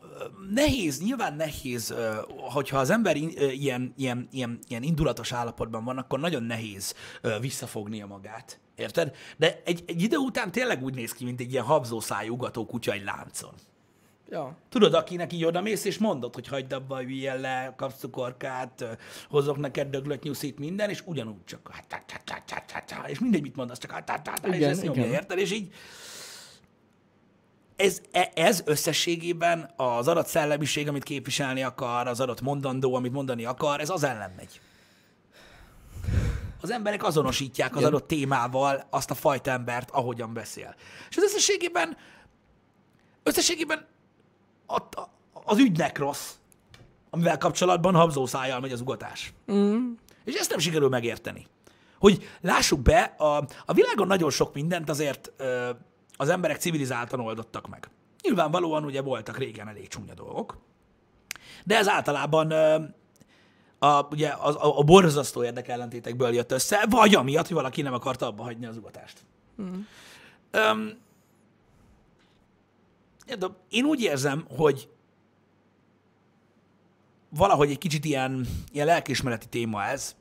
nehéz, 0.54 1.02
nyilván 1.02 1.34
nehéz, 1.34 1.94
hogyha 2.36 2.78
az 2.78 2.90
ember 2.90 3.16
ilyen, 3.16 3.92
ilyen, 3.96 4.28
ilyen, 4.30 4.58
ilyen 4.68 4.82
indulatos 4.82 5.32
állapotban 5.32 5.84
van, 5.84 5.98
akkor 5.98 6.20
nagyon 6.20 6.42
nehéz 6.42 6.94
visszafognia 7.40 8.06
magát. 8.06 8.60
Érted? 8.76 9.16
De 9.36 9.62
egy, 9.64 9.84
egy 9.86 10.02
idő 10.02 10.16
után 10.16 10.52
tényleg 10.52 10.82
úgy 10.82 10.94
néz 10.94 11.12
ki, 11.12 11.24
mint 11.24 11.40
egy 11.40 11.52
ilyen 11.52 11.64
habzószájú 11.64 12.34
ugató 12.34 12.66
kutya 12.66 12.92
egy 12.92 13.04
láncon. 13.04 13.54
Ja. 14.30 14.56
Tudod, 14.68 14.94
akinek 14.94 15.32
így 15.32 15.44
odamész, 15.44 15.84
és 15.84 15.98
mondod, 15.98 16.34
hogy 16.34 16.48
hagyd 16.48 16.72
abba, 16.72 17.02
üljél 17.02 17.36
le, 17.40 17.74
kapsz 17.76 17.98
cukorkát, 17.98 18.98
hozok 19.28 19.56
neked 19.56 19.90
döglött 19.90 20.22
nyuszit, 20.22 20.58
minden, 20.58 20.90
és 20.90 21.02
ugyanúgy 21.04 21.44
csak 21.44 21.70
hát, 21.72 22.04
hát, 22.08 22.90
hát, 22.90 23.08
és 23.08 23.18
mindegy, 23.18 23.42
mit 23.42 23.56
mondasz, 23.56 23.78
csak 23.78 23.90
hát, 23.90 24.46
és 24.46 24.60
ezt 24.60 24.82
nyomja, 24.82 25.06
érted? 25.06 25.38
És 25.38 25.52
így 25.52 25.72
ez, 27.80 28.00
e- 28.10 28.30
ez 28.34 28.62
összességében 28.64 29.70
az 29.76 30.08
adott 30.08 30.26
szellemiség, 30.26 30.88
amit 30.88 31.02
képviselni 31.02 31.62
akar, 31.62 32.06
az 32.06 32.20
adott 32.20 32.40
mondandó, 32.40 32.94
amit 32.94 33.12
mondani 33.12 33.44
akar, 33.44 33.80
ez 33.80 33.90
az 33.90 34.02
ellen 34.02 34.32
megy. 34.36 34.60
Az 36.60 36.70
emberek 36.70 37.04
azonosítják 37.04 37.76
az 37.76 37.84
adott 37.84 38.06
témával 38.06 38.86
azt 38.90 39.10
a 39.10 39.14
fajta 39.14 39.50
embert, 39.50 39.90
ahogyan 39.90 40.32
beszél. 40.32 40.74
És 41.10 41.16
az 41.16 41.22
összességében, 41.22 41.96
összességében 43.22 43.86
a, 44.74 45.08
az 45.44 45.58
ügynek 45.58 45.98
rossz, 45.98 46.30
amivel 47.10 47.38
kapcsolatban 47.38 47.94
habzószájjal 47.94 48.60
megy 48.60 48.72
az 48.72 48.80
ugatás. 48.80 49.32
Mm. 49.52 49.92
És 50.24 50.34
ezt 50.34 50.50
nem 50.50 50.58
sikerül 50.58 50.88
megérteni. 50.88 51.46
Hogy 51.98 52.28
lássuk 52.40 52.80
be, 52.80 53.02
a, 53.02 53.44
a 53.66 53.72
világon 53.72 54.06
nagyon 54.06 54.30
sok 54.30 54.54
mindent 54.54 54.88
azért 54.88 55.32
ö, 55.36 55.70
az 56.16 56.28
emberek 56.28 56.56
civilizáltan 56.56 57.20
oldottak 57.20 57.68
meg. 57.68 57.90
Nyilvánvalóan 58.22 58.84
ugye 58.84 59.02
voltak 59.02 59.38
régen 59.38 59.68
elég 59.68 59.88
csúnya 59.88 60.14
dolgok, 60.14 60.58
de 61.64 61.76
ez 61.76 61.88
általában 61.88 62.50
ö, 62.50 62.78
a, 63.78 64.06
ugye 64.10 64.34
az, 64.38 64.54
a, 64.54 64.78
a 64.78 64.82
borzasztó 64.82 65.44
érdekellentétekből 65.44 66.34
jött 66.34 66.52
össze, 66.52 66.86
vagy 66.90 67.14
amiatt, 67.14 67.46
hogy 67.46 67.56
valaki 67.56 67.82
nem 67.82 67.92
akarta 67.92 68.26
abba 68.26 68.42
hagyni 68.42 68.66
az 68.66 68.76
ugatást. 68.76 69.18
Mm. 69.62 69.80
Öm, 70.50 70.98
én 73.70 73.84
úgy 73.84 74.00
érzem, 74.00 74.46
hogy 74.56 74.88
valahogy 77.28 77.70
egy 77.70 77.78
kicsit 77.78 78.04
ilyen, 78.04 78.46
ilyen 78.72 78.86
lelkismereti 78.86 79.46
téma 79.46 79.84
ez. 79.84 80.16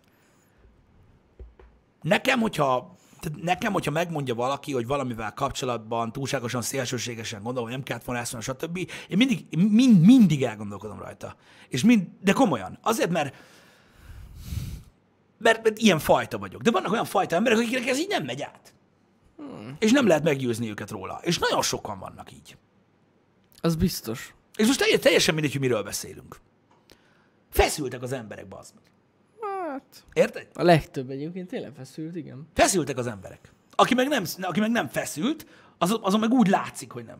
Nekem, 2.01 2.39
hogyha, 2.39 2.95
tehát 3.19 3.41
nekem, 3.41 3.73
hogyha 3.73 3.91
megmondja 3.91 4.35
valaki, 4.35 4.73
hogy 4.73 4.87
valamivel 4.87 5.33
kapcsolatban 5.33 6.11
túlságosan 6.11 6.61
szélsőségesen 6.61 7.43
gondol, 7.43 7.63
hogy 7.63 7.71
nem 7.71 7.83
kellett 7.83 8.03
volna 8.03 8.21
ezt 8.21 8.33
mondani, 8.33 8.57
stb. 8.59 8.77
Én 9.07 9.17
mindig, 9.17 9.45
mind, 9.57 10.05
mindig 10.05 10.43
elgondolkodom 10.43 10.99
rajta. 10.99 11.35
És 11.67 11.83
mind, 11.83 12.07
de 12.21 12.31
komolyan. 12.31 12.79
Azért, 12.81 13.09
mert, 13.09 13.35
mert, 15.37 15.63
mert 15.63 15.77
ilyen 15.77 15.99
fajta 15.99 16.37
vagyok. 16.37 16.61
De 16.61 16.71
vannak 16.71 16.91
olyan 16.91 17.05
fajta 17.05 17.35
emberek, 17.35 17.57
akiknek 17.57 17.87
ez 17.87 17.99
így 17.99 18.09
nem 18.09 18.23
megy 18.23 18.41
át. 18.41 18.73
Hmm. 19.37 19.75
És 19.79 19.91
nem 19.91 20.07
lehet 20.07 20.23
meggyőzni 20.23 20.69
őket 20.69 20.89
róla. 20.89 21.19
És 21.23 21.37
nagyon 21.37 21.61
sokan 21.61 21.99
vannak 21.99 22.31
így. 22.31 22.57
Az 23.61 23.75
biztos. 23.75 24.33
És 24.57 24.65
most 24.65 24.79
teljes- 24.79 25.01
teljesen 25.01 25.33
mindegy, 25.33 25.51
hogy 25.51 25.61
miről 25.61 25.83
beszélünk. 25.83 26.39
Feszültek 27.49 28.01
az 28.01 28.11
emberek, 28.11 28.47
bazd 28.47 28.73
meg. 28.75 28.83
Hát, 29.41 30.03
Érted? 30.13 30.47
a 30.53 30.63
legtöbb 30.63 31.09
egyébként 31.09 31.47
tényleg 31.47 31.71
feszült, 31.75 32.15
igen. 32.15 32.47
Feszültek 32.53 32.97
az 32.97 33.07
emberek. 33.07 33.51
Aki 33.71 33.93
meg 33.93 34.07
nem, 34.07 34.23
aki 34.41 34.59
meg 34.59 34.71
nem 34.71 34.87
feszült, 34.87 35.45
az, 35.77 35.97
azon 36.01 36.19
meg 36.19 36.31
úgy 36.31 36.47
látszik, 36.47 36.91
hogy 36.91 37.05
nem. 37.05 37.17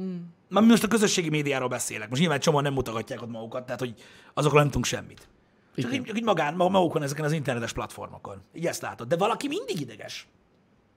Mm. 0.00 0.16
Már 0.48 0.62
most 0.62 0.84
a 0.84 0.88
közösségi 0.88 1.28
médiáról 1.28 1.68
beszélek. 1.68 2.08
Most 2.08 2.20
nyilván 2.20 2.40
csomóan 2.40 2.62
nem 2.62 2.72
mutogatják 2.72 3.22
ott 3.22 3.30
magukat, 3.30 3.64
tehát 3.64 3.80
hogy 3.80 3.94
azokról 4.34 4.58
nem 4.60 4.68
tudunk 4.68 4.84
semmit. 4.86 5.28
Csak 5.76 5.94
így, 5.94 6.02
csak 6.02 6.16
így 6.16 6.24
magán, 6.24 6.54
ma- 6.54 6.68
magukon 6.68 7.02
ezeken 7.02 7.24
az 7.24 7.32
internetes 7.32 7.72
platformokon. 7.72 8.42
Így 8.52 8.66
ezt 8.66 8.82
látod. 8.82 9.08
De 9.08 9.16
valaki 9.16 9.48
mindig 9.48 9.80
ideges. 9.80 10.28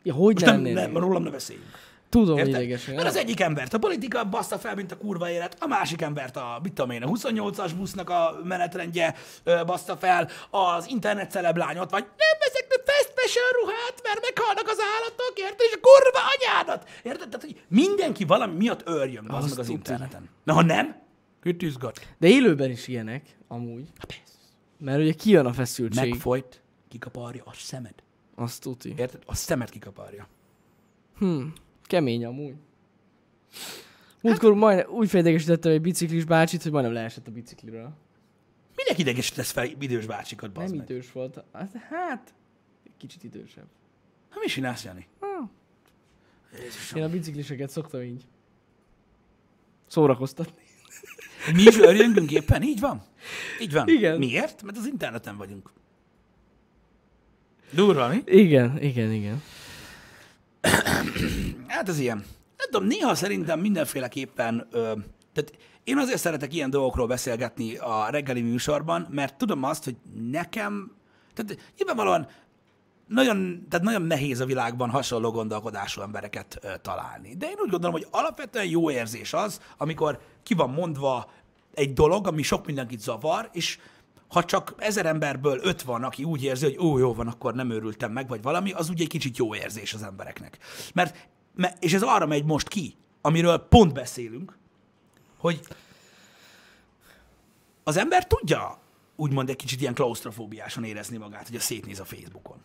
Ja, 0.03 0.13
hogy 0.13 0.33
Most 0.33 0.45
nem, 0.45 0.61
nem, 0.61 0.73
nem, 0.73 0.97
rólam 0.97 1.23
ne 1.23 1.29
beszéljünk. 1.29 1.67
Tudom, 2.09 2.37
Érted? 2.37 2.53
idegesen. 2.53 2.95
Mert 2.95 3.07
az 3.07 3.15
egyik 3.15 3.39
embert 3.39 3.73
a 3.73 3.79
politika 3.79 4.23
bassza 4.23 4.57
fel, 4.57 4.75
mint 4.75 4.91
a 4.91 4.97
kurva 4.97 5.29
élet, 5.29 5.57
a 5.59 5.67
másik 5.67 6.01
embert 6.01 6.37
a, 6.37 6.59
mit 6.63 6.73
tudom 6.73 6.91
én, 6.91 7.03
a 7.03 7.07
28-as 7.07 7.71
busznak 7.77 8.09
a 8.09 8.39
menetrendje 8.43 9.15
bassza 9.65 9.97
fel, 9.97 10.29
az 10.49 10.87
internet 10.89 11.31
celeb 11.31 11.57
lányot, 11.57 11.89
vagy 11.89 12.03
nem 12.03 12.37
veszek 12.39 12.67
több 12.67 12.83
fast 12.85 13.13
fashion 13.15 13.45
ruhát, 13.61 14.01
mert 14.03 14.19
meghalnak 14.21 14.67
az 14.67 14.77
állatok, 14.95 15.33
érted? 15.35 15.65
És 15.69 15.73
a 15.73 15.79
kurva 15.81 16.19
anyádat! 16.37 16.89
Érted? 17.03 17.29
Tehát, 17.29 17.45
hogy 17.45 17.61
mindenki 17.67 18.23
valami 18.23 18.55
miatt 18.55 18.81
örjön 18.85 19.29
az 19.29 19.49
meg 19.49 19.59
az 19.59 19.69
interneten. 19.69 20.29
Na, 20.43 20.53
ha 20.53 20.61
nem, 20.61 21.05
izgat? 21.43 22.07
De 22.17 22.27
élőben 22.27 22.69
is 22.69 22.87
ilyenek, 22.87 23.37
amúgy. 23.47 23.87
Mert 24.79 24.99
ugye 24.99 25.13
kijön 25.13 25.45
a 25.45 25.53
feszültség. 25.53 26.09
Megfojt, 26.09 26.61
kikaparja 26.89 27.43
a 27.45 27.53
szemed. 27.53 27.93
Azt 28.35 28.61
tuti. 28.61 28.93
Érted? 28.97 29.21
A 29.25 29.35
szemed 29.35 29.69
kikaparja. 29.69 30.27
Kemény 31.87 32.25
amúgy. 32.25 32.55
Múltkor 34.21 34.51
hát... 34.51 34.59
majd 34.59 34.87
úgy 34.87 35.09
felidegesítettem 35.09 35.71
egy 35.71 35.81
biciklis 35.81 36.23
bácsit, 36.23 36.63
hogy 36.63 36.71
majdnem 36.71 36.93
leesett 36.93 37.27
a 37.27 37.31
bicikliről. 37.31 37.93
Minek 38.75 38.97
idegesítesz 38.97 39.51
fel 39.51 39.65
idős 39.79 40.05
bácsikat, 40.05 40.51
bazd 40.51 40.69
Nem 40.69 40.77
meg? 40.77 40.89
idős 40.89 41.11
volt. 41.11 41.43
Hát, 41.53 41.71
hát, 41.89 42.33
kicsit 42.97 43.23
idősebb. 43.23 43.67
Hát 44.29 44.39
mi 44.39 44.47
csinálsz, 44.47 44.83
Jani? 44.83 45.07
Jézusom. 46.63 46.99
Én 46.99 47.05
a 47.05 47.09
bicikliseket 47.09 47.69
szoktam 47.69 48.01
így 48.01 48.23
szórakoztatni. 49.87 50.61
Mi 51.55 51.61
is 51.61 51.77
örjöngünk 51.77 52.31
éppen, 52.31 52.63
így 52.63 52.79
van? 52.79 53.01
Így 53.61 53.73
van. 53.73 53.87
Igen. 53.87 54.17
Miért? 54.17 54.63
Mert 54.63 54.77
az 54.77 54.85
interneten 54.85 55.37
vagyunk. 55.37 55.71
Durva, 57.71 58.07
mi? 58.07 58.21
Igen, 58.25 58.81
igen, 58.81 59.11
igen. 59.11 59.41
Hát 61.67 61.89
ez 61.89 61.99
ilyen. 61.99 62.17
Nem 62.57 62.69
tudom, 62.71 62.87
néha 62.87 63.15
szerintem 63.15 63.59
mindenféleképpen, 63.59 64.67
ö, 64.71 64.79
tehát 65.33 65.53
én 65.83 65.97
azért 65.97 66.19
szeretek 66.19 66.53
ilyen 66.53 66.69
dolgokról 66.69 67.07
beszélgetni 67.07 67.77
a 67.77 68.09
reggeli 68.09 68.41
műsorban, 68.41 69.07
mert 69.11 69.37
tudom 69.37 69.63
azt, 69.63 69.83
hogy 69.83 69.95
nekem, 70.31 70.91
tehát 71.33 71.71
nyilvánvalóan 71.77 72.27
nagyon, 73.07 73.65
tehát 73.69 73.85
nagyon 73.85 74.01
nehéz 74.01 74.39
a 74.39 74.45
világban 74.45 74.89
hasonló 74.89 75.31
gondolkodású 75.31 76.01
embereket 76.01 76.57
ö, 76.61 76.67
találni. 76.81 77.35
De 77.35 77.45
én 77.45 77.55
úgy 77.59 77.69
gondolom, 77.69 77.91
hogy 77.91 78.07
alapvetően 78.11 78.65
jó 78.65 78.91
érzés 78.91 79.33
az, 79.33 79.61
amikor 79.77 80.19
ki 80.43 80.53
van 80.53 80.69
mondva 80.69 81.31
egy 81.73 81.93
dolog, 81.93 82.27
ami 82.27 82.41
sok 82.41 82.65
mindenkit 82.65 82.99
zavar, 82.99 83.49
és 83.53 83.79
ha 84.27 84.43
csak 84.43 84.73
ezer 84.77 85.05
emberből 85.05 85.59
öt 85.63 85.81
van, 85.81 86.03
aki 86.03 86.23
úgy 86.23 86.43
érzi, 86.43 86.65
hogy 86.65 86.77
ó, 86.77 86.97
jó 86.97 87.13
van, 87.13 87.27
akkor 87.27 87.53
nem 87.53 87.69
őrültem 87.69 88.11
meg, 88.11 88.27
vagy 88.27 88.41
valami, 88.41 88.71
az 88.71 88.89
ugye 88.89 89.03
egy 89.03 89.09
kicsit 89.09 89.37
jó 89.37 89.55
érzés 89.55 89.93
az 89.93 90.03
embereknek. 90.03 90.57
Mert, 90.93 91.29
és 91.79 91.93
ez 91.93 92.01
arra 92.01 92.25
megy 92.25 92.45
most 92.45 92.67
ki, 92.67 92.95
amiről 93.21 93.57
pont 93.57 93.93
beszélünk, 93.93 94.57
hogy 95.37 95.61
az 97.83 97.97
ember 97.97 98.27
tudja 98.27 98.79
úgymond 99.15 99.49
egy 99.49 99.55
kicsit 99.55 99.81
ilyen 99.81 99.93
klaustrofóbiásan 99.93 100.83
érezni 100.83 101.17
magát, 101.17 101.47
hogy 101.47 101.55
a 101.55 101.59
szétnéz 101.59 101.99
a 101.99 102.05
Facebookon. 102.05 102.57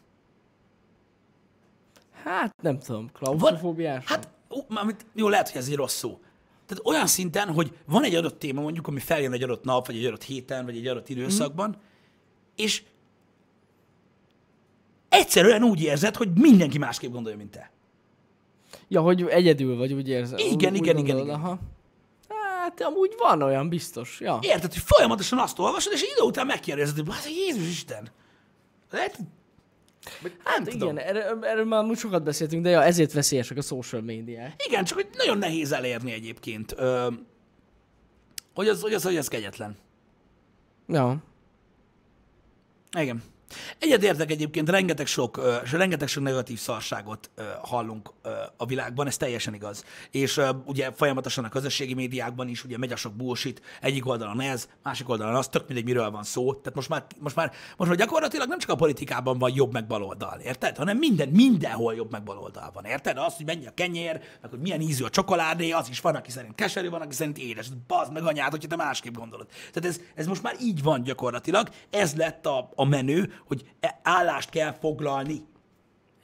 Hát 2.22 2.62
nem 2.62 2.78
tudom, 2.78 3.10
klaustrofóbiás? 3.12 4.04
Hát, 4.04 4.28
ó, 4.50 4.64
mármint, 4.68 5.06
jó, 5.14 5.28
lehet, 5.28 5.50
hogy 5.50 5.60
ez 5.60 5.68
egy 5.68 5.76
rossz 5.76 5.96
szó. 5.96 6.20
Tehát 6.72 6.86
olyan 6.86 7.06
szinten, 7.06 7.52
hogy 7.52 7.72
van 7.86 8.04
egy 8.04 8.14
adott 8.14 8.38
téma, 8.38 8.60
mondjuk, 8.60 8.86
ami 8.86 9.00
feljön 9.00 9.32
egy 9.32 9.42
adott 9.42 9.64
nap, 9.64 9.86
vagy 9.86 9.96
egy 9.96 10.04
adott 10.04 10.22
héten, 10.22 10.64
vagy 10.64 10.76
egy 10.76 10.86
adott 10.86 11.08
időszakban, 11.08 11.68
mm. 11.68 11.80
és 12.56 12.82
egyszerűen 15.08 15.62
úgy 15.62 15.82
érzed, 15.82 16.16
hogy 16.16 16.28
mindenki 16.34 16.78
másképp 16.78 17.12
gondolja, 17.12 17.38
mint 17.38 17.50
te. 17.50 17.70
Ja, 18.88 19.00
hogy 19.00 19.22
egyedül 19.22 19.76
vagy, 19.76 19.92
úgy 19.92 20.08
érzed. 20.08 20.38
Igen, 20.38 20.52
úgy, 20.52 20.62
igen, 20.62 20.72
úgy 20.72 20.78
igen, 20.82 20.94
gondolod, 20.94 21.26
igen. 21.26 21.40
Aha. 21.40 21.58
Hát 22.62 22.80
amúgy 22.80 23.14
van 23.18 23.42
olyan 23.42 23.68
biztos, 23.68 24.20
ja. 24.20 24.38
Érted, 24.42 24.72
hogy 24.72 24.82
folyamatosan 24.84 25.38
azt 25.38 25.58
olvasod, 25.58 25.92
és 25.92 26.02
idő 26.02 26.22
után 26.22 26.46
megkérdezed, 26.46 26.96
hogy 26.96 27.14
hát 27.14 27.28
Jézus 27.28 27.68
Isten. 27.68 28.08
Lehet, 28.90 29.18
nem 30.22 30.32
Hát 30.44 30.68
tudom. 30.68 30.96
igen, 30.96 31.06
erről, 31.06 31.44
erről 31.44 31.64
már 31.64 31.84
úgy 31.84 31.98
sokat 31.98 32.22
beszéltünk, 32.22 32.62
de 32.62 32.70
ja, 32.70 32.82
ezért 32.82 33.12
veszélyesek 33.12 33.56
a 33.56 33.62
social 33.62 34.02
médiák. 34.02 34.62
Igen, 34.66 34.84
csak 34.84 34.96
hogy 34.96 35.08
nagyon 35.16 35.38
nehéz 35.38 35.72
elérni 35.72 36.12
egyébként, 36.12 36.74
ö, 36.76 37.08
hogy 38.54 38.68
az, 38.68 38.80
hogy 38.82 38.94
az, 38.94 39.02
hogy 39.02 39.16
ez 39.16 39.28
kegyetlen. 39.28 39.76
Ja. 40.88 41.22
Igen. 42.98 43.22
Egyetértek 43.78 44.30
egyébként, 44.30 44.68
rengeteg 44.68 45.06
sok, 45.06 45.40
és 45.64 45.72
rengeteg 45.72 46.08
sok 46.08 46.22
negatív 46.22 46.58
szarságot 46.58 47.30
hallunk 47.62 48.12
a 48.56 48.66
világban, 48.66 49.06
ez 49.06 49.16
teljesen 49.16 49.54
igaz. 49.54 49.84
És 50.10 50.40
ugye 50.64 50.92
folyamatosan 50.92 51.44
a 51.44 51.48
közösségi 51.48 51.94
médiákban 51.94 52.48
is 52.48 52.64
ugye 52.64 52.78
megy 52.78 52.92
a 52.92 52.96
sok 52.96 53.12
bullshit, 53.12 53.62
egyik 53.80 54.06
oldalon 54.06 54.40
ez, 54.40 54.68
másik 54.82 55.08
oldalon 55.08 55.34
az, 55.34 55.48
tök 55.48 55.66
mindegy, 55.66 55.84
miről 55.84 56.10
van 56.10 56.22
szó. 56.22 56.54
Tehát 56.54 56.74
most 56.74 56.88
már, 56.88 57.04
most 57.18 57.36
már, 57.36 57.52
most 57.76 57.90
már 57.90 57.98
gyakorlatilag 57.98 58.48
nem 58.48 58.58
csak 58.58 58.70
a 58.70 58.74
politikában 58.74 59.38
van 59.38 59.52
jobb 59.54 59.72
meg 59.72 59.86
baloldal, 59.86 60.40
érted? 60.40 60.76
Hanem 60.76 60.96
minden, 60.98 61.28
mindenhol 61.28 61.94
jobb 61.94 62.10
meg 62.10 62.22
baloldal 62.22 62.70
van, 62.74 62.84
érted? 62.84 63.18
Az, 63.18 63.36
hogy 63.36 63.46
mennyi 63.46 63.66
a 63.66 63.74
kenyér, 63.74 64.20
meg 64.40 64.50
hogy 64.50 64.60
milyen 64.60 64.80
ízű 64.80 65.04
a 65.04 65.10
csokoládé, 65.10 65.70
az 65.70 65.88
is 65.88 66.00
van, 66.00 66.14
aki 66.14 66.30
szerint 66.30 66.54
keserű, 66.54 66.88
van, 66.88 67.00
aki 67.00 67.14
szerint 67.14 67.38
édes. 67.38 67.68
Bazd 67.86 68.12
meg 68.12 68.22
anyád, 68.22 68.50
hogyha 68.50 68.68
te 68.68 68.76
másképp 68.76 69.14
gondolod. 69.14 69.46
Tehát 69.72 69.88
ez, 69.88 70.00
ez 70.14 70.26
most 70.26 70.42
már 70.42 70.54
így 70.60 70.82
van 70.82 71.02
gyakorlatilag. 71.02 71.68
Ez 71.90 72.14
lett 72.14 72.46
a, 72.46 72.70
a 72.74 72.84
menő, 72.84 73.32
hogy 73.46 73.64
e- 73.80 74.00
állást 74.02 74.50
kell 74.50 74.72
foglalni. 74.72 75.44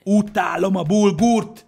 Utálom 0.05 0.77
a 0.77 0.83
bulgurt. 0.83 1.67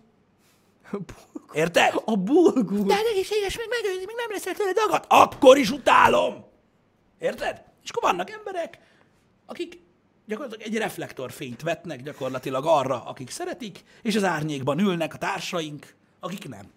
Érted? 1.53 2.03
A 2.05 2.17
bulgur. 2.17 2.87
De 2.87 2.95
egészséges, 2.95 3.57
meg 3.57 3.67
megőzni, 3.69 4.05
még 4.07 4.17
nem 4.17 4.31
leszek 4.31 4.57
tőle 4.57 4.73
dagat. 4.73 5.07
Akkor 5.09 5.57
is 5.59 5.71
utálom. 5.71 6.45
Érted? 7.19 7.63
És 7.83 7.91
akkor 7.91 8.11
vannak 8.11 8.31
emberek, 8.31 8.79
akik 9.47 9.81
gyakorlatilag 10.27 10.67
egy 10.67 10.79
reflektorfényt 10.79 11.63
vetnek 11.63 12.03
gyakorlatilag 12.03 12.65
arra, 12.67 13.05
akik 13.05 13.31
szeretik, 13.31 13.85
és 14.03 14.17
az 14.17 14.25
árnyékban 14.25 14.79
ülnek 14.79 15.15
a 15.15 15.19
társaink, 15.19 15.95
akik 16.21 16.49
nem. 16.49 16.73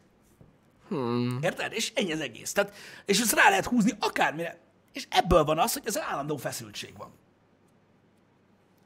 Hmm. 0.88 1.40
Érted? 1.42 1.74
És 1.74 1.92
ennyi 1.96 2.12
az 2.12 2.20
egész. 2.20 2.54
Tehát, 2.54 2.74
és 3.06 3.22
ezt 3.22 3.34
rá 3.34 3.50
lehet 3.50 3.66
húzni 3.66 3.92
akármire. 4.00 4.60
És 4.94 5.08
ebből 5.10 5.44
van 5.44 5.60
az, 5.60 5.74
hogy 5.74 5.82
ez 5.86 6.00
állandó 6.00 6.38
feszültség 6.38 6.94
van. 6.98 7.12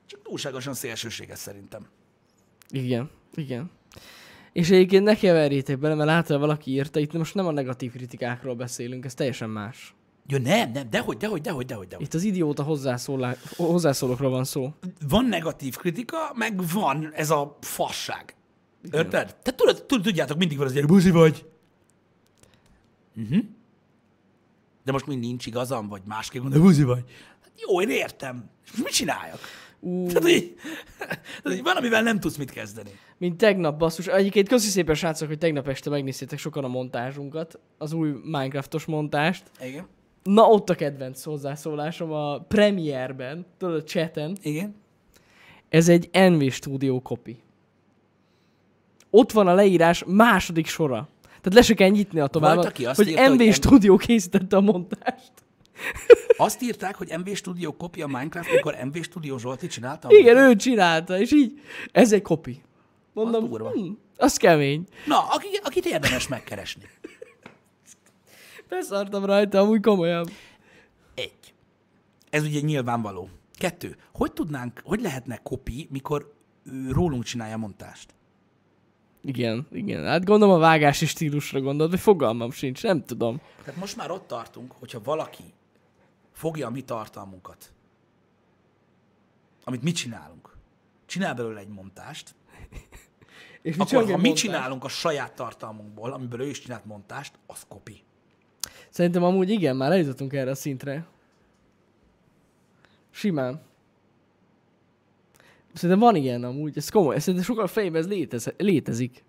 Csak 0.08 0.22
túlságosan 0.22 0.74
szélsőséges 0.74 1.40
szerintem. 1.40 1.88
Igen, 2.70 3.10
igen. 3.36 3.72
És 4.54 4.70
egyébként 4.70 5.04
ne 5.04 5.16
keverjétek 5.16 5.80
bele, 5.80 5.96
mert 5.96 6.10
látod, 6.10 6.40
valaki 6.40 6.72
írta, 6.72 7.00
itt 7.00 7.14
most 7.14 7.36
nem 7.36 7.48
a 7.48 7.52
negatív 7.52 7.92
kritikákról 7.92 8.56
beszélünk, 8.56 9.06
ez 9.06 9.14
teljesen 9.14 9.50
más. 9.50 9.96
Ja 10.28 10.38
nem, 10.38 10.72
nem, 10.72 10.90
dehogy, 10.90 11.18
dehogy, 11.18 11.42
dehogy, 11.42 11.66
dehogy, 11.66 11.88
dehogy. 11.88 12.06
Itt 12.06 12.14
az 12.14 12.24
idióta 12.24 12.64
hozzászólá... 12.64 13.36
hozzászólókról 13.56 14.30
van 14.30 14.44
szó. 14.44 14.74
Van 15.08 15.26
negatív 15.26 15.76
kritika, 15.76 16.32
meg 16.36 16.62
van 16.74 17.12
ez 17.14 17.30
a 17.30 17.58
fasság. 17.62 18.36
Érted? 18.92 19.10
Tehát 19.10 19.56
tudod, 19.56 19.86
tud- 19.86 20.04
tudjátok, 20.04 20.38
mindig 20.38 20.58
van 20.58 20.68
az, 20.68 20.74
hogy 20.74 20.86
buzi 20.86 21.12
vagy. 21.12 21.46
Uh-huh. 23.16 23.44
De 24.84 24.92
most 24.92 25.06
mind 25.06 25.20
nincs 25.20 25.46
igazam, 25.46 25.88
vagy 25.88 26.02
másképp 26.06 26.42
gondolom, 26.42 26.66
buzi 26.66 26.84
vagy. 26.84 27.04
Hát 27.42 27.52
jó, 27.68 27.82
én 27.82 27.90
értem. 27.90 28.50
És 28.66 28.72
mit 28.76 28.94
csináljak? 28.94 29.40
Ú, 29.80 30.08
Tehát, 30.08 30.22
hogy, 30.24 30.56
tehát, 31.44 31.78
amivel 31.78 32.02
nem 32.02 32.20
tudsz 32.20 32.38
mit 32.38 32.52
kezdeni. 32.52 32.90
mint 33.18 33.38
tegnap, 33.38 33.78
basszus. 33.78 34.08
Egyébként 34.08 34.48
köszi 34.48 34.70
szépen, 34.70 34.96
srácok, 34.96 35.28
hogy 35.28 35.38
tegnap 35.38 35.68
este 35.68 35.90
megnéztétek 35.90 36.40
sokan 36.40 36.64
a 36.64 36.68
montázsunkat, 36.68 37.60
az 37.78 37.94
új 37.94 38.10
Minecraftos 38.24 38.86
montást. 38.86 39.44
Igen. 39.62 39.88
Na, 40.24 40.44
ott 40.44 40.70
a 40.70 40.76
kedvenc 40.76 41.24
hozzászólásom 41.24 42.12
a 42.12 42.40
Premiere-ben, 42.40 43.46
tudod, 43.58 43.76
a 43.76 43.84
chaten. 43.84 44.38
Igen. 44.42 44.76
Ez 45.70 45.90
egy 45.90 46.10
NV 46.32 46.50
Studio 46.52 47.02
copy. 47.02 47.38
Ott 49.10 49.32
van 49.32 49.48
a 49.48 49.54
leírás 49.54 50.04
második 50.08 50.68
sora. 50.68 51.08
Tehát 51.24 51.54
le 51.54 51.62
se 51.62 51.74
kell 51.74 51.90
nyitni 51.90 52.20
a 52.20 52.28
tovább, 52.28 52.56
hogy 52.96 53.08
írta, 53.08 53.30
NV 53.30 53.38
hogy 53.38 53.48
M- 53.48 53.54
Studio 53.54 53.96
készítette 53.96 54.56
a 54.56 54.62
montást. 54.62 55.32
Azt 56.38 56.62
írták, 56.62 56.96
hogy 56.96 57.14
MV 57.18 57.34
Studio 57.36 57.74
kopja 57.76 58.08
Minecraft, 58.08 58.52
mikor 58.52 58.76
MV 58.86 59.02
Studio 59.02 59.38
Zsolti 59.38 59.68
csinálta. 59.68 60.08
Igen, 60.12 60.38
ő 60.38 60.56
csinálta, 60.56 61.20
és 61.20 61.32
így, 61.32 61.62
ez 61.92 62.14
egy 62.14 62.22
copy. 62.22 62.62
Mondom, 63.14 63.44
Az 63.44 63.50
durva. 63.50 63.70
hm, 63.72 63.92
az 64.18 64.38
kemény. 64.38 64.84
Na, 65.06 65.20
aki, 65.30 65.48
akit 65.64 65.86
érdemes 65.86 66.28
megkeresni. 66.28 66.84
Beszartam 68.70 69.26
rajta, 69.26 69.60
amúgy 69.60 69.82
komolyan. 69.82 70.28
Egy. 71.16 71.54
Ez 72.30 72.44
ugye 72.44 72.60
nyilvánvaló. 72.60 73.30
Kettő. 73.58 73.96
Hogy 74.14 74.32
tudnánk, 74.34 74.82
hogy 74.84 75.02
lehetne 75.02 75.38
kopi, 75.44 75.88
mikor 75.92 76.34
rólunk 76.90 77.24
csinálja 77.24 77.54
a 77.56 77.58
montást? 77.58 78.16
Igen, 79.24 79.68
igen. 79.72 80.06
Hát 80.06 80.26
gondolom 80.26 80.56
a 80.56 80.60
vágási 80.60 81.06
stílusra 81.06 81.62
gondolt, 81.62 81.90
vagy 81.92 82.00
fogalmam 82.00 82.52
sincs, 82.52 82.84
nem 82.84 83.06
tudom. 83.06 83.42
Tehát 83.64 83.80
most 83.80 83.96
már 83.96 84.12
ott 84.12 84.28
tartunk, 84.28 84.72
hogyha 84.80 85.02
valaki 85.04 85.44
fogja 86.38 86.68
a 86.68 86.70
mi 86.70 86.82
tartalmunkat, 86.82 87.72
amit 89.64 89.82
mi 89.82 89.92
csinálunk, 89.92 90.58
csinál 91.06 91.34
belőle 91.34 91.60
egy 91.60 91.68
montást, 91.68 92.36
És 93.62 93.78
akkor 93.78 94.04
ha 94.04 94.12
egy 94.12 94.20
mi 94.20 94.34
csinálunk 94.34 94.84
a 94.84 94.88
saját 94.88 95.36
tartalmunkból, 95.36 96.14
amiből 96.14 96.42
ő 96.42 96.48
is 96.48 96.60
csinált 96.60 96.86
montást, 96.86 97.34
az 97.48 97.66
kopi. 97.68 98.04
Szerintem 98.90 99.24
amúgy 99.24 99.50
igen, 99.50 99.76
már 99.76 99.92
eljutottunk 99.92 100.34
erre 100.34 100.50
a 100.50 100.56
szintre. 100.56 101.08
Simán. 103.10 103.62
Szerintem 105.74 106.00
van 106.00 106.16
ilyen 106.16 106.44
amúgy, 106.44 106.78
ez 106.78 106.90
komoly. 106.90 107.20
Szerintem 107.20 107.44
sokkal 107.44 107.68
fejében 107.68 108.02
ez 108.02 108.08
létez, 108.08 108.54
létezik. 108.58 109.24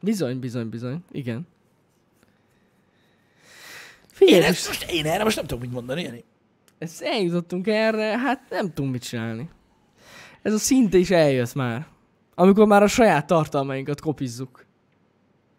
Bizony, 0.00 0.38
bizony, 0.38 0.68
bizony. 0.68 1.04
Igen. 1.10 1.46
Én, 4.18 4.42
ezt 4.42 4.66
most, 4.66 4.90
én 4.90 5.06
erre 5.06 5.24
most 5.24 5.36
nem 5.36 5.46
tudok 5.46 5.62
mit 5.62 5.72
mondani, 5.72 6.02
Jani. 6.02 6.24
ezt 6.78 7.02
eljutottunk 7.02 7.66
erre, 7.66 8.18
hát 8.18 8.42
nem 8.50 8.72
tudunk 8.72 8.92
mit 8.92 9.02
csinálni. 9.02 9.48
Ez 10.42 10.52
a 10.52 10.58
szinte 10.58 10.98
is 10.98 11.10
eljött 11.10 11.54
már. 11.54 11.86
Amikor 12.34 12.66
már 12.66 12.82
a 12.82 12.86
saját 12.86 13.26
tartalmainkat 13.26 14.00
kopizzuk. 14.00 14.66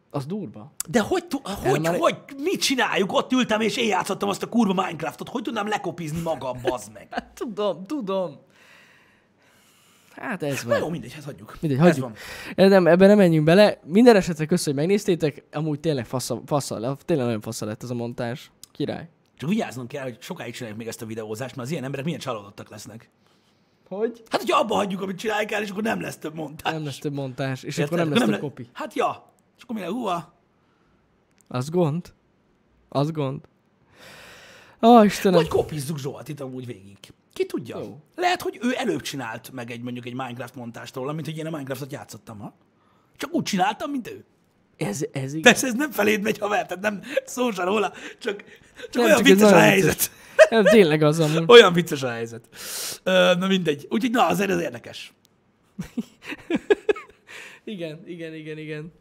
Az 0.10 0.26
durva. 0.26 0.72
De 0.90 1.00
hogy, 1.00 1.26
tu- 1.26 1.48
hogy, 1.48 1.82
már- 1.82 1.98
hogy, 1.98 2.16
mit 2.38 2.62
csináljuk? 2.62 3.14
Ott 3.14 3.32
ültem 3.32 3.62
és 3.62 3.78
én 3.78 3.88
játszottam 3.88 4.30
azt 4.30 4.44
a 4.44 4.50
kurva 4.50 4.74
Minecraftot. 4.74 5.30
Hogy 5.30 5.42
tudnám 5.44 5.68
lekopizni 5.68 6.22
magam, 6.22 6.58
bazd 6.62 6.92
meg? 6.94 7.08
Hát 7.12 7.32
tudom, 7.34 7.84
tudom. 7.86 8.38
Hát 10.16 10.44
ez 10.44 10.64
Na 10.64 10.70
van. 10.70 10.78
jó, 10.80 10.90
mindegy, 10.90 11.14
hát 11.14 11.24
hagyjuk. 11.24 11.58
Mindegy, 11.62 11.80
Ez 11.80 11.86
hagyjuk. 11.86 12.06
van. 12.06 12.16
Eh, 12.56 12.70
Nem, 12.70 12.88
ebben 12.88 13.08
nem 13.08 13.18
menjünk 13.18 13.46
bele. 13.46 13.80
Minden 13.86 14.16
esetre 14.16 14.46
köszönöm, 14.46 14.80
hogy 14.80 14.88
megnéztétek. 14.88 15.44
Amúgy 15.52 15.80
tényleg 15.80 16.06
fasza, 16.06 16.42
fasza, 16.46 16.98
tényleg 17.06 17.26
nagyon 17.26 17.42
fasza 17.42 17.66
lett 17.66 17.84
ez 17.84 17.90
a 17.90 17.94
montás. 17.94 18.52
Király. 18.72 19.10
Csak 19.38 19.50
vigyáznunk 19.50 19.88
kell, 19.88 20.04
hogy 20.04 20.18
sokáig 20.22 20.54
csináljuk 20.54 20.78
még 20.80 20.88
ezt 20.88 21.02
a 21.02 21.06
videózást, 21.06 21.56
mert 21.56 21.68
az 21.68 21.72
ilyen 21.72 21.84
emberek 21.84 22.06
milyen 22.06 22.20
csalódottak 22.20 22.70
lesznek. 22.70 23.10
Hogy? 23.88 24.24
Hát, 24.30 24.42
hogyha 24.42 24.60
abba 24.60 24.76
hagyjuk, 24.76 25.02
amit 25.02 25.18
csináljuk 25.18 25.52
el, 25.52 25.62
és 25.62 25.70
akkor 25.70 25.84
nem 25.84 26.02
lesz 26.02 26.18
több 26.18 26.34
montás. 26.36 26.74
Nem 26.74 26.84
lesz 26.84 26.98
több 26.98 27.14
montás, 27.14 27.64
és 27.64 27.78
Érted? 27.78 27.86
akkor 27.86 27.98
nem 27.98 28.10
lesz 28.10 28.20
több 28.24 28.30
le- 28.30 28.40
kopi. 28.40 28.70
Hát 28.74 28.94
ja. 28.96 29.32
És 29.58 29.64
akkor 29.64 29.76
mi? 29.76 29.82
Húha. 29.86 30.34
Az 31.48 31.70
gond. 31.70 32.14
Az 32.90 33.12
gond. 33.12 33.42
Ó, 34.82 35.04
Istenem. 35.04 35.40
Vagy 35.40 35.48
kopizzuk 35.48 35.98
Zsoltit 36.00 36.40
amúgy 36.40 36.66
végig. 36.66 36.98
Ki 37.34 37.46
tudja? 37.46 37.80
Jó. 37.80 38.00
Lehet, 38.16 38.42
hogy 38.42 38.60
ő 38.62 38.74
előbb 38.78 39.02
csinált 39.02 39.52
meg 39.52 39.72
egy 39.72 39.82
mondjuk 39.82 40.06
egy 40.06 40.14
Minecraft 40.14 40.56
montást 40.56 40.96
róla, 40.96 41.14
mint 41.14 41.26
hogy 41.26 41.38
én 41.38 41.46
a 41.46 41.50
Minecraftot 41.50 41.92
játszottam, 41.92 42.40
ha? 42.40 42.56
Csak 43.18 43.34
úgy 43.34 43.44
csináltam, 43.44 43.92
mint 43.92 44.08
ő. 44.10 44.26
Ez, 44.78 45.06
ez 45.12 45.34
igaz. 45.34 45.52
Persze 45.52 45.68
ez 45.68 45.74
nem 45.74 45.92
feléd 45.92 46.22
megy, 46.22 46.38
haver, 46.38 46.66
tehát 46.66 46.84
nem 46.84 47.02
szó 47.26 47.52
se 47.52 47.64
róla, 47.64 47.94
csak, 48.20 48.44
csak 48.90 48.94
Nem, 48.94 49.04
olyan 49.04 49.18
csak 49.18 49.26
ez 49.28 49.32
vicces 49.34 49.52
a 49.52 49.60
helyzet. 49.60 49.92
vicces. 49.92 50.12
Nem, 50.50 50.64
tényleg 50.64 51.02
az 51.02 51.20
amúgy. 51.20 51.44
Olyan 51.56 51.74
vicces 51.74 52.04
a 52.04 52.10
helyzet. 52.10 52.50
Ö, 53.04 53.34
na 53.40 53.48
mindegy. 53.48 53.88
Úgyhogy 53.90 54.12
na, 54.12 54.28
azért 54.28 54.50
ez 54.50 54.60
érdekes. 54.60 55.14
Igen, 57.66 58.04
igen, 58.06 58.34
igen, 58.34 58.58
igen. 58.58 58.92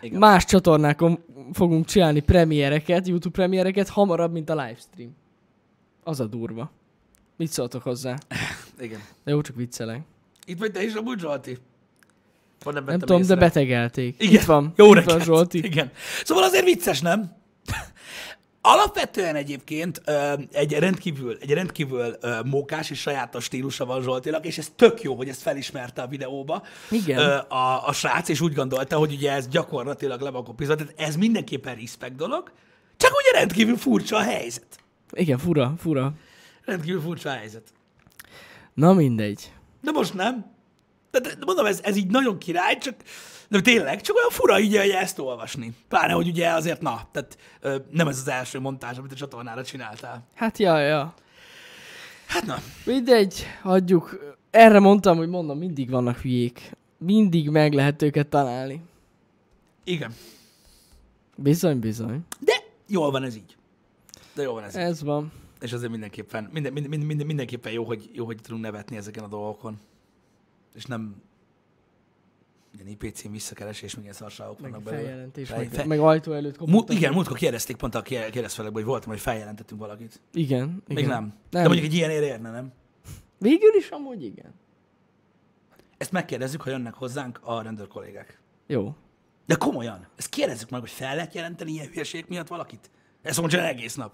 Igen. 0.00 0.18
Más 0.18 0.44
csatornákon 0.44 1.24
fogunk 1.52 1.86
csinálni 1.86 2.20
premiereket, 2.20 3.08
YouTube 3.08 3.34
premiereket 3.34 3.88
hamarabb, 3.88 4.32
mint 4.32 4.50
a 4.50 4.54
livestream. 4.54 5.16
Az 6.04 6.20
a 6.20 6.26
durva. 6.26 6.70
Mit 7.38 7.50
szóltok 7.52 7.82
hozzá? 7.82 8.18
Igen. 8.80 9.00
De 9.24 9.30
jó, 9.30 9.40
csak 9.40 9.56
viccelek. 9.56 10.00
Itt 10.44 10.58
vagy 10.58 10.72
te 10.72 10.82
is 10.82 10.94
amúgy, 10.94 11.18
Zsolti? 11.18 11.58
Vagy 12.64 12.74
nem, 12.74 12.84
Nem 12.84 12.98
tudom, 12.98 13.20
észre? 13.20 13.34
de 13.34 13.40
betegelték. 13.40 14.14
Igen. 14.18 14.34
Itt 14.34 14.44
van. 14.44 14.72
Jó 14.76 14.86
itt 14.86 14.94
reggelt. 14.94 15.10
van 15.16 15.20
Zsolti. 15.20 15.64
Igen. 15.64 15.90
Szóval 16.24 16.44
azért 16.44 16.64
vicces, 16.64 17.00
nem? 17.00 17.32
Alapvetően 18.60 19.34
egyébként 19.34 20.02
egy 20.52 20.72
rendkívül, 20.72 21.36
egy 21.40 21.50
rendkívül 21.50 22.16
mókás 22.44 22.90
és 22.90 23.00
sajátos 23.00 23.44
stílusa 23.44 23.84
van 23.84 24.02
Zsoltinak, 24.02 24.46
és 24.46 24.58
ez 24.58 24.72
tök 24.76 25.02
jó, 25.02 25.14
hogy 25.14 25.28
ezt 25.28 25.42
felismerte 25.42 26.02
a 26.02 26.06
videóba 26.06 26.62
Igen. 26.90 27.38
a, 27.38 27.86
a 27.88 27.92
srác, 27.92 28.28
és 28.28 28.40
úgy 28.40 28.54
gondolta, 28.54 28.96
hogy 28.96 29.12
ugye 29.12 29.32
ez 29.32 29.48
gyakorlatilag 29.48 30.20
le 30.20 30.30
van 30.30 30.44
kopizva, 30.44 30.74
tehát 30.74 30.94
ez 30.96 31.16
mindenképpen 31.16 31.74
respect 31.74 32.14
dolog, 32.14 32.52
csak 32.96 33.10
ugye 33.10 33.38
rendkívül 33.38 33.76
furcsa 33.76 34.16
a 34.16 34.22
helyzet. 34.22 34.78
Igen, 35.12 35.38
fura, 35.38 35.74
fura. 35.78 36.12
Rendkívül 36.68 37.00
furcsa 37.00 37.30
helyzet. 37.30 37.72
Na 38.74 38.92
mindegy. 38.92 39.52
De 39.82 39.90
most 39.90 40.14
nem. 40.14 40.46
De, 41.10 41.20
de 41.20 41.44
mondom, 41.46 41.66
ez, 41.66 41.80
ez 41.82 41.96
így 41.96 42.06
nagyon 42.10 42.38
király, 42.38 42.78
csak 42.78 42.94
de 43.48 43.60
tényleg, 43.60 44.00
csak 44.00 44.16
olyan 44.16 44.30
fura 44.30 44.60
így 44.60 44.76
ugye 44.76 44.98
ezt 44.98 45.18
olvasni. 45.18 45.72
Pláne, 45.88 46.12
hogy 46.12 46.28
ugye 46.28 46.48
azért, 46.50 46.80
na, 46.80 47.08
tehát 47.12 47.38
ö, 47.60 47.76
nem 47.90 48.08
ez 48.08 48.18
az 48.18 48.28
első 48.28 48.58
montázs, 48.60 48.98
amit 48.98 49.12
a 49.12 49.14
csatornára 49.14 49.64
csináltál. 49.64 50.26
Hát 50.34 50.58
ja, 50.58 50.78
ja. 50.78 51.14
Hát 52.26 52.46
na, 52.46 52.58
Mindegy, 52.84 53.46
hagyjuk. 53.62 54.36
Erre 54.50 54.78
mondtam, 54.78 55.16
hogy 55.16 55.28
mondom, 55.28 55.58
mindig 55.58 55.90
vannak 55.90 56.18
hülyék. 56.18 56.70
Mindig 56.98 57.48
meg 57.50 57.72
lehet 57.72 58.02
őket 58.02 58.26
találni. 58.26 58.82
igen. 59.84 60.14
Bizony, 61.36 61.78
bizony. 61.78 62.20
De 62.40 62.52
jól 62.88 63.10
van 63.10 63.22
ez 63.22 63.36
így. 63.36 63.56
De 64.34 64.42
jól 64.42 64.54
van 64.54 64.64
ez 64.64 64.74
így. 64.74 64.80
Ez 64.80 65.02
van. 65.02 65.32
És 65.60 65.72
azért 65.72 65.90
mindenképpen, 65.90 66.48
minden, 66.52 66.72
minden, 66.72 67.00
minden, 67.06 67.26
mindenképpen 67.26 67.72
jó 67.72 67.84
hogy, 67.84 68.10
jó, 68.12 68.24
hogy 68.24 68.40
tudunk 68.42 68.62
nevetni 68.62 68.96
ezeken 68.96 69.24
a 69.24 69.28
dolgokon. 69.28 69.78
És 70.74 70.84
nem 70.84 71.22
ilyen 72.74 72.86
IPC-n 72.86 73.30
visszakeresés, 73.30 73.94
még 73.94 74.02
ilyen 74.02 74.16
szarságok 74.16 74.58
vannak 74.60 74.82
belőle. 74.82 75.02
feljelentés, 75.02 75.48
Fej- 75.48 75.60
meg, 75.60 75.70
fe- 75.72 75.86
meg 75.86 75.98
ajtó 76.00 76.32
előtt 76.32 76.66
Mu, 76.66 76.80
igen, 76.88 77.12
múltkor 77.12 77.36
kérdezték 77.36 77.76
pont 77.76 77.94
a 77.94 78.02
kér- 78.02 78.30
kérdezfelekben, 78.30 78.82
hogy 78.82 78.90
voltam, 78.90 79.10
hogy 79.10 79.20
feljelentettünk 79.20 79.80
valakit. 79.80 80.20
Igen, 80.32 80.82
Még 80.86 80.98
igen. 80.98 81.10
nem. 81.10 81.22
Nem. 81.22 81.34
De 81.50 81.62
mondjuk 81.62 81.84
egy 81.86 81.94
ilyen 81.94 82.10
érne, 82.10 82.50
nem? 82.50 82.72
Végül 83.38 83.74
is 83.74 83.88
amúgy 83.88 84.24
igen. 84.24 84.54
Ezt 85.96 86.12
megkérdezzük, 86.12 86.62
ha 86.62 86.70
jönnek 86.70 86.94
hozzánk 86.94 87.40
a 87.42 87.62
rendőr 87.62 87.86
kollégák. 87.86 88.40
Jó. 88.66 88.94
De 89.46 89.54
komolyan, 89.54 90.06
ezt 90.16 90.28
kérdezzük 90.28 90.70
meg, 90.70 90.80
hogy 90.80 90.90
fel 90.90 91.14
lehet 91.14 91.34
jelenteni 91.34 91.70
ilyen 91.70 91.86
hülyeség 91.86 92.24
miatt 92.28 92.48
valakit? 92.48 92.90
Ezt 93.22 93.40
mondja 93.40 93.66
egész 93.66 93.94
nap. 93.94 94.12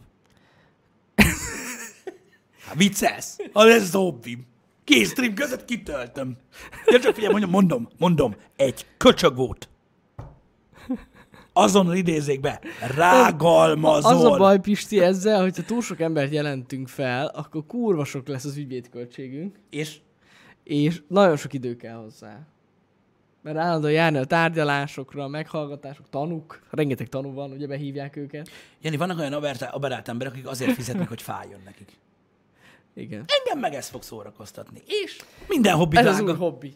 Hát 2.67 2.75
viccelsz? 2.77 3.37
Ez 3.53 3.83
az 3.83 3.93
hobbim. 3.93 4.47
Két 4.85 5.07
stream 5.07 5.35
között 5.35 5.65
kitöltöm. 5.65 6.37
Ja, 6.87 7.01
csak 7.01 7.15
figyelj, 7.15 7.33
mondjam, 7.33 7.51
mondom, 7.51 7.89
mondom, 7.99 8.35
egy 8.57 8.87
köcsög 8.97 9.37
volt. 9.37 9.69
Azonnal 11.53 11.95
idézzék 11.95 12.41
be. 12.41 12.61
Rágalmazol. 12.97 14.13
Az 14.13 14.25
a 14.25 14.37
baj, 14.37 14.61
Pisti, 14.61 15.01
ezzel, 15.01 15.41
hogyha 15.41 15.63
túl 15.63 15.83
sok 15.83 16.01
embert 16.01 16.33
jelentünk 16.33 16.89
fel, 16.89 17.27
akkor 17.27 17.67
kurva 17.67 18.05
sok 18.05 18.29
lesz 18.29 18.45
az 18.45 18.57
ügyvédköltségünk, 18.57 19.57
És 19.71 19.99
és 20.65 21.03
nagyon 21.09 21.37
sok 21.37 21.53
idő 21.53 21.77
kell 21.77 21.97
hozzá. 21.97 22.47
Mert 23.45 23.57
állandóan 23.57 23.93
járni 23.93 24.19
a 24.19 24.25
tárgyalásokra, 24.25 25.29
meghallgatások, 25.29 26.09
tanuk, 26.11 26.63
rengeteg 26.71 27.09
tanú 27.09 27.33
van, 27.33 27.51
ugye 27.51 27.67
behívják 27.67 28.17
őket. 28.17 28.51
Jani, 28.83 28.97
vannak 28.97 29.19
olyan 29.19 29.33
aberált 29.71 30.09
emberek, 30.09 30.33
akik 30.33 30.47
azért 30.47 30.73
fizetnek, 30.73 31.09
hogy 31.09 31.23
fájjon 31.23 31.61
nekik. 31.65 31.89
Igen. 32.95 33.25
Engem 33.27 33.61
meg 33.61 33.75
ez 33.75 33.89
fog 33.89 34.03
szórakoztatni. 34.03 34.83
És 34.87 35.21
minden 35.49 35.75
hobbi 35.75 35.97
Ez 35.97 36.07
az 36.07 36.17
drága. 36.17 36.33
új 36.33 36.39
hobbi. 36.39 36.75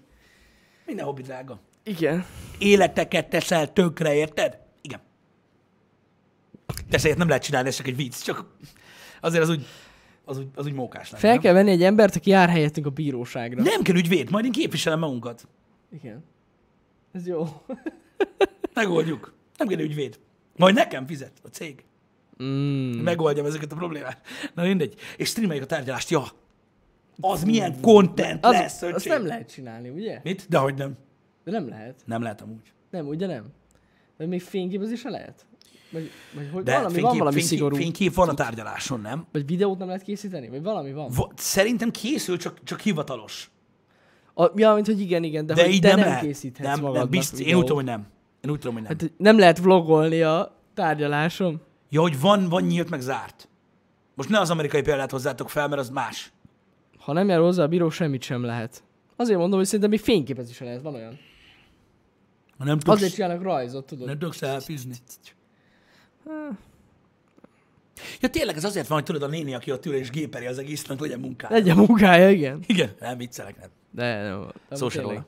Minden 0.87 1.05
hobbi 1.05 1.23
drága. 1.23 1.59
Igen. 1.83 2.25
életeket 2.59 3.29
teszel 3.29 3.73
tönkre, 3.73 4.15
érted? 4.15 4.59
Igen. 4.81 5.01
Persze 6.91 7.07
ilyet 7.07 7.19
nem 7.19 7.29
lehet 7.29 7.43
csinálni, 7.43 7.69
ez 7.69 7.77
csak 7.77 7.87
egy 7.87 7.97
vicc, 7.97 8.23
csak 8.23 8.45
azért 9.21 9.43
az 9.43 9.49
úgy, 9.49 9.67
az 10.25 10.39
úgy, 10.39 10.47
az 10.55 10.67
úgy 10.67 10.73
mókás 10.73 11.11
lenne. 11.11 11.23
Fel 11.23 11.39
kell 11.39 11.53
venni 11.53 11.71
egy 11.71 11.83
embert, 11.83 12.17
aki 12.17 12.31
jár 12.31 12.49
helyettünk 12.49 12.87
a 12.87 12.91
bíróságra. 12.91 13.63
Nem 13.63 13.83
kell 13.83 13.97
ügyvéd, 13.97 14.31
majd 14.31 14.45
én 14.45 14.53
képviselem 14.53 14.99
magunkat. 14.99 15.49
Igen. 15.93 16.25
Ez 17.19 17.27
jó. 17.27 17.47
Megoldjuk. 18.75 19.33
Nem 19.57 19.69
kell 19.69 19.79
ügyvéd. 19.79 20.19
Majd 20.57 20.75
nekem 20.75 21.07
fizet 21.07 21.33
a 21.45 21.49
cég. 21.49 21.85
Mm. 22.43 22.91
Megoldjam 23.01 23.47
ezeket 23.47 23.73
a 23.73 23.77
problémát. 23.77 24.27
Na 24.55 24.63
mindegy. 24.63 24.95
És 25.17 25.29
streameljük 25.29 25.65
a 25.65 25.67
tárgyalást. 25.67 26.11
Ja. 26.11 26.25
Az 27.21 27.45
milyen 27.45 27.81
content 27.81 28.45
Az, 28.45 28.53
lesz, 28.53 28.83
azt 28.83 28.95
öcsém. 28.95 29.13
nem 29.13 29.27
lehet 29.27 29.53
csinálni, 29.53 29.89
ugye? 29.89 30.21
Mit? 30.23 30.47
Dehogy 30.49 30.75
nem. 30.75 30.97
De 31.45 31.51
nem 31.51 31.69
lehet. 31.69 32.03
Nem 32.05 32.23
lehet 32.23 32.41
amúgy. 32.41 32.73
Nem, 32.91 33.07
ugye 33.07 33.27
nem? 33.27 33.45
De 34.17 34.27
még 34.27 34.43
fényképezése 34.43 35.11
lehet? 35.11 35.47
Vagy, 35.91 36.11
vagy 36.35 36.49
hogy 36.53 36.63
De 36.63 36.73
valami, 36.73 36.87
fénykép, 36.93 37.09
van 37.09 37.19
valami 37.19 37.37
fénykép, 37.37 37.57
szigorú. 37.59 37.77
fénykép 37.77 38.15
van 38.15 38.29
a 38.29 38.35
tárgyaláson, 38.35 39.01
nem? 39.01 39.27
Vagy 39.33 39.47
videót 39.47 39.79
nem 39.79 39.87
lehet 39.87 40.03
készíteni? 40.03 40.49
Vagy 40.49 40.63
valami 40.63 40.93
van? 40.93 41.11
Va- 41.15 41.33
Szerintem 41.39 41.91
készül, 41.91 42.37
csak, 42.39 42.63
csak 42.65 42.81
hivatalos. 42.81 43.51
A, 44.39 44.53
ja, 44.55 44.75
mint 44.75 44.87
hogy 44.87 45.01
igen, 45.01 45.25
igen, 45.25 45.47
de, 45.47 45.55
De 45.55 45.63
hogy 45.65 45.73
így 45.73 45.81
te 45.81 45.89
nem, 45.89 45.99
nem, 45.99 46.09
lehet. 46.09 46.23
készíthetsz 46.23 46.69
nem, 46.69 46.81
magadnak 46.81 47.03
nem, 47.03 47.11
biztos, 47.11 47.41
én 47.41 47.55
úgy 47.55 47.61
tudom, 47.61 47.77
hogy 47.77 47.85
nem. 47.85 48.07
Én 48.41 48.51
úgy 48.51 48.59
tudom, 48.59 48.75
hogy 48.75 48.83
nem. 48.83 48.97
Hát 48.99 49.13
nem 49.17 49.39
lehet 49.39 49.59
vlogolni 49.59 50.23
a 50.23 50.57
tárgyalásom. 50.75 51.61
Ja, 51.91 52.01
hogy 52.01 52.21
van, 52.21 52.49
van 52.49 52.63
nyílt, 52.63 52.91
meg 52.91 53.01
zárt. 53.01 53.49
Most 54.15 54.29
ne 54.29 54.39
az 54.41 54.51
amerikai 54.51 54.83
példát 54.83 55.11
hozzátok 55.11 55.51
fel, 55.51 55.69
mert 55.69 55.81
az 55.81 55.91
más. 55.91 56.33
Ha 56.99 57.13
nem 57.13 57.29
jár 57.29 57.39
hozzá 57.39 57.63
a 57.63 57.69
bíró, 57.69 57.91
semmit 57.91 58.23
sem 58.23 58.43
lehet. 58.43 58.83
Azért 59.17 59.39
mondom, 59.39 59.59
hogy 59.59 59.67
szerintem 59.67 59.91
még 59.91 60.01
fényképezése 60.01 60.65
lehet, 60.65 60.83
van 60.83 60.95
olyan. 60.95 61.19
Ha 62.59 62.65
nem 62.65 62.79
tudsz, 62.79 62.97
Azért 62.97 63.15
csinálnak 63.15 63.43
rajzot, 63.43 63.87
tudod. 63.87 64.07
nem 64.07 64.19
tudsz 64.19 64.43
elfűzni. 64.43 64.95
Ja, 68.21 68.29
tényleg 68.29 68.57
ez 68.57 68.65
azért 68.65 68.87
van, 68.87 68.99
hogy 68.99 69.07
tudod 69.07 69.23
a 69.23 69.27
néni, 69.27 69.55
aki 69.55 69.73
ott 69.73 69.87
ül 69.87 69.95
és 69.95 70.11
géperi 70.11 70.47
az 70.47 70.59
egésznek, 70.59 71.01
legyen 71.01 71.21
munkája. 71.21 71.55
Legyen 71.55 71.77
munkája, 71.77 72.31
igen. 72.31 72.61
Igen, 72.67 72.91
nem 73.01 73.19
viccelek, 73.19 73.59
nem. 73.61 73.69
De 73.99 74.23
nem. 74.23 74.39
nem 74.69 74.79
Szó 74.79 74.89
se 74.89 75.01
róla. 75.01 75.27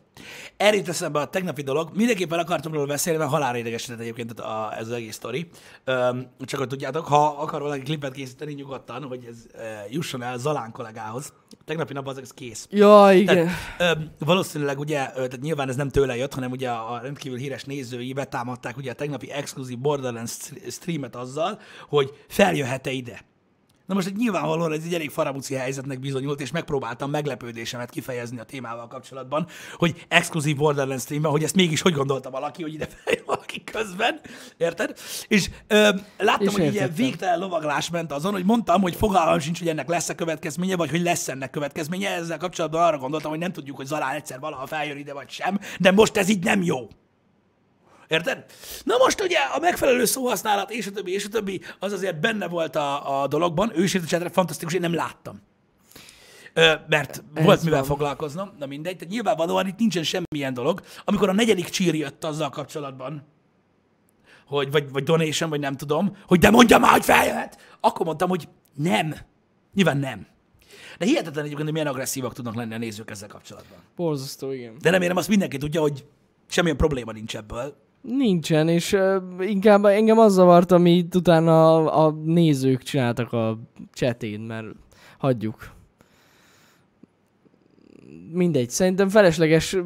Jut 0.58 0.88
eszembe 0.88 1.20
a 1.20 1.24
tegnapi 1.24 1.62
dolog. 1.62 1.90
Mindenképpen 1.94 2.38
akartam 2.38 2.72
róla 2.72 2.86
beszélni, 2.86 3.18
mert 3.18 3.30
halálra 3.30 3.58
idegesített 3.58 4.00
egyébként 4.00 4.40
a, 4.40 4.72
ez 4.78 4.86
az 4.86 4.92
egész 4.92 5.14
sztori. 5.14 5.48
Öm, 5.84 6.26
csak 6.40 6.58
hogy 6.58 6.68
tudjátok, 6.68 7.06
ha 7.06 7.26
akar 7.26 7.60
valaki 7.60 7.82
klipet 7.82 8.12
készíteni, 8.12 8.52
nyugodtan, 8.52 9.02
hogy 9.02 9.24
ez 9.30 9.60
e, 9.60 9.86
jusson 9.88 10.22
el 10.22 10.38
Zalán 10.38 10.72
kollégához. 10.72 11.32
Tegnapi 11.64 11.92
nap 11.92 12.08
az 12.08 12.18
ez 12.18 12.30
kész. 12.32 12.66
Ja, 12.70 13.12
igen. 13.12 13.48
Tehát, 13.76 13.98
ö, 13.98 14.24
valószínűleg 14.24 14.78
ugye, 14.78 15.06
tehát 15.06 15.40
nyilván 15.40 15.68
ez 15.68 15.76
nem 15.76 15.88
tőle 15.88 16.16
jött, 16.16 16.34
hanem 16.34 16.50
ugye 16.50 16.70
a 16.70 16.98
rendkívül 17.02 17.38
híres 17.38 17.64
nézői 17.64 18.12
betámadták 18.12 18.76
ugye 18.76 18.90
a 18.90 18.94
tegnapi 18.94 19.30
exkluzív 19.30 19.78
Borderlands 19.78 20.32
str- 20.32 20.72
streamet 20.72 21.16
azzal, 21.16 21.58
hogy 21.88 22.10
feljöhet-e 22.28 22.90
ide. 22.90 23.28
Na 23.90 23.96
most 23.96 24.08
egy 24.08 24.16
nyilvánvalóan 24.16 24.72
ez 24.72 24.82
egy 24.86 24.94
elég 24.94 25.10
farabuci 25.10 25.54
helyzetnek 25.54 26.00
bizonyult, 26.00 26.40
és 26.40 26.50
megpróbáltam 26.50 27.10
meglepődésemet 27.10 27.90
kifejezni 27.90 28.38
a 28.38 28.44
témával 28.44 28.86
kapcsolatban, 28.86 29.46
hogy 29.76 30.04
exkluzív 30.08 30.56
Borderlands 30.56 31.02
streamben, 31.02 31.30
hogy 31.30 31.42
ezt 31.42 31.54
mégis 31.54 31.80
hogy 31.80 31.92
gondolta 31.92 32.30
valaki, 32.30 32.62
hogy 32.62 32.72
ide 32.74 32.86
feljön 32.86 33.24
valaki 33.26 33.64
közben, 33.64 34.20
érted? 34.56 34.98
És 35.28 35.50
ö, 35.66 35.90
láttam, 36.18 36.46
És 36.46 36.52
hogy 36.52 36.62
egy 36.62 36.72
ilyen 36.72 36.84
értettem. 36.84 37.04
végtelen 37.04 37.38
lovaglás 37.38 37.90
ment 37.90 38.12
azon, 38.12 38.32
hogy 38.32 38.44
mondtam, 38.44 38.80
hogy 38.82 38.94
fogalmam 38.94 39.38
sincs, 39.38 39.58
hogy 39.58 39.68
ennek 39.68 39.88
lesz-e 39.88 40.14
következménye, 40.14 40.76
vagy 40.76 40.90
hogy 40.90 41.02
lesz 41.02 41.28
ennek 41.28 41.50
következménye. 41.50 42.10
Ezzel 42.10 42.38
kapcsolatban 42.38 42.82
arra 42.82 42.98
gondoltam, 42.98 43.30
hogy 43.30 43.40
nem 43.40 43.52
tudjuk, 43.52 43.76
hogy 43.76 43.86
Zalán 43.86 44.14
egyszer 44.14 44.40
valaha 44.40 44.66
feljön 44.66 44.96
ide, 44.96 45.12
vagy 45.12 45.30
sem, 45.30 45.58
de 45.78 45.90
most 45.90 46.16
ez 46.16 46.28
így 46.28 46.44
nem 46.44 46.62
jó. 46.62 46.88
Érted? 48.10 48.44
Na 48.84 48.96
most 48.96 49.20
ugye 49.20 49.38
a 49.38 49.58
megfelelő 49.58 50.04
szóhasználat, 50.04 50.70
és 50.70 50.86
a 50.86 50.90
többi, 50.90 51.12
és 51.12 51.24
a 51.24 51.28
többi, 51.28 51.60
az 51.78 51.92
azért 51.92 52.20
benne 52.20 52.48
volt 52.48 52.76
a, 52.76 53.20
a 53.22 53.26
dologban. 53.26 53.72
Ősítőcsetre 53.74 54.28
fantasztikus, 54.28 54.74
én 54.74 54.80
nem 54.80 54.94
láttam. 54.94 55.40
Ö, 56.54 56.72
mert 56.88 57.22
Ez 57.34 57.44
volt 57.44 57.62
mivel 57.62 57.78
van. 57.78 57.88
foglalkoznom, 57.88 58.50
na 58.58 58.66
mindegy. 58.66 58.96
Tehát 58.96 59.12
nyilvánvalóan 59.12 59.66
itt 59.66 59.78
nincsen 59.78 60.02
semmilyen 60.02 60.54
dolog. 60.54 60.80
Amikor 61.04 61.28
a 61.28 61.32
negyedik 61.32 61.68
csír 61.68 61.94
jött 61.94 62.24
azzal 62.24 62.48
kapcsolatban, 62.50 63.26
hogy 64.46 64.70
vagy, 64.70 64.90
vagy 64.90 65.02
donation, 65.02 65.50
vagy 65.50 65.60
nem 65.60 65.76
tudom, 65.76 66.16
hogy 66.26 66.38
de 66.38 66.50
mondja 66.50 66.78
már, 66.78 66.90
hogy 66.90 67.04
feljöhet, 67.04 67.76
akkor 67.80 68.06
mondtam, 68.06 68.28
hogy 68.28 68.48
nem. 68.74 69.14
Nyilván 69.74 69.96
nem. 69.98 70.26
De 70.98 71.04
hihetetlen 71.06 71.44
egyébként, 71.44 71.64
hogy 71.64 71.72
milyen 71.72 71.86
agresszívak 71.92 72.32
tudnak 72.32 72.54
lenni 72.54 72.74
a 72.74 72.78
nézők 72.78 73.10
ezzel 73.10 73.28
kapcsolatban. 73.28 73.78
Borzasztó, 73.96 74.50
igen. 74.52 74.76
De 74.80 74.90
remélem 74.90 75.16
azt 75.16 75.28
mindenki 75.28 75.56
tudja, 75.56 75.80
hogy 75.80 76.04
semmilyen 76.48 76.76
probléma 76.76 77.12
nincs 77.12 77.36
ebből. 77.36 77.88
Nincsen, 78.00 78.68
és 78.68 78.92
uh, 78.92 79.22
inkább 79.40 79.84
engem 79.84 80.18
az 80.18 80.32
zavart, 80.32 80.70
amit 80.72 81.14
utána 81.14 81.74
a, 81.76 82.06
a 82.06 82.10
nézők 82.24 82.82
csináltak 82.82 83.32
a 83.32 83.58
chatén, 83.92 84.40
mert 84.40 84.66
hagyjuk. 85.18 85.70
Mindegy, 88.32 88.70
szerintem 88.70 89.08
felesleges 89.08 89.76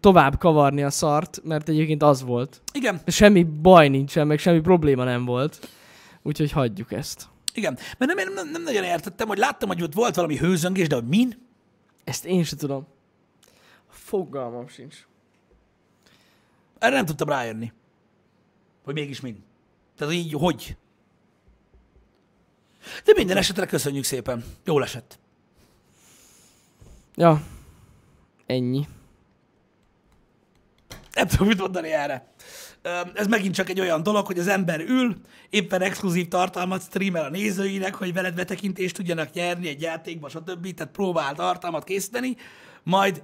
tovább 0.00 0.38
kavarni 0.38 0.82
a 0.82 0.90
szart, 0.90 1.40
mert 1.44 1.68
egyébként 1.68 2.02
az 2.02 2.22
volt. 2.22 2.60
Igen, 2.72 3.00
Semmi 3.06 3.42
baj 3.42 3.88
nincsen, 3.88 4.26
meg 4.26 4.38
semmi 4.38 4.60
probléma 4.60 5.04
nem 5.04 5.24
volt. 5.24 5.68
Úgyhogy 6.22 6.52
hagyjuk 6.52 6.92
ezt. 6.92 7.28
igen. 7.54 7.78
Mert 7.98 8.14
nem, 8.14 8.32
nem, 8.34 8.50
nem 8.50 8.62
nagyon 8.62 8.84
értettem, 8.84 9.28
hogy 9.28 9.38
láttam, 9.38 9.68
hogy 9.68 9.82
ott 9.82 9.94
volt 9.94 10.14
valami 10.14 10.36
hőzöngés, 10.36 10.86
de 10.86 10.94
hogy 10.94 11.06
min? 11.08 11.46
Ezt 12.04 12.24
én 12.24 12.44
sem 12.44 12.58
tudom. 12.58 12.86
Fogalmam 13.88 14.68
sincs. 14.68 15.06
Erre 16.78 16.94
nem 16.94 17.06
tudtam 17.06 17.28
rájönni. 17.28 17.72
Hogy 18.84 18.94
mégis 18.94 19.20
min. 19.20 19.44
Tehát 19.96 20.14
így, 20.14 20.32
hogy? 20.32 20.76
De 23.04 23.12
minden 23.16 23.36
esetre 23.36 23.66
köszönjük 23.66 24.04
szépen. 24.04 24.44
Jól 24.64 24.82
esett. 24.82 25.18
Ja, 27.14 27.42
ennyi. 28.46 28.86
Nem 31.12 31.26
tudom, 31.26 31.46
mit 31.46 31.58
mondani 31.58 31.92
erre. 31.92 32.32
Ez 33.14 33.26
megint 33.26 33.54
csak 33.54 33.68
egy 33.68 33.80
olyan 33.80 34.02
dolog, 34.02 34.26
hogy 34.26 34.38
az 34.38 34.48
ember 34.48 34.80
ül, 34.80 35.16
éppen 35.50 35.82
exkluzív 35.82 36.28
tartalmat 36.28 36.82
streamel 36.82 37.24
a 37.24 37.28
nézőinek, 37.28 37.94
hogy 37.94 38.12
veled 38.12 38.34
betekintést 38.34 38.96
tudjanak 38.96 39.32
nyerni 39.32 39.68
egy 39.68 39.80
játékba, 39.80 40.28
stb. 40.28 40.74
Tehát 40.74 40.92
próbál 40.92 41.34
tartalmat 41.34 41.84
készíteni, 41.84 42.36
majd 42.82 43.22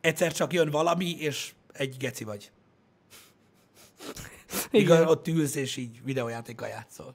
egyszer 0.00 0.32
csak 0.32 0.52
jön 0.52 0.70
valami, 0.70 1.10
és 1.18 1.54
egy 1.72 1.96
geci 1.96 2.24
vagy. 2.24 2.50
Igen. 4.70 4.96
Igen. 4.96 5.06
Ott 5.06 5.28
ülsz, 5.28 5.54
és 5.54 5.76
így 5.76 6.04
videójátékkal 6.04 6.68
játszol. 6.68 7.14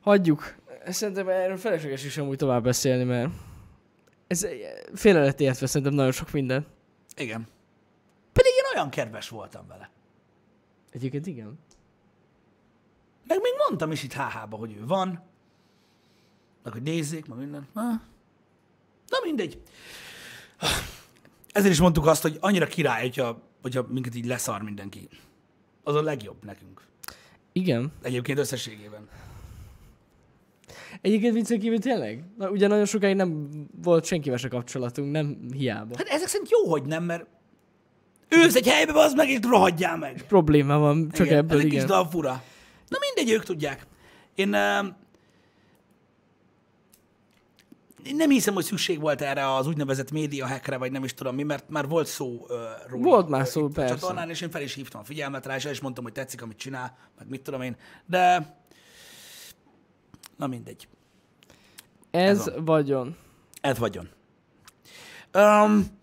Hagyjuk. 0.00 0.54
Szerintem 0.86 1.28
erről 1.28 1.56
felesleges 1.56 2.04
is 2.04 2.18
amúgy 2.18 2.36
tovább 2.36 2.62
beszélni, 2.62 3.04
mert 3.04 3.30
ez 4.26 4.46
félre 4.94 5.20
lett 5.20 5.40
értve 5.40 5.66
szerintem 5.66 5.94
nagyon 5.94 6.12
sok 6.12 6.30
minden. 6.30 6.66
Igen. 7.16 7.48
Pedig 8.32 8.52
én 8.52 8.74
olyan 8.74 8.90
kedves 8.90 9.28
voltam 9.28 9.66
vele. 9.66 9.90
Egyébként 10.90 11.26
igen. 11.26 11.58
Meg 13.26 13.40
még 13.40 13.52
mondtam 13.58 13.92
is 13.92 14.02
itt 14.02 14.12
HH-ba, 14.12 14.56
hogy 14.56 14.76
ő 14.76 14.86
van. 14.86 15.22
Meg 16.62 16.72
hogy 16.72 16.82
nézzék, 16.82 17.26
meg 17.26 17.38
minden. 17.38 17.68
Ha. 17.74 17.82
Na 19.08 19.18
mindegy. 19.24 19.62
Ezért 21.52 21.72
is 21.72 21.80
mondtuk 21.80 22.06
azt, 22.06 22.22
hogy 22.22 22.36
annyira 22.40 22.66
király, 22.66 23.00
hogyha, 23.00 23.42
hogyha 23.62 23.86
minket 23.88 24.14
így 24.14 24.26
leszar 24.26 24.62
mindenki. 24.62 25.08
Az 25.82 25.94
a 25.94 26.02
legjobb 26.02 26.44
nekünk. 26.44 26.82
Igen. 27.52 27.92
Egyébként 28.02 28.38
összességében. 28.38 29.08
Egyébként 31.00 31.34
viccen 31.34 31.58
kívül 31.58 31.78
tényleg? 31.78 32.24
Na, 32.38 32.50
ugye 32.50 32.66
nagyon 32.66 32.84
sokáig 32.84 33.16
nem 33.16 33.48
volt 33.82 34.04
senkivel 34.04 34.38
se 34.38 34.48
kapcsolatunk, 34.48 35.12
nem 35.12 35.38
hiába. 35.52 35.94
Hát 35.96 36.08
ezek 36.08 36.28
szerint 36.28 36.50
jó, 36.50 36.70
hogy 36.70 36.82
nem, 36.82 37.04
mert 37.04 37.26
ősz 38.28 38.54
egy 38.54 38.68
helybe, 38.68 38.92
az 38.92 39.14
meg, 39.14 39.28
és 39.28 39.38
rohadjál 39.42 39.96
meg. 39.96 40.24
Probléma 40.28 40.78
van, 40.78 41.10
csak 41.10 41.26
igen, 41.26 41.38
ebből 41.38 41.58
ez 41.58 41.64
egy 41.64 41.66
igen. 41.66 41.78
kis 41.78 41.88
dal 41.88 42.08
fura. 42.08 42.42
Na 42.88 42.98
mindegy, 43.00 43.34
ők 43.34 43.44
tudják. 43.44 43.86
Én, 44.34 44.48
uh, 44.48 44.86
én 47.91 47.91
nem 48.10 48.30
hiszem, 48.30 48.54
hogy 48.54 48.64
szükség 48.64 49.00
volt 49.00 49.20
erre 49.20 49.54
az 49.54 49.66
úgynevezett 49.66 50.10
média 50.10 50.46
hackre, 50.46 50.76
vagy 50.76 50.92
nem 50.92 51.04
is 51.04 51.14
tudom 51.14 51.34
mi, 51.34 51.42
mert 51.42 51.68
már 51.68 51.88
volt 51.88 52.06
szó 52.06 52.26
uh, 52.26 52.48
róla. 52.88 53.04
Volt 53.04 53.28
már 53.28 53.46
szó, 53.46 53.60
itt 53.60 53.70
a 53.70 53.72
persze. 53.72 53.94
Csatornán, 53.94 54.30
és 54.30 54.40
én 54.40 54.50
fel 54.50 54.62
is 54.62 54.74
hívtam 54.74 55.00
a 55.00 55.04
figyelmet 55.04 55.46
rá, 55.46 55.56
és 55.56 55.64
el 55.64 55.72
is 55.72 55.80
mondtam, 55.80 56.04
hogy 56.04 56.12
tetszik, 56.12 56.42
amit 56.42 56.56
csinál, 56.56 56.96
meg 57.18 57.28
mit 57.28 57.42
tudom 57.42 57.62
én. 57.62 57.76
De 58.06 58.56
na 60.36 60.46
mindegy. 60.46 60.88
Ez, 62.10 62.38
Ez 62.38 62.52
vagyon. 62.64 63.16
Ez 63.60 63.78
vagyon. 63.78 64.08
Um, 65.34 66.00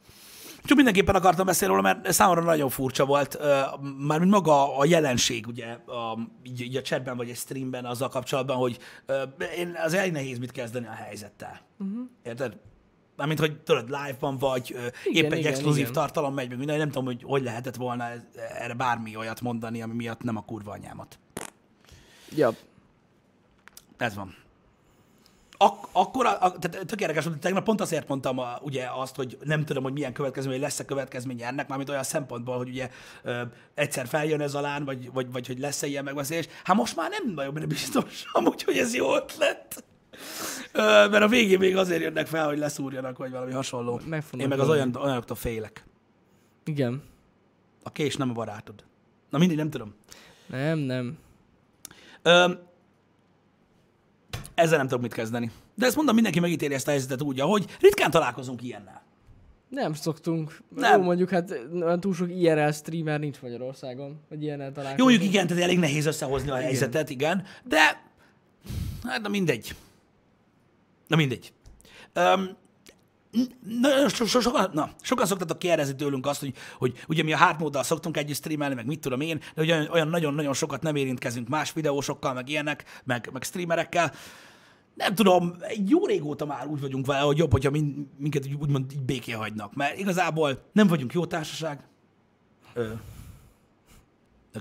csak 0.69 0.77
mindenképpen 0.77 1.15
akartam 1.15 1.45
beszélni 1.45 1.73
róla, 1.73 1.93
mert 1.93 2.11
számomra 2.11 2.41
nagyon 2.41 2.69
furcsa 2.69 3.05
volt, 3.05 3.35
uh, 3.35 3.45
mármint 3.97 4.31
maga 4.31 4.77
a 4.77 4.85
jelenség, 4.85 5.47
ugye, 5.47 5.65
a, 5.71 6.17
így, 6.43 6.61
így 6.61 6.75
a 6.75 6.81
chatben 6.81 7.17
vagy 7.17 7.29
egy 7.29 7.35
streamben 7.35 7.85
azzal 7.85 8.09
kapcsolatban, 8.09 8.57
hogy 8.57 8.77
én 9.57 9.77
az 9.83 9.93
elég 9.93 10.11
nehéz 10.11 10.37
mit 10.37 10.51
kezdeni 10.51 10.85
a 10.85 10.91
helyzettel. 10.91 11.61
Uh-huh. 11.79 11.99
Érted? 12.23 12.57
Mármint, 13.15 13.39
hogy 13.39 13.61
tudod, 13.61 13.89
live-ban 13.89 14.37
vagy, 14.37 14.73
uh, 14.75 15.15
épp 15.15 15.31
egy 15.31 15.39
igen, 15.39 15.51
exkluzív 15.51 15.81
igen. 15.81 15.93
tartalom 15.93 16.33
megy, 16.33 16.49
meg 16.49 16.57
minden, 16.57 16.77
nem 16.77 16.89
tudom, 16.89 17.05
hogy 17.05 17.23
hogy 17.23 17.43
lehetett 17.43 17.75
volna 17.75 18.05
erre 18.59 18.73
bármi 18.73 19.15
olyat 19.15 19.41
mondani, 19.41 19.81
ami 19.81 19.93
miatt 19.93 20.21
nem 20.21 20.37
a 20.37 20.45
kurva 20.45 20.71
anyámat. 20.71 21.19
Ja. 22.35 22.51
Ez 23.97 24.15
van. 24.15 24.35
Ak- 25.61 25.89
akkor, 25.91 26.25
a, 26.25 26.29
a, 26.41 26.57
tehát 26.59 26.85
tök 26.85 27.01
érdekes, 27.01 27.23
hogy 27.23 27.39
tegnap 27.39 27.63
pont 27.63 27.81
azért 27.81 28.07
mondtam 28.07 28.39
a, 28.39 28.57
ugye 28.61 28.87
azt, 28.93 29.15
hogy 29.15 29.37
nem 29.43 29.65
tudom, 29.65 29.83
hogy 29.83 29.93
milyen 29.93 30.13
következmény, 30.13 30.59
lesz-e 30.59 30.85
következménye 30.85 31.47
ennek, 31.47 31.67
mármint 31.67 31.89
olyan 31.89 32.03
szempontból, 32.03 32.57
hogy 32.57 32.69
ugye 32.69 32.89
ö, 33.23 33.41
egyszer 33.73 34.07
feljön 34.07 34.41
ez 34.41 34.53
alán, 34.53 34.85
vagy, 34.85 35.11
vagy, 35.11 35.31
vagy 35.31 35.47
hogy 35.47 35.59
lesz-e 35.59 35.87
ilyen 35.87 36.03
megbeszélés. 36.03 36.47
Hát 36.63 36.75
most 36.75 36.95
már 36.95 37.09
nem 37.09 37.33
nagyon 37.33 37.53
benne 37.53 37.65
biztos 37.65 38.23
amúgy, 38.31 38.63
hogy 38.67 38.77
ez 38.77 38.95
jó 38.95 39.15
ötlet. 39.15 39.83
Ö, 40.71 41.07
mert 41.09 41.23
a 41.23 41.27
végén 41.27 41.59
még 41.59 41.77
azért 41.77 42.01
jönnek 42.01 42.27
fel, 42.27 42.47
hogy 42.47 42.57
leszúrjanak, 42.57 43.17
vagy 43.17 43.31
valami 43.31 43.51
hasonló. 43.51 43.99
Meg 44.05 44.23
fognak 44.23 44.41
Én 44.41 44.47
meg 44.47 44.59
az 44.59 44.69
olyan, 44.69 44.95
olyanoktól 44.95 45.35
félek. 45.35 45.85
Igen. 46.63 47.03
A 47.83 47.91
kés 47.91 48.15
nem 48.15 48.29
a 48.29 48.33
barátod. 48.33 48.83
Na 49.29 49.37
mindig 49.37 49.57
nem 49.57 49.69
tudom. 49.69 49.95
Nem, 50.47 50.77
nem. 50.79 51.17
Ö, 52.21 52.51
ezzel 54.59 54.77
nem 54.77 54.87
tudok 54.87 55.01
mit 55.01 55.13
kezdeni. 55.13 55.51
De 55.75 55.85
ezt 55.85 55.95
mondom, 55.95 56.15
mindenki 56.15 56.39
megítéli 56.39 56.73
ezt 56.73 56.87
a 56.87 56.91
helyzetet 56.91 57.21
úgy, 57.21 57.39
ahogy 57.39 57.65
ritkán 57.79 58.11
találkozunk 58.11 58.63
ilyennel. 58.63 59.01
Nem 59.69 59.93
szoktunk. 59.93 60.61
Nem. 60.75 60.99
Jó, 60.99 61.05
mondjuk 61.05 61.29
hát 61.29 61.53
túl 61.99 62.13
sok 62.13 62.29
IRL 62.29 62.71
streamer 62.71 63.19
nincs 63.19 63.41
Magyarországon, 63.41 64.19
hogy 64.27 64.43
ilyennel 64.43 64.67
Jó, 64.67 64.73
találkozunk. 64.73 65.09
mondjuk 65.09 65.33
igen, 65.33 65.47
tehát 65.47 65.63
elég 65.63 65.79
nehéz 65.79 66.05
összehozni 66.05 66.49
a 66.49 66.55
helyzetet, 66.55 67.09
igen, 67.09 67.43
de 67.63 67.77
hát 69.03 69.21
na 69.21 69.29
mindegy. 69.29 69.75
Na 71.07 71.15
mindegy. 71.15 71.53
Um, 72.15 72.57
na, 73.81 74.09
so, 74.09 74.25
so, 74.25 74.39
sokan, 74.39 74.69
na, 74.73 74.89
sokan 75.01 75.25
szoktatok 75.25 75.59
kérdezni 75.59 75.95
tőlünk 75.95 76.25
azt, 76.25 76.39
hogy, 76.39 76.53
hogy 76.77 76.97
ugye 77.07 77.23
mi 77.23 77.33
a 77.33 77.37
hátmóddal 77.37 77.83
szoktunk 77.83 78.17
együtt 78.17 78.35
streamelni, 78.35 78.75
meg 78.75 78.85
mit 78.85 78.99
tudom 78.99 79.21
én, 79.21 79.37
de 79.37 79.61
hogy 79.75 79.89
olyan 79.91 80.07
nagyon-nagyon 80.07 80.53
sokat 80.53 80.81
nem 80.81 80.95
érintkezünk 80.95 81.47
más 81.47 81.73
videósokkal, 81.73 82.33
meg 82.33 82.49
ilyenek, 82.49 82.83
meg, 83.03 83.29
meg 83.33 83.43
streamerekkel. 83.43 84.13
Nem 84.95 85.15
tudom, 85.15 85.55
egy 85.59 85.89
jó 85.89 86.05
régóta 86.05 86.45
már 86.45 86.67
úgy 86.67 86.79
vagyunk 86.79 87.05
vele, 87.05 87.19
hogy 87.19 87.37
jobb, 87.37 87.51
hogyha 87.51 87.69
min, 87.71 88.09
minket 88.17 88.45
úgy- 88.45 88.53
úgymond 88.61 88.91
így 88.91 89.01
békén 89.01 89.35
hagynak, 89.37 89.75
mert 89.75 89.99
igazából 89.99 90.59
nem 90.71 90.87
vagyunk 90.87 91.13
jó 91.13 91.25
társaság, 91.25 91.87
ö, 92.73 92.89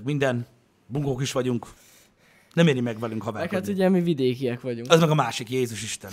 minden, 0.03 0.45
bungók 0.87 1.21
is 1.21 1.31
vagyunk, 1.31 1.67
nem 2.53 2.67
éri 2.67 2.81
meg 2.81 2.99
velünk 2.99 3.23
Meg 3.23 3.33
hát 3.33 3.33
haverkodni. 3.33 3.73
ugye 3.73 3.89
mi 3.89 4.01
vidékiek 4.01 4.61
vagyunk. 4.61 4.91
Az 4.91 4.99
meg 4.99 5.09
a 5.09 5.15
másik, 5.15 5.49
Jézus 5.49 5.83
Isten. 5.83 6.11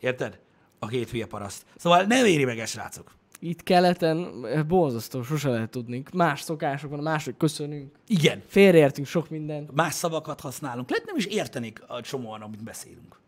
Érted? 0.00 0.38
A 0.78 0.86
két 0.86 1.10
hülye 1.10 1.26
paraszt. 1.26 1.64
Szóval 1.76 2.02
nem 2.02 2.24
éri 2.24 2.44
meg 2.44 2.58
ezt, 2.58 2.72
srácok. 2.72 3.10
Itt 3.40 3.62
keleten 3.62 4.44
eh, 4.44 4.64
borzasztó, 4.64 5.22
sose 5.22 5.48
lehet 5.48 5.70
tudni. 5.70 6.02
Más 6.12 6.40
szokások 6.40 6.90
van, 6.90 6.98
máshogy 7.00 7.36
köszönünk. 7.36 7.94
Igen. 8.06 8.42
Félreértünk 8.46 9.06
sok 9.06 9.30
mindent. 9.30 9.72
Más 9.74 9.94
szavakat 9.94 10.40
használunk. 10.40 10.90
Lehet 10.90 11.06
nem 11.06 11.16
is 11.16 11.26
értenék 11.26 11.82
a 11.86 12.00
csomóan, 12.00 12.42
amit 12.42 12.62
beszélünk. 12.62 13.20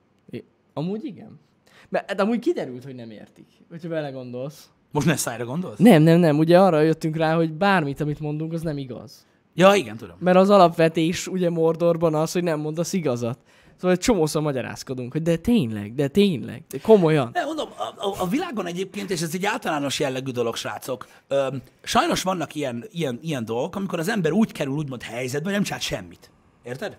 Amúgy 0.74 1.04
igen. 1.04 1.40
Mert 1.88 2.08
hát 2.10 2.20
amúgy 2.20 2.38
kiderült, 2.38 2.84
hogy 2.84 2.94
nem 2.94 3.10
értik, 3.10 3.46
hogyha 3.70 3.88
belegondolsz. 3.88 4.68
Most 4.90 5.06
ne 5.06 5.16
szájra 5.16 5.44
gondolsz? 5.44 5.78
Nem, 5.78 6.02
nem, 6.02 6.18
nem. 6.18 6.38
Ugye 6.38 6.60
arra 6.60 6.80
jöttünk 6.80 7.16
rá, 7.16 7.34
hogy 7.34 7.52
bármit, 7.52 8.00
amit 8.00 8.20
mondunk, 8.20 8.52
az 8.52 8.62
nem 8.62 8.78
igaz. 8.78 9.26
Ja, 9.54 9.74
igen, 9.74 9.96
tudom. 9.96 10.16
Mert 10.18 10.36
az 10.36 10.50
alapvetés 10.50 11.26
ugye 11.26 11.50
Mordorban 11.50 12.14
az, 12.14 12.32
hogy 12.32 12.42
nem 12.42 12.60
mondasz 12.60 12.92
igazat. 12.92 13.38
Szóval 13.74 13.90
egy 13.90 13.98
csomószor 13.98 14.42
magyarázkodunk, 14.42 15.12
hogy 15.12 15.22
de 15.22 15.36
tényleg, 15.36 15.94
de 15.94 16.08
tényleg, 16.08 16.62
de 16.68 16.78
komolyan. 16.78 17.30
Ne, 17.32 17.44
mondom, 17.44 17.68
a, 17.76 18.06
a, 18.06 18.14
a 18.18 18.26
világon 18.26 18.66
egyébként, 18.66 19.10
és 19.10 19.22
ez 19.22 19.34
egy 19.34 19.44
általános 19.44 20.00
jellegű 20.00 20.30
dolog, 20.30 20.56
srácok, 20.56 21.06
öm, 21.28 21.62
sajnos 21.82 22.22
vannak 22.22 22.54
ilyen, 22.54 22.84
ilyen, 22.90 23.18
ilyen 23.22 23.44
dolgok, 23.44 23.76
amikor 23.76 23.98
az 23.98 24.08
ember 24.08 24.32
úgy 24.32 24.52
kerül 24.52 24.74
úgymond 24.74 25.02
helyzetbe, 25.02 25.44
hogy 25.44 25.54
nem 25.54 25.62
csinált 25.62 25.82
semmit. 25.82 26.30
Érted? 26.64 26.96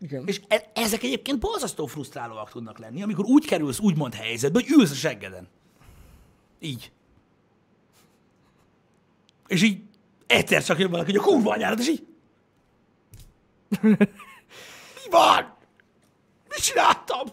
Igen. 0.00 0.26
És 0.26 0.40
e- 0.48 0.70
ezek 0.74 1.02
egyébként 1.02 1.38
borzasztó 1.38 1.86
frusztrálóak 1.86 2.50
tudnak 2.50 2.78
lenni, 2.78 3.02
amikor 3.02 3.24
úgy 3.24 3.46
kerülsz 3.46 3.78
úgymond 3.78 4.14
helyzetbe, 4.14 4.60
hogy 4.60 4.70
ülsz 4.70 4.90
a 4.90 4.94
seggeden. 4.94 5.48
Így. 6.60 6.92
És 9.46 9.62
így 9.62 9.82
egyszer 10.26 10.64
csak 10.64 10.78
jön 10.78 10.90
valaki, 10.90 11.10
hogy 11.10 11.20
a 11.20 11.24
kurva 11.24 11.52
anyárat, 11.52 11.78
és 11.78 11.88
így... 11.88 12.06
Mi 13.80 15.10
van? 15.10 15.56
Mit 16.48 16.62
csináltam? 16.62 17.26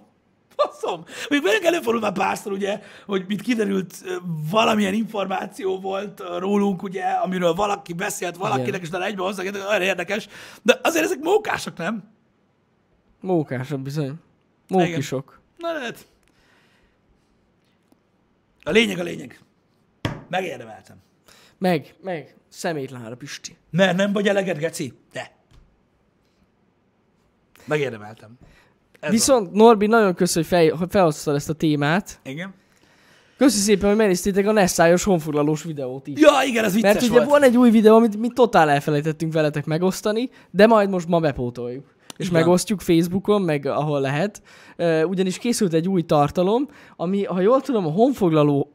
Faszom. 0.55 1.03
Még 1.30 1.41
velünk 1.41 1.63
előfordul 1.63 2.01
már 2.01 2.11
párszor, 2.11 2.51
ugye, 2.51 2.82
hogy 3.05 3.26
mit 3.28 3.41
kiderült, 3.41 4.03
valamilyen 4.51 4.93
információ 4.93 5.80
volt 5.80 6.24
rólunk, 6.38 6.84
ugye, 6.84 7.03
amiről 7.03 7.53
valaki 7.53 7.93
beszélt 7.93 8.36
valakinek, 8.36 8.68
Igen. 8.68 8.82
és 8.82 8.89
talán 8.89 9.07
egyben 9.07 9.26
hozzá, 9.26 9.43
olyan 9.43 9.82
érdekes. 9.82 10.28
De 10.61 10.80
azért 10.84 11.05
ezek 11.05 11.20
mókások, 11.20 11.78
nem? 11.78 12.16
Mókásabb 13.28 13.80
bizony. 13.82 14.14
Mókisok. 14.68 15.40
Na 15.58 15.72
lehet. 15.74 16.08
A 18.64 18.70
lényeg 18.72 19.00
a 19.00 19.04
lényeg. 19.04 19.40
Megérdemeltem. 20.30 20.98
Meg, 21.58 21.96
meg. 22.02 22.36
Szemétlára, 22.50 23.16
Pisti. 23.16 23.58
Mert 23.70 23.98
nem 23.98 24.14
vagy 24.14 24.28
eleget, 24.28 24.58
geci? 24.58 24.94
De. 25.14 25.32
Megérdemeltem. 27.66 28.38
Ez 29.00 29.12
Viszont 29.12 29.52
Norbi, 29.52 29.88
nagyon 29.88 30.14
köszönöm, 30.16 30.50
hogy, 30.50 30.78
fel, 30.78 30.88
felhoztad 30.90 31.36
ezt 31.36 31.50
a 31.50 31.54
témát. 31.54 32.20
van. 32.24 32.34
Igen. 32.34 32.54
Köszi 33.38 33.60
szépen, 33.60 33.88
hogy 33.90 33.98
megnéztétek 33.98 34.48
a 34.48 34.52
Nessájos 34.52 35.04
honfoglalós 35.04 35.64
videót 35.64 36.08
is. 36.08 36.20
Ja, 36.20 36.32
igen, 36.46 36.64
ez 36.64 36.74
vicces 36.74 36.94
Mert 36.94 37.06
ugye 37.06 37.18
volt. 37.18 37.30
van 37.30 37.44
egy 37.44 37.58
új 37.58 37.70
videó, 37.70 37.96
amit 37.96 38.18
mi 38.18 38.30
totál 38.34 38.70
elfelejtettünk 38.70 39.34
veletek 39.34 39.66
megosztani, 39.66 40.30
de 40.52 40.68
majd 40.68 40.90
most 40.90 41.08
ma 41.08 41.20
bepótoljuk. 41.20 41.96
És 42.18 42.30
megosztjuk 42.30 42.82
Facebookon, 42.82 43.41
meg 43.41 43.65
ahol 43.65 44.01
lehet. 44.01 44.41
Ugyanis 45.03 45.38
készült 45.38 45.74
egy 45.74 45.88
új 45.88 46.01
tartalom, 46.01 46.68
ami, 46.95 47.24
ha 47.24 47.41
jól 47.41 47.61
tudom, 47.61 47.86
a 47.86 47.91
honfoglaló 47.91 48.72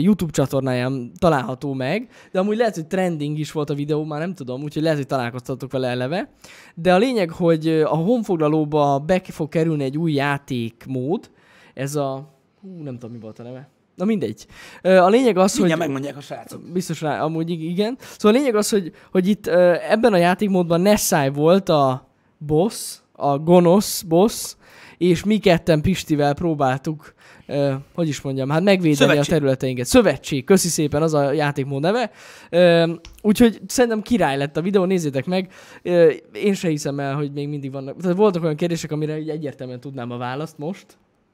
YouTube 0.00 0.32
csatornáján 0.32 1.12
található 1.18 1.72
meg, 1.72 2.08
de 2.32 2.38
amúgy 2.38 2.56
lehet, 2.56 2.74
hogy 2.74 2.86
trending 2.86 3.38
is 3.38 3.52
volt 3.52 3.70
a 3.70 3.74
videó, 3.74 4.04
már 4.04 4.20
nem 4.20 4.34
tudom, 4.34 4.62
úgyhogy 4.62 4.82
lehet, 4.82 4.98
hogy 4.98 5.06
találkoztatok 5.06 5.72
vele 5.72 5.88
eleve. 5.88 6.30
De 6.74 6.94
a 6.94 6.98
lényeg, 6.98 7.30
hogy 7.30 7.68
a 7.68 7.96
honfoglalóba 7.96 8.98
be 8.98 9.22
fog 9.24 9.48
kerülni 9.48 9.84
egy 9.84 9.98
új 9.98 10.12
játékmód, 10.12 11.30
ez 11.74 11.94
a... 11.94 12.38
Hú, 12.60 12.82
nem 12.82 12.98
tudom, 12.98 13.14
mi 13.14 13.20
volt 13.20 13.38
a 13.38 13.42
neve. 13.42 13.68
Na 13.94 14.04
mindegy. 14.04 14.46
A 14.82 15.08
lényeg 15.08 15.36
az, 15.36 15.50
hogy... 15.50 15.58
Mindjárt 15.58 15.80
megmondják 15.80 16.16
a 16.16 16.20
srácok. 16.20 16.62
Biztos 16.72 17.00
rá, 17.00 17.22
amúgy 17.22 17.50
ig- 17.50 17.62
igen. 17.62 17.96
Szóval 18.00 18.36
a 18.36 18.40
lényeg 18.40 18.54
az, 18.54 18.70
hogy, 18.70 18.92
hogy 19.10 19.28
itt 19.28 19.46
ebben 19.88 20.12
a 20.12 20.16
játékmódban 20.16 20.80
Nessai 20.80 21.28
volt 21.28 21.68
a 21.68 22.09
boss, 22.46 22.98
a 23.12 23.38
gonosz 23.38 24.02
boss, 24.02 24.54
és 24.98 25.24
mi 25.24 25.38
ketten 25.38 25.80
Pistivel 25.80 26.34
próbáltuk, 26.34 27.14
uh, 27.48 27.72
hogy 27.94 28.08
is 28.08 28.20
mondjam, 28.20 28.48
hát 28.50 28.62
megvédeni 28.62 28.94
Szövetség. 28.94 29.32
a 29.32 29.36
területeinket. 29.36 29.86
Szövetség, 29.86 30.44
köszi 30.44 30.68
szépen, 30.68 31.02
az 31.02 31.14
a 31.14 31.32
játékmód 31.32 31.80
neve. 31.80 32.10
Uh, 32.50 32.90
úgyhogy 33.22 33.60
szerintem 33.66 34.02
király 34.02 34.36
lett 34.36 34.56
a 34.56 34.62
videó, 34.62 34.84
nézzétek 34.84 35.26
meg. 35.26 35.52
Uh, 35.84 36.12
én 36.32 36.54
se 36.54 36.68
hiszem 36.68 37.00
el, 37.00 37.14
hogy 37.14 37.32
még 37.32 37.48
mindig 37.48 37.72
vannak. 37.72 37.96
Tehát 38.00 38.16
voltak 38.16 38.42
olyan 38.42 38.56
kérdések, 38.56 38.92
amire 38.92 39.18
így 39.18 39.28
egyértelműen 39.28 39.80
tudnám 39.80 40.10
a 40.10 40.16
választ 40.16 40.58
most, 40.58 40.86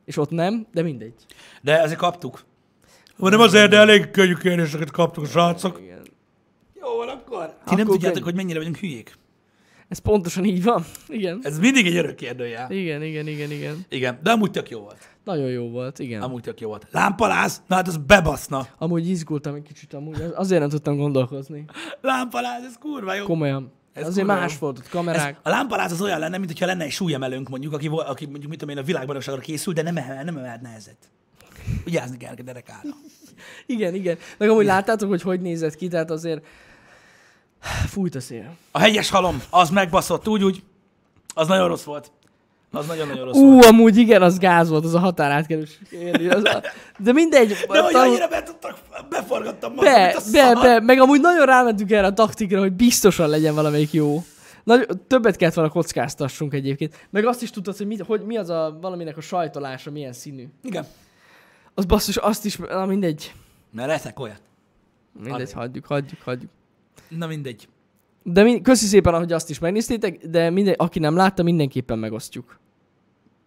és 0.04 0.16
ott 0.16 0.30
nem, 0.30 0.66
de 0.72 0.82
mindegy. 0.82 1.14
De 1.62 1.80
ezért 1.80 1.98
kaptuk. 1.98 2.44
Vagy 3.16 3.30
nem 3.30 3.40
azért, 3.40 3.70
de 3.70 3.76
elég 3.76 4.10
könnyű 4.10 4.34
kérdéseket 4.34 4.90
kaptuk 4.90 5.24
a 5.24 5.26
srácok. 5.26 5.80
Igen. 5.82 6.02
Jó 6.80 6.96
van 6.96 7.08
akkor. 7.08 7.46
Ti 7.46 7.74
nem 7.74 7.80
Akkor 7.80 7.84
tudjátok, 7.84 8.12
könnyű. 8.12 8.24
hogy 8.24 8.34
mennyire 8.34 8.58
vagyunk 8.58 8.76
hülyék. 8.76 9.14
Ez 9.88 9.98
pontosan 9.98 10.44
így 10.44 10.62
van. 10.62 10.84
Igen. 11.08 11.38
Ez 11.42 11.58
mindig 11.58 11.86
egy 11.86 11.96
örök 11.96 12.14
kérdőjel. 12.14 12.70
Igen, 12.70 13.02
igen, 13.02 13.26
igen, 13.26 13.50
igen. 13.50 13.84
Igen, 13.88 14.18
de 14.22 14.30
amúgy 14.30 14.50
tök 14.50 14.70
jó 14.70 14.80
volt. 14.80 14.98
Nagyon 15.24 15.48
jó 15.48 15.68
volt, 15.70 15.98
igen. 15.98 16.22
Amúgy 16.22 16.42
tök 16.42 16.60
jó 16.60 16.68
volt. 16.68 16.86
Lámpaláz? 16.90 17.62
Na 17.66 17.74
hát 17.74 17.88
az 17.88 17.96
bebaszna. 17.96 18.66
Amúgy 18.78 19.08
izgultam 19.08 19.54
egy 19.54 19.62
kicsit, 19.62 19.94
amúgy 19.94 20.20
az- 20.20 20.32
azért 20.34 20.60
nem 20.60 20.68
tudtam 20.70 20.96
gondolkozni. 20.96 21.64
Lámpaláz, 22.00 22.64
ez 22.64 22.74
kurva 22.80 23.14
jó. 23.14 23.24
Komolyan. 23.24 23.72
Ez 23.92 24.02
Ez 24.02 24.08
azért 24.08 24.26
kurva 24.26 24.40
más 24.40 24.52
jó. 24.52 24.58
volt 24.60 24.78
ott 24.78 24.84
Ez, 24.84 24.90
kamerák. 24.90 25.38
a 25.42 25.48
lámpaláz 25.48 25.92
az 25.92 26.00
olyan 26.02 26.18
lenne, 26.18 26.38
mintha 26.38 26.66
lenne 26.66 26.84
egy 26.84 26.90
súlyemelőnk 26.90 27.48
mondjuk, 27.48 27.72
aki, 27.72 27.86
aki 27.88 28.24
mondjuk, 28.24 28.50
mit 28.50 28.58
tudom 28.58 28.76
én, 28.76 28.82
a 28.82 28.86
világbajnokságra 28.86 29.40
készül, 29.40 29.72
de 29.72 29.82
nem, 29.82 29.96
emel, 29.96 30.24
nem 30.24 30.36
emelt 30.36 30.60
nehezet. 30.60 30.96
Vigyázni 31.84 32.16
kell 32.16 32.34
a 32.38 32.42
derekára. 32.42 32.88
Igen, 33.66 33.94
igen. 33.94 34.16
Meg 34.38 34.48
amúgy 34.48 34.64
láttátok, 34.64 35.08
hogy 35.08 35.22
hogy 35.22 35.40
nézett 35.40 35.74
ki, 35.74 35.88
tehát 35.88 36.10
azért 36.10 36.44
fújt 37.66 38.14
a 38.14 38.20
szél. 38.20 38.54
A 38.70 38.78
hegyes 38.78 39.10
halom, 39.10 39.42
az 39.50 39.70
megbaszott, 39.70 40.28
úgy, 40.28 40.44
úgy. 40.44 40.62
Az 41.34 41.48
nagyon 41.48 41.68
rossz 41.68 41.82
volt. 41.84 42.10
Az 42.70 42.86
nagyon-nagyon 42.86 43.24
rossz 43.24 43.36
volt. 43.40 43.64
Ú, 43.64 43.68
amúgy 43.68 43.96
igen, 43.96 44.22
az 44.22 44.38
gáz 44.38 44.68
volt, 44.68 44.84
az 44.84 44.94
a 44.94 44.98
határátkelős. 44.98 45.78
érni, 45.90 46.26
Az 46.28 46.44
a... 46.44 46.62
De 46.98 47.12
mindegy. 47.12 47.48
De 47.48 47.56
hogy 47.82 47.92
tanul- 47.92 47.94
annyira 47.94 48.28
be 48.28 48.42
tudtak, 48.42 48.78
beforgattam 49.08 49.74
magam, 49.74 49.92
Be, 49.92 50.04
a 50.08 50.14
be, 50.14 50.20
szar. 50.20 50.62
be, 50.62 50.80
meg 50.80 51.00
amúgy 51.00 51.20
nagyon 51.20 51.46
rámentünk 51.46 51.90
erre 51.90 52.06
a 52.06 52.12
taktikra, 52.12 52.58
hogy 52.60 52.72
biztosan 52.72 53.28
legyen 53.28 53.54
valamelyik 53.54 53.92
jó. 53.92 54.24
Nagy, 54.64 54.86
többet 55.06 55.36
kellett 55.36 55.54
volna 55.54 55.70
kockáztassunk 55.70 56.54
egyébként. 56.54 57.06
Meg 57.10 57.26
azt 57.26 57.42
is 57.42 57.50
tudtad, 57.50 57.76
hogy 57.76 57.86
mi, 57.86 57.96
hogy 58.06 58.20
mi 58.24 58.36
az 58.36 58.48
a 58.48 58.78
valaminek 58.80 59.16
a 59.16 59.20
sajtolása, 59.20 59.90
milyen 59.90 60.12
színű. 60.12 60.46
Igen. 60.62 60.86
Az 61.74 61.84
basszus, 61.84 62.16
azt 62.16 62.44
is, 62.44 62.56
na 62.56 62.86
mindegy. 62.86 63.32
Mert 63.72 63.88
leszek 63.88 64.20
olyat. 64.20 64.40
Mindegy, 65.12 65.32
Addig. 65.40 65.54
hagyjuk, 65.54 65.86
hagyjuk, 65.86 66.20
hagyjuk. 66.24 66.50
Na 67.08 67.26
mindegy. 67.26 67.68
De 68.22 68.42
mi, 68.42 68.60
köszi 68.60 68.86
szépen, 68.86 69.14
ahogy 69.14 69.32
azt 69.32 69.50
is 69.50 69.58
megnéztétek, 69.58 70.26
de 70.26 70.50
minden, 70.50 70.74
aki 70.76 70.98
nem 70.98 71.16
látta, 71.16 71.42
mindenképpen 71.42 71.98
megosztjuk. 71.98 72.58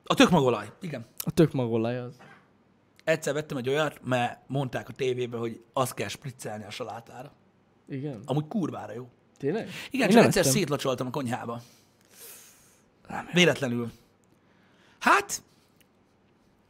A 0.03 0.13
tök 0.13 0.29
magolaj. 0.29 0.71
Igen. 0.81 1.05
A 1.17 1.31
tök 1.31 1.51
magolaj 1.51 1.97
az. 1.99 2.15
Egyszer 3.03 3.33
vettem 3.33 3.57
egy 3.57 3.69
olyat, 3.69 3.99
mert 4.03 4.39
mondták 4.47 4.89
a 4.89 4.93
tévébe, 4.93 5.37
hogy 5.37 5.61
azt 5.73 5.93
kell 5.93 6.07
spriccelni 6.07 6.63
a 6.65 6.69
salátára. 6.69 7.31
Igen. 7.89 8.21
Amúgy 8.25 8.47
kurvára 8.47 8.93
jó. 8.93 9.07
Tényleg? 9.37 9.69
Igen, 9.91 10.07
Én 10.07 10.13
csak 10.13 10.15
nem 10.15 10.25
egyszer 10.25 10.41
ettem. 10.41 10.53
szétlocsoltam 10.53 11.07
a 11.07 11.09
konyhába. 11.09 11.61
Véletlenül. 13.33 13.91
Hát, 14.99 15.41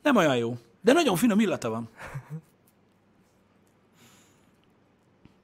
nem 0.04 0.16
olyan 0.16 0.38
jó. 0.38 0.58
De 0.82 0.94
nagyon 0.94 1.16
finom 1.16 1.40
illata 1.40 1.70
van. 1.70 1.90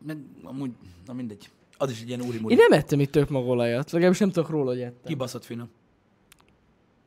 Meg 0.06 0.18
amúgy, 0.44 0.72
na 1.06 1.14
mindegy. 1.14 1.50
Az 1.78 1.92
is 1.92 2.02
egy 2.02 2.08
ilyen 2.08 2.22
úri 2.22 2.42
Én 2.48 2.58
nem 2.58 2.72
ettem 2.72 3.00
itt 3.00 3.12
tök 3.12 3.30
magolajat, 3.30 3.92
legalábbis 3.92 4.20
nem 4.20 4.32
tudok 4.32 4.50
róla, 4.50 4.70
hogy 4.70 4.82
ettem. 4.82 5.06
Kibaszott 5.06 5.46
finom. 5.46 5.70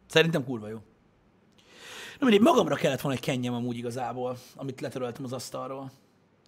Szerintem 0.06 0.44
kurva 0.44 0.68
jó. 0.68 0.76
Na 2.18 2.26
mindegy, 2.26 2.40
magamra 2.40 2.74
kellett 2.74 3.00
volna 3.00 3.18
egy 3.18 3.24
kenjem 3.24 3.54
amúgy 3.54 3.76
igazából, 3.76 4.38
amit 4.56 4.80
letöröltem 4.80 5.24
az 5.24 5.32
asztalról. 5.32 5.90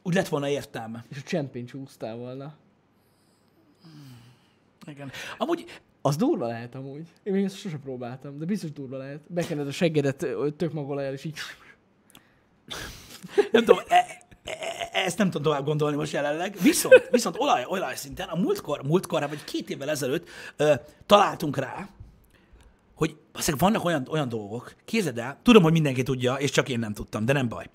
Úgy 0.03 0.15
lett 0.15 0.29
volna 0.29 0.49
értelme. 0.49 1.05
És 1.09 1.17
a 1.17 1.23
csempén 1.23 1.67
csúsztál 1.67 2.17
volna. 2.17 2.55
Igen. 4.87 5.11
Amúgy 5.39 5.65
Az 6.03 6.17
durva 6.17 6.47
lehet 6.47 6.75
amúgy. 6.75 7.07
Én 7.23 7.33
még 7.33 7.45
ezt 7.45 7.57
sose 7.57 7.79
próbáltam, 7.79 8.39
de 8.39 8.45
biztos 8.45 8.73
durva 8.73 8.97
lehet. 8.97 9.21
Bekened 9.27 9.67
a 9.67 9.73
seggedet 9.73 10.27
tök 10.57 10.73
magolajjal, 10.73 11.13
és 11.13 11.25
így... 11.25 11.39
nem 13.53 13.65
tudom, 13.65 13.81
e, 13.89 14.20
ezt 15.11 15.19
nem 15.19 15.31
tudom 15.31 15.43
tovább 15.53 15.65
gondolni 15.65 15.97
most 15.97 16.13
jelenleg. 16.13 16.57
Viszont, 16.63 17.09
viszont 17.11 17.37
olaj, 17.39 17.65
olaj 17.67 17.97
szinten 17.97 18.29
a 18.29 18.37
múltkor, 18.37 18.83
múltkor, 18.83 19.29
vagy 19.29 19.45
két 19.45 19.71
évvel 19.71 19.91
ezelőtt 19.91 20.29
ö, 20.57 20.75
találtunk 21.07 21.57
rá, 21.57 21.89
hogy 22.95 23.17
basszeg, 23.33 23.59
vannak 23.59 23.85
olyan, 23.85 24.07
olyan 24.11 24.29
dolgok, 24.29 24.75
képzeld 24.85 25.19
el, 25.19 25.39
tudom, 25.43 25.63
hogy 25.63 25.73
mindenki 25.73 26.03
tudja, 26.03 26.35
és 26.35 26.51
csak 26.51 26.69
én 26.69 26.79
nem 26.79 26.93
tudtam, 26.93 27.25
de 27.25 27.33
nem 27.33 27.49
baj. 27.49 27.67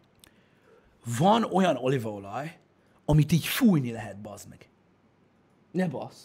Van 1.18 1.44
olyan 1.44 1.76
olívaolaj, 1.76 2.58
amit 3.06 3.32
így 3.32 3.46
fújni 3.46 3.92
lehet, 3.92 4.22
bazd 4.22 4.50
meg. 4.50 4.70
Ne 5.72 5.88
bassz. 5.88 6.22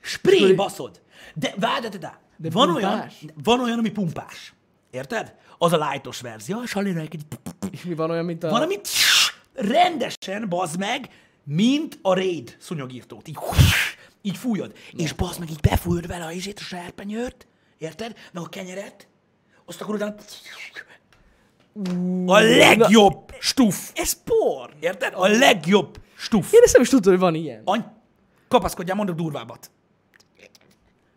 Spré 0.00 0.38
Spré. 0.38 0.52
baszod. 0.54 1.00
De 1.34 1.54
várj, 1.58 1.88
de, 1.88 1.98
de, 1.98 2.20
de. 2.36 2.50
Van, 2.50 2.70
olyan, 2.70 3.10
van 3.42 3.60
olyan, 3.60 3.78
ami 3.78 3.90
pumpás. 3.90 4.54
Érted? 4.90 5.34
Az 5.58 5.72
a 5.72 5.88
lightos 5.90 6.20
verzió. 6.20 6.62
És 6.62 6.70
Salira 6.70 7.00
egy 7.00 7.20
És 7.70 7.84
mi 7.84 7.94
van 7.94 8.10
olyan, 8.10 8.24
mint 8.24 8.44
a... 8.44 8.48
van, 8.48 8.62
amit 8.62 8.86
rendesen, 9.56 10.48
bazd 10.48 10.78
meg, 10.78 11.08
mint 11.44 11.98
a 12.02 12.14
raid 12.14 12.56
szúnyogírtót. 12.60 13.28
Így, 13.28 13.38
így 14.22 14.36
fújod. 14.36 14.76
És 14.92 15.12
bazd 15.12 15.38
meg, 15.38 15.50
így 15.50 15.60
befújod 15.60 16.06
vele 16.06 16.24
a 16.24 16.30
izét, 16.30 16.58
a 16.58 16.62
serpenyőrt, 16.62 17.46
érted? 17.78 18.16
Meg 18.32 18.42
a 18.42 18.48
kenyeret, 18.48 19.08
azt 19.64 19.80
akkor 19.80 19.94
utána... 19.94 20.14
A 22.26 22.38
legjobb 22.38 23.34
stuf. 23.40 23.90
Ez 23.94 24.22
por! 24.22 24.76
Érted? 24.80 25.12
A 25.14 25.26
legjobb 25.26 26.00
stuf. 26.16 26.52
Én 26.52 26.60
ezt 26.62 26.72
nem 26.72 26.82
is 26.82 26.88
tudtam, 26.88 27.12
hogy 27.12 27.20
van 27.20 27.34
ilyen. 27.34 27.62
Any... 27.64 27.84
Kapaszkodjál, 28.48 28.96
mondok 28.96 29.16
durvábbat. 29.16 29.70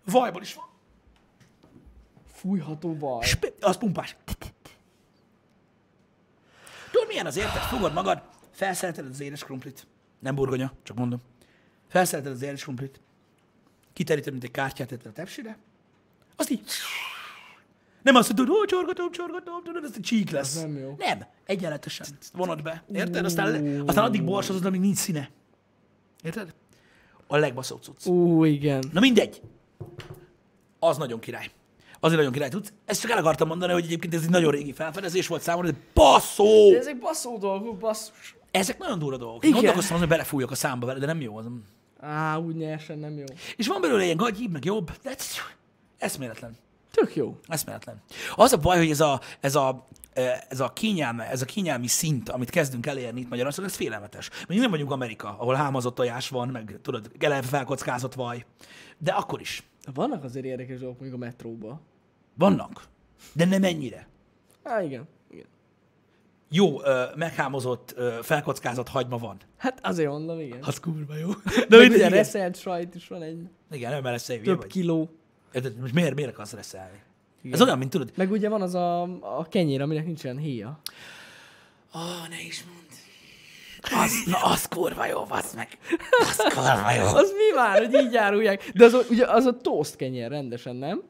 Vajból 0.06 0.42
is 0.42 0.54
van. 0.54 0.66
Fújható 2.34 2.98
vaj. 2.98 3.26
Sp- 3.26 3.64
az 3.64 3.78
pumpás. 3.78 4.16
Tudod, 6.92 7.08
milyen 7.08 7.26
az 7.26 7.38
érted? 7.38 7.62
Fogod 7.62 7.94
magad, 7.94 8.22
felszereted 8.52 9.06
az 9.06 9.20
édes 9.20 9.44
krumplit. 9.44 9.88
Nem 10.20 10.36
burgonya, 10.36 10.74
csak 10.84 10.98
mondom. 10.98 11.22
Felszereted 11.88 12.32
az 12.32 12.42
édes 12.42 12.64
krumplit. 12.64 13.02
Kiteríted, 13.94 14.32
mint 14.32 14.44
egy 14.44 14.52
kártyát 14.52 14.88
tetted 14.88 15.06
a 15.06 15.12
tepsire. 15.12 15.58
Azt 16.36 16.50
így... 16.50 16.70
Nem 18.02 18.16
azt 18.16 18.34
mondod, 18.36 18.56
hogy 18.58 18.68
csorgatom, 18.68 19.12
csorgatom, 19.12 19.64
tudod, 19.64 19.84
ez 19.84 19.92
egy 19.96 20.02
csík 20.02 20.30
lesz. 20.30 20.56
Az 20.56 20.62
nem 20.62 20.78
jó. 20.78 20.96
Nem, 20.98 21.26
egyenletesen 21.46 22.08
vonod 22.34 22.62
be. 22.62 22.84
Érted? 22.94 23.26
Aztán, 23.26 23.82
aztán 23.88 24.04
addig 24.04 24.24
borsozod, 24.24 24.66
amíg 24.66 24.80
nincs 24.80 24.98
színe. 24.98 25.30
Érted? 26.24 26.54
A 27.28 27.38
legbaszóbb 27.38 27.82
cucc. 27.82 28.06
Ú, 28.06 28.44
igen. 28.44 28.84
Na 28.92 29.00
mindegy. 29.00 29.42
Az 30.80 30.98
nagyon 30.98 31.20
király. 31.20 31.52
Azért 32.00 32.18
nagyon 32.18 32.34
király 32.34 32.50
tudsz. 32.50 32.74
Ezt 32.86 33.02
csak 33.02 33.12
el 33.12 33.18
akartam 33.18 33.48
mondani, 33.48 33.74
hogy 33.74 33.84
egyébként 33.84 34.14
ez 34.14 34.24
egy 34.24 34.30
nagyon 34.30 34.52
régi 34.52 34.74
felfedezés 34.74 35.28
volt 35.28 35.42
számomra, 35.42 35.72
de 35.72 35.78
baszó! 35.94 36.72
De 36.72 36.78
ezek 36.78 37.00
baszó 37.00 37.38
dolgok, 37.38 37.78
basszus. 37.78 38.36
Ezek 38.52 38.78
nagyon 38.78 39.00
durva 39.00 39.18
dolgok. 39.18 39.44
Igen. 39.44 39.56
Gondolkoztam 39.56 39.98
hogy 39.98 40.08
belefújok 40.08 40.52
a 40.52 40.56
számba 40.56 40.86
vele, 40.86 41.00
de 41.00 41.06
nem 41.06 41.22
jó 41.22 41.38
az. 41.38 41.46
Á, 42.00 42.38
úgy 42.38 42.56
nyersen 42.56 43.00
nem 43.00 43.18
jó. 43.18 43.24
És 43.56 43.68
van 43.68 43.82
belőle 43.82 44.04
ilyen 44.04 44.18
gagyibb, 44.18 44.52
meg 44.52 44.66
jobb, 44.66 44.92
de 45.04 45.10
ez 45.10 45.28
eszméletlen. 45.98 46.58
Tök 46.92 47.16
jó. 47.16 47.38
Eszméletlen. 47.48 48.02
Az 48.36 48.54
a 48.54 48.58
baj, 48.58 48.78
hogy 48.78 48.90
ez 48.90 49.00
a, 49.00 49.22
ez 49.40 49.56
a, 49.56 49.88
eh, 50.14 50.40
ez 50.50 50.60
a, 50.60 50.74
kényelme, 50.74 51.30
ez 51.30 51.42
a 51.42 51.46
kényelmi 51.46 51.88
szint, 51.88 52.30
amit 52.30 52.50
kezdünk 52.50 52.86
elérni 52.86 53.20
itt 53.20 53.30
Magyarországon, 53.30 53.70
ez 53.70 53.76
félelmetes. 53.76 54.30
Még 54.48 54.60
nem 54.60 54.70
vagyunk 54.70 54.92
Amerika, 54.92 55.36
ahol 55.40 55.56
hámozott 55.56 55.96
tojás 55.96 56.30
van, 56.30 56.48
meg 56.48 56.80
tudod, 56.82 57.12
eleve 57.20 57.48
felkockázott 57.48 58.14
vaj. 58.14 58.46
De 58.98 59.12
akkor 59.12 59.42
is. 59.42 59.64
Vannak 59.94 60.24
azért 60.24 60.46
érdekes 60.46 60.80
dolgok 60.80 61.00
mondjuk 61.00 61.22
a 61.22 61.26
metróba. 61.26 61.82
Vannak. 62.36 62.88
De 63.34 63.46
nem 63.46 63.64
ennyire. 63.64 64.08
Á, 64.64 64.82
igen. 64.84 65.08
igen. 65.32 65.46
jó, 66.50 66.84
ö, 66.84 67.04
meghámozott, 67.16 67.94
ö, 67.96 68.20
felkockázott 68.22 68.88
hagyma 68.88 69.18
van. 69.18 69.38
Hát 69.58 69.80
azért 69.86 70.10
mondom, 70.10 70.40
igen. 70.40 70.60
Az 70.64 70.80
kurva 70.80 71.16
jó. 71.16 71.30
De 71.30 71.66
De 71.70 71.78
Meg 71.78 71.90
ugye 71.92 72.10
reszelt 72.10 72.60
sajt 72.60 72.96
is 72.96 73.08
van 73.08 73.22
egy 73.22 73.50
Igen, 73.72 73.92
nem 73.92 74.04
lesz 74.04 74.30
egy 74.30 74.42
több 74.42 74.58
vagy. 74.58 74.68
kiló. 74.68 75.10
Érted? 75.52 75.78
Most 75.80 75.94
miért, 75.94 76.16
miért 76.16 76.32
akarsz 76.32 76.54
reszelni? 76.54 77.02
Igen. 77.42 77.54
Ez 77.54 77.62
olyan, 77.62 77.78
mint 77.78 77.90
tudod, 77.90 78.12
Meg 78.16 78.32
ugye 78.32 78.50
van 78.50 78.62
az 78.62 78.74
a, 78.76 79.02
a 79.38 79.48
kenyér, 79.50 79.82
aminek 79.82 80.06
nincsen 80.06 80.38
héja. 80.38 80.80
Ó, 81.96 82.00
oh, 82.00 82.30
ne 82.30 82.42
is. 82.48 82.66
Az, 83.82 84.12
na, 84.26 84.38
az 84.44 84.66
kurva 84.66 85.06
jó, 85.06 85.26
vasz 85.26 85.54
meg. 85.54 85.78
Az 86.20 86.36
kurva 86.54 86.92
jó. 86.92 87.04
Az 87.06 87.32
mi 87.32 87.56
már, 87.56 87.78
hogy 87.86 87.94
így 88.06 88.16
árulják? 88.16 88.70
De 88.74 88.86
az, 88.86 88.94
a- 88.94 89.04
ugye 89.10 89.26
az 89.26 89.46
a 89.46 89.58
toast 89.58 89.96
kenyér 89.96 90.30
rendesen, 90.30 90.76
nem? 90.76 91.02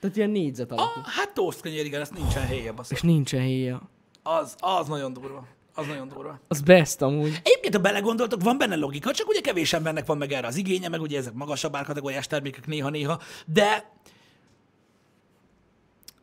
Tehát 0.00 0.16
ilyen 0.16 0.30
négyzet 0.30 0.72
alakú. 0.72 1.00
Ah, 1.00 1.06
hát 1.06 1.32
toast 1.34 1.60
kenyér, 1.60 1.84
igen, 1.84 2.00
ezt 2.00 2.14
nincsen 2.14 2.42
helye, 2.46 2.72
basz. 2.72 2.90
És 2.90 3.00
nincsen 3.00 3.40
héja. 3.40 3.82
Az, 4.22 4.54
az 4.58 4.88
nagyon 4.88 5.12
durva. 5.12 5.46
Az 5.74 5.86
nagyon 5.86 6.08
durva. 6.08 6.40
Az 6.48 6.60
best 6.60 7.02
amúgy. 7.02 7.40
Egyébként, 7.42 7.74
ha 7.74 7.80
belegondoltok, 7.80 8.42
van 8.42 8.58
benne 8.58 8.76
logika, 8.76 9.12
csak 9.12 9.28
ugye 9.28 9.40
kevés 9.40 9.72
embernek 9.72 10.06
van 10.06 10.18
meg 10.18 10.32
erre 10.32 10.46
az 10.46 10.56
igénye, 10.56 10.88
meg 10.88 11.00
ugye 11.00 11.18
ezek 11.18 11.32
magasabb 11.32 11.76
árkategóriás 11.76 12.26
termékek 12.26 12.66
néha-néha, 12.66 13.20
de 13.46 13.90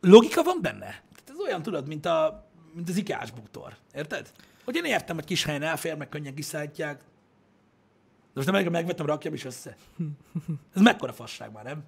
logika 0.00 0.42
van 0.42 0.58
benne. 0.60 0.78
Tehát 1.14 1.30
ez 1.30 1.38
olyan, 1.46 1.62
tudod, 1.62 1.86
mint, 1.86 2.06
a, 2.06 2.48
mint 2.74 2.88
az 2.88 2.96
ikás 2.96 3.30
bútor. 3.30 3.76
Érted? 3.94 4.32
Hogy 4.64 4.76
én 4.76 4.84
értem, 4.84 5.14
hogy 5.16 5.24
kis 5.24 5.44
helyen 5.44 5.62
elfér, 5.62 5.96
meg 5.96 6.08
könnyen 6.08 6.34
kiszállítják. 6.34 6.96
De 6.98 8.40
most 8.40 8.46
nem 8.46 8.62
meg 8.62 8.70
megvettem, 8.70 9.06
rakjam 9.06 9.34
is 9.34 9.44
össze. 9.44 9.76
Ez 10.74 10.80
mekkora 10.82 11.12
fasság 11.12 11.52
már, 11.52 11.64
nem? 11.64 11.84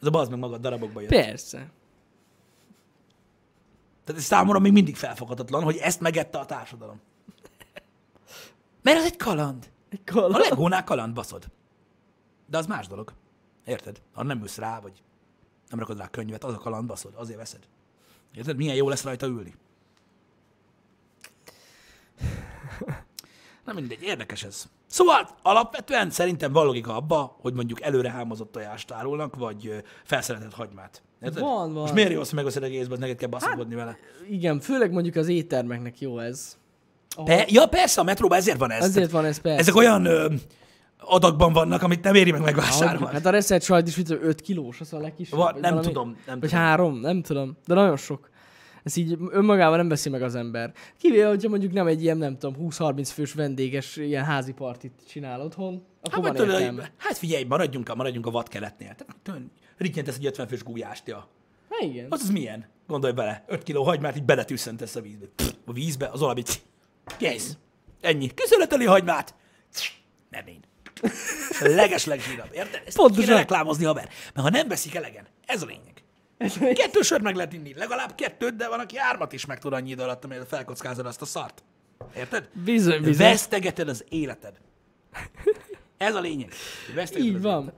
Ez 0.00 0.06
a 0.06 0.10
bazd 0.10 0.30
meg 0.30 0.38
magad 0.38 0.60
darabokba 0.60 1.00
jön. 1.00 1.08
Persze. 1.08 1.70
Tehát 4.04 4.20
ez 4.20 4.26
számomra 4.26 4.58
még 4.58 4.72
mindig 4.72 4.96
felfoghatatlan, 4.96 5.62
hogy 5.62 5.76
ezt 5.76 6.00
megette 6.00 6.38
a 6.38 6.46
társadalom. 6.46 7.00
Mert 8.82 8.98
ez 8.98 9.04
egy 9.04 9.16
kaland. 9.16 9.70
Egy 9.88 10.00
A 10.06 10.10
kaland. 10.12 10.34
legónál 10.48 10.84
kaland 10.84 11.14
baszod. 11.14 11.46
De 12.46 12.58
az 12.58 12.66
más 12.66 12.86
dolog. 12.86 13.12
Érted? 13.64 14.02
Ha 14.12 14.22
nem 14.22 14.40
ülsz 14.40 14.58
rá, 14.58 14.80
vagy 14.80 15.02
nem 15.68 15.78
rakod 15.78 15.98
rá 15.98 16.08
könyvet, 16.08 16.44
az 16.44 16.54
a 16.54 16.58
kaland 16.58 16.86
baszod, 16.86 17.12
azért 17.16 17.38
veszed. 17.38 17.68
Érted? 18.34 18.56
Milyen 18.56 18.74
jó 18.74 18.88
lesz 18.88 19.02
rajta 19.04 19.26
ülni. 19.26 19.54
Na 23.64 23.72
mindegy, 23.72 24.02
érdekes 24.02 24.44
ez. 24.44 24.64
Szóval 24.86 25.28
alapvetően 25.42 26.10
szerintem 26.10 26.52
van 26.52 26.66
logika 26.66 26.96
abba, 26.96 27.36
hogy 27.40 27.54
mondjuk 27.54 27.82
előre 27.82 28.10
hámozott 28.10 28.52
tojást 28.52 28.90
árulnak, 28.92 29.36
vagy 29.36 29.82
felszeretett 30.04 30.54
hagymát. 30.54 31.02
Érted? 31.22 31.42
Van, 31.42 31.72
van. 31.72 31.82
Most 31.82 31.94
miért 31.94 32.10
jó 32.12 32.20
az, 32.20 32.26
hogy 32.26 32.34
megveszed 32.36 32.62
egészben, 32.62 32.98
neked 32.98 33.16
kell 33.16 33.28
baszakodni 33.28 33.74
vele? 33.74 33.96
Igen, 34.30 34.60
főleg 34.60 34.92
mondjuk 34.92 35.16
az 35.16 35.28
éttermeknek 35.28 36.00
jó 36.00 36.18
ez. 36.18 36.56
Ahol- 37.16 37.28
Pe- 37.36 37.50
ja, 37.50 37.66
persze, 37.66 38.00
a 38.00 38.04
metróban 38.04 38.38
ezért 38.38 38.58
van 38.58 38.70
ez. 38.70 38.84
Ezért 38.84 39.10
van 39.10 39.24
ez 39.24 39.38
persze. 39.40 39.58
Ezek 39.58 39.74
olyan 39.74 40.04
ö, 40.04 40.34
adagban 40.98 41.52
vannak, 41.52 41.82
amit 41.82 42.02
nem 42.02 42.14
éri 42.14 42.30
meg 42.30 42.40
megvásárolni. 42.40 43.12
Hát 43.14 43.26
a 43.26 43.30
reszelt 43.30 43.62
sajt 43.62 43.88
is 43.88 43.96
mit, 43.96 44.10
5 44.10 44.40
kilós, 44.40 44.80
az 44.80 44.92
a 44.92 44.98
legkisebb. 44.98 45.38
Va- 45.38 45.52
nem 45.52 45.62
valami- 45.62 45.86
tudom, 45.86 46.16
nem 46.26 46.40
Vagy 46.40 46.48
tudom. 46.48 46.64
három, 46.64 46.94
nem 47.00 47.22
tudom. 47.22 47.56
De 47.66 47.74
nagyon 47.74 47.96
sok. 47.96 48.30
Ez 48.88 48.96
így 48.96 49.16
önmagában 49.30 49.76
nem 49.76 49.88
veszi 49.88 50.08
meg 50.08 50.22
az 50.22 50.34
ember. 50.34 50.72
Kivéve, 50.98 51.28
hogyha 51.28 51.48
mondjuk 51.48 51.72
nem 51.72 51.86
egy 51.86 52.02
ilyen, 52.02 52.16
nem 52.16 52.38
tudom, 52.38 52.68
20-30 52.70 53.08
fős 53.12 53.32
vendéges 53.32 53.96
ilyen 53.96 54.24
házi 54.24 54.52
partit 54.52 54.92
csinál 55.08 55.40
otthon, 55.40 55.72
Hát, 56.02 56.12
akkor 56.12 56.22
vagy 56.22 56.36
van 56.36 56.46
tudod, 56.46 56.60
értelme. 56.60 56.92
hát 56.96 57.16
figyelj, 57.18 57.44
maradjunk 57.44 57.88
a, 57.88 57.94
maradjunk 57.94 58.26
a 58.26 58.30
vadkeletnél. 58.30 58.94
Tehát, 58.94 59.16
tudod, 59.22 59.42
Rityent 59.76 60.06
tesz 60.06 60.16
egy 60.16 60.26
50 60.26 60.46
fős 60.48 60.62
gulyástja. 60.62 61.28
Hát 61.70 61.80
igen. 61.82 62.06
Az 62.10 62.20
az 62.22 62.30
milyen? 62.30 62.66
Gondolj 62.86 63.12
bele. 63.12 63.44
5 63.46 63.62
kiló 63.62 63.82
hagymát 63.84 64.16
így 64.16 64.24
beletűszentesz 64.24 64.96
a 64.96 65.00
vízbe. 65.00 65.26
Pff, 65.36 65.52
a 65.64 65.72
vízbe, 65.72 66.06
az 66.06 66.22
olaj. 66.22 66.42
Kész. 67.18 67.56
Ennyi. 68.00 68.30
Kiszöleteli 68.34 68.84
hagymát. 68.84 69.34
Nem 70.30 70.46
én. 70.46 70.60
A 71.60 71.68
leges 71.68 72.04
legzsírabb, 72.04 72.48
érted? 72.52 72.82
Ezt 72.86 72.96
Pontosan. 72.96 73.24
kéne 73.24 73.36
reklámozni, 73.36 73.84
haver. 73.84 74.08
Mert 74.34 74.46
ha 74.46 74.50
nem 74.50 74.68
veszik 74.68 74.94
elegen, 74.94 75.26
ez 75.46 75.62
a 75.62 75.66
lényeg. 75.66 75.97
Kettő 76.74 77.00
sört 77.02 77.22
meg 77.22 77.34
lehet 77.34 77.52
inni. 77.52 77.74
Legalább 77.74 78.14
kettőt, 78.14 78.56
de 78.56 78.68
van, 78.68 78.80
aki 78.80 78.96
hármat 78.96 79.32
is 79.32 79.46
meg 79.46 79.58
tud 79.58 79.72
annyi 79.72 79.90
idő 79.90 80.02
alatt, 80.02 80.24
amire 80.24 80.44
felkockázod 80.44 81.06
azt 81.06 81.22
a 81.22 81.24
szart. 81.24 81.62
Érted? 82.16 82.48
Bizony, 82.64 83.02
bizony. 83.02 83.26
Vesztegeted 83.26 83.88
az 83.88 84.04
életed. 84.08 84.60
Ez 85.96 86.14
a 86.14 86.20
lényeg. 86.20 86.52
vesztegeted 86.94 87.34
Így 87.34 87.40
van. 87.42 87.62
életed. 87.62 87.74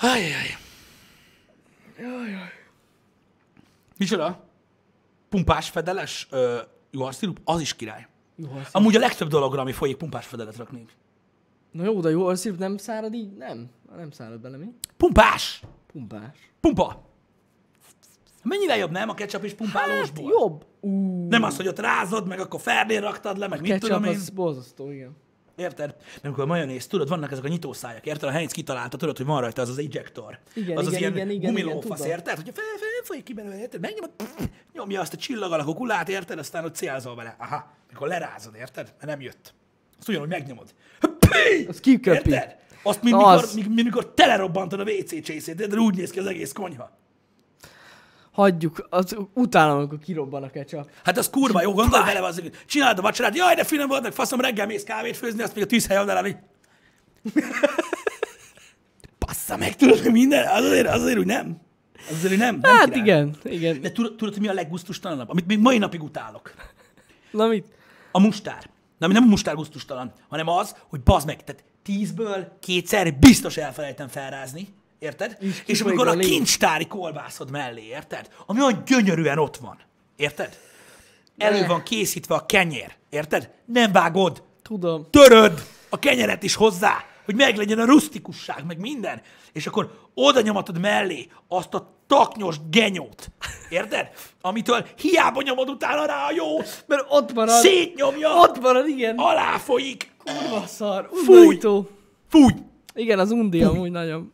Ajjaj. 0.00 0.56
Micsoda? 3.98 4.44
Pumpás 5.28 5.70
fedeles 5.70 6.26
ö, 6.30 6.58
juharszirup? 6.90 7.40
Az 7.44 7.60
is 7.60 7.74
király. 7.76 8.06
Jó, 8.36 8.46
az- 8.50 8.68
Amúgy 8.72 8.96
a 8.96 8.98
legtöbb 8.98 9.28
dologra, 9.28 9.60
ami 9.60 9.72
folyik, 9.72 9.96
pumpás 9.96 10.26
fedelet 10.26 10.56
raknék. 10.56 10.90
Na 11.70 11.84
jó, 11.84 12.00
de 12.00 12.10
jó, 12.10 12.34
szív 12.34 12.56
nem 12.56 12.76
szárad 12.76 13.14
így? 13.14 13.32
Nem. 13.36 13.70
Nem 13.96 14.10
szárad 14.10 14.40
bele, 14.40 14.56
mi? 14.56 14.66
Pumpás! 14.96 15.62
Pumpás. 15.96 16.50
Pumpa! 16.60 17.02
Mennyire 18.42 18.76
jobb, 18.76 18.90
nem? 18.90 19.08
A 19.08 19.14
ketchup 19.14 19.44
is 19.44 19.54
pumpálósból. 19.54 20.24
Hát 20.24 20.32
jobb. 20.40 20.64
Ú, 20.80 21.26
Nem 21.28 21.42
az, 21.42 21.56
hogy 21.56 21.68
ott 21.68 21.78
rázod, 21.78 22.26
meg 22.26 22.40
akkor 22.40 22.60
ferdén 22.60 23.00
raktad 23.00 23.38
le, 23.38 23.48
meg 23.48 23.60
mit 23.60 23.80
tudom 23.80 24.04
én. 24.04 24.14
az 24.14 24.30
borzasztó, 24.30 24.90
igen. 24.90 25.16
Érted? 25.56 25.94
Mert 25.98 26.24
amikor 26.24 26.42
a 26.42 26.46
majonéz, 26.46 26.86
tudod, 26.86 27.08
vannak 27.08 27.32
ezek 27.32 27.44
a 27.44 27.48
nyitószájak, 27.48 28.06
érted? 28.06 28.28
A 28.28 28.32
Heinz 28.32 28.52
kitalálta, 28.52 28.96
tudod, 28.96 29.16
hogy 29.16 29.26
van 29.26 29.40
rajta 29.40 29.62
az 29.62 29.68
az 29.68 29.78
ejector. 29.78 30.38
Igen, 30.54 30.76
az 30.76 30.86
az 30.86 30.92
igen, 30.92 31.00
ilyen 31.00 31.28
igen, 31.28 31.30
igen, 31.30 31.54
gumilófasz, 31.54 31.98
igen, 31.98 32.10
érted? 32.10 32.36
Hogyha 32.36 32.52
fel, 32.52 32.64
fel, 32.78 32.88
folyik 33.04 33.24
ki 33.24 33.32
belőle, 33.32 33.58
érted? 33.58 33.80
Megnyomod, 33.80 34.10
pff, 34.16 34.46
nyomja 34.72 35.00
azt 35.00 35.12
a 35.12 35.16
csillag 35.16 35.52
alakú 35.52 35.74
kulát, 35.74 36.08
érted? 36.08 36.38
Aztán 36.38 36.64
ott 36.64 36.74
célzol 36.74 37.14
vele. 37.14 37.36
Aha, 37.38 37.70
akkor 37.94 38.08
lerázod, 38.08 38.54
érted? 38.54 38.84
Mert 38.84 39.06
nem 39.06 39.20
jött. 39.20 39.54
Azt 39.98 40.08
ugyanúgy 40.08 40.28
megnyomod. 40.28 40.74
Pí! 41.18 41.66
Az 41.68 41.80
kiköpi. 41.80 42.30
Érted? 42.30 42.56
Azt, 42.86 43.02
mint 43.02 43.16
Az. 43.22 43.54
mikor, 43.54 43.68
mikor, 43.74 43.84
mikor 43.84 44.14
telerobbantod 44.14 44.80
a 44.80 44.82
WC 44.82 45.22
csészét, 45.22 45.60
érted? 45.60 45.78
Úgy 45.78 45.96
néz 45.96 46.10
ki 46.10 46.18
az 46.18 46.26
egész 46.26 46.52
konyha. 46.52 46.90
Hagyjuk, 48.32 48.86
az 48.90 49.16
utálom, 49.32 49.76
amikor 49.76 49.98
kirobban 49.98 50.42
a 50.42 50.50
ketchup. 50.50 50.90
Hát 51.04 51.18
az 51.18 51.30
kurva 51.30 51.62
jó, 51.62 51.72
gondolj 51.72 52.04
bele, 52.04 52.26
az, 52.26 52.40
hogy 52.40 52.50
csinálod 52.66 52.98
a 52.98 53.02
vacsorát, 53.02 53.36
jaj, 53.36 53.54
de 53.54 53.64
finom 53.64 53.88
volt, 53.88 54.02
meg 54.02 54.12
faszom, 54.12 54.40
reggel 54.40 54.66
mész 54.66 54.84
kávét 54.84 55.16
főzni, 55.16 55.42
azt 55.42 55.54
még 55.54 55.64
a 55.64 55.66
tűzhely 55.66 55.98
oldalán, 55.98 56.26
így... 56.26 56.36
Passza 59.18 59.56
meg, 59.62 59.76
tudod, 59.76 59.98
hogy 59.98 60.12
minden, 60.12 60.46
az 60.46 60.64
azért, 60.64 60.86
az 60.88 61.02
azért 61.02 61.18
úgy 61.18 61.26
nem. 61.26 61.60
Az 62.08 62.14
azért 62.16 62.32
úgy 62.32 62.38
nem. 62.38 62.58
nem 62.60 62.76
Hát 62.76 62.84
király. 62.84 63.00
igen, 63.00 63.36
igen. 63.42 63.80
De 63.80 63.92
tudod, 63.92 64.16
tudod, 64.16 64.32
hogy 64.34 64.42
mi 64.42 64.48
a 64.48 64.52
leggusztustalanabb? 64.52 65.30
Amit 65.30 65.46
még 65.46 65.58
mai 65.58 65.78
napig 65.78 66.02
utálok. 66.02 66.54
Na 67.30 67.46
mit? 67.46 67.66
A 68.12 68.20
mustár. 68.20 68.70
Na, 68.98 69.06
nem 69.06 69.22
a 69.22 69.26
mustár 69.26 69.54
gusztustalan, 69.54 70.12
hanem 70.28 70.48
az, 70.48 70.76
hogy 70.88 71.00
bazd 71.02 71.26
meg, 71.26 71.44
tehát 71.44 71.64
tízből 71.86 72.56
kétszer 72.60 73.14
biztos 73.14 73.56
elfelejtem 73.56 74.08
felrázni, 74.08 74.68
érted? 74.98 75.36
És 75.40 75.62
És, 75.66 75.80
amikor 75.80 76.06
a 76.06 76.10
a 76.10 76.14
lé. 76.14 76.26
kincstári 76.28 76.86
kolbászod 76.86 77.50
mellé, 77.50 77.82
érted? 77.86 78.28
Ami 78.46 78.60
olyan 78.60 78.82
gyönyörűen 78.86 79.38
ott 79.38 79.56
van, 79.56 79.78
érted? 80.16 80.58
Elő 81.38 81.66
van 81.66 81.82
készítve 81.82 82.34
a 82.34 82.46
kenyér, 82.46 82.94
érted? 83.10 83.50
Nem 83.64 83.92
vágod, 83.92 84.42
Tudom. 84.62 85.06
töröd 85.10 85.66
a 85.88 85.98
kenyeret 85.98 86.42
is 86.42 86.54
hozzá, 86.54 87.04
hogy 87.26 87.34
meglegyen 87.34 87.78
a 87.78 87.84
rustikusság, 87.84 88.64
meg 88.66 88.78
minden. 88.78 89.20
És 89.52 89.66
akkor 89.66 90.08
oda 90.14 90.40
nyomatod 90.40 90.80
mellé 90.80 91.26
azt 91.48 91.74
a 91.74 91.94
taknyos 92.06 92.56
genyót, 92.70 93.30
érted? 93.68 94.10
Amitől 94.40 94.86
hiába 94.96 95.42
nyomod 95.42 95.68
utána 95.68 96.04
rá 96.04 96.26
a 96.26 96.32
jó, 96.32 96.56
Mert 96.86 97.06
ott 97.08 97.32
marad. 97.32 97.60
szétnyomja, 97.60 98.34
Ott 98.34 98.60
marad, 98.60 98.88
igen. 98.88 99.14
alá 99.18 99.56
folyik. 99.58 100.14
Kurva 100.24 100.66
szar. 100.66 101.08
Fúj. 101.24 101.58
Fúj! 102.28 102.52
Igen, 102.94 103.18
az 103.18 103.30
undi 103.30 103.62
amúgy 103.62 103.90
nagyon. 103.90 104.32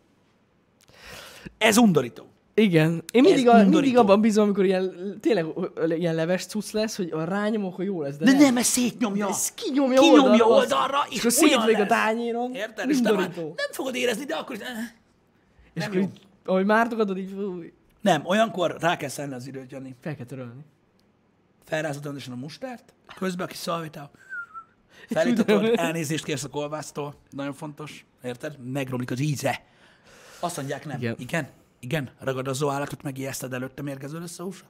Ez 1.59 1.76
undorító. 1.76 2.32
Igen. 2.62 3.02
Én 3.12 3.22
mindig, 3.22 3.48
a, 3.48 3.68
mindig 3.68 3.96
abban 3.96 4.20
bízom, 4.20 4.44
amikor 4.44 4.64
ilyen, 4.64 5.16
tényleg 5.20 5.46
ilyen 5.98 6.14
leves 6.14 6.46
cucc 6.46 6.70
lesz, 6.70 6.96
hogy 6.96 7.10
a 7.10 7.24
rányomok, 7.24 7.74
hogy 7.74 7.84
jó 7.86 8.02
lesz, 8.02 8.16
de, 8.16 8.24
De 8.24 8.30
nem. 8.32 8.40
nem, 8.40 8.56
ez 8.56 8.66
szétnyomja. 8.66 9.28
Ez 9.28 9.52
kinyomja, 9.52 10.00
Kinyomja 10.00 10.22
oldalra, 10.30 10.46
azt- 10.56 10.72
oldalra, 10.72 10.98
és, 11.10 11.24
és 11.24 11.32
szétvég 11.32 11.76
a 11.80 11.86
tányéron. 11.86 12.54
Érted? 12.54 12.90
És 12.90 13.00
te 13.00 13.12
már 13.12 13.30
nem 13.36 13.70
fogod 13.70 13.94
érezni, 13.94 14.24
de 14.24 14.34
akkor 14.34 14.56
eh, 14.60 14.68
És 15.72 15.84
akkor 15.84 15.98
így, 15.98 16.08
ahogy 16.44 16.64
mártogatod, 16.64 17.18
így 17.18 17.30
fúj, 17.36 17.72
Nem, 18.00 18.22
olyankor 18.26 18.76
rá 18.80 18.96
kell 18.96 19.08
szenni 19.08 19.34
az 19.34 19.46
időt, 19.46 19.70
Jani. 19.70 19.94
fel 20.00 20.16
kell 20.16 20.26
törölni. 20.26 20.60
Felrázod 21.64 22.04
rendesen 22.04 22.32
a 22.32 22.36
mustárt, 22.36 22.94
közben 23.18 23.46
a 23.46 23.48
kis 23.48 23.58
szalvétál. 23.58 24.10
Felítatod, 25.08 25.72
elnézést 25.76 26.24
kérsz 26.24 26.44
a 26.44 26.48
kolbásztól, 26.48 27.14
nagyon 27.30 27.52
fontos, 27.54 28.04
érted? 28.24 28.56
Megromlik 28.72 29.10
az 29.10 29.20
íze. 29.20 29.62
Azt 30.40 30.56
mondják, 30.56 30.86
nem. 30.86 30.96
Igen. 30.98 31.14
Igen. 31.18 31.48
Igen, 31.85 32.11
ragadozó 32.20 32.68
állatot 32.68 33.03
megijeszted 33.03 33.53
előtte, 33.53 33.83
mérgező 33.83 34.18
lesz 34.20 34.39
a 34.39 34.43
húsa? 34.43 34.64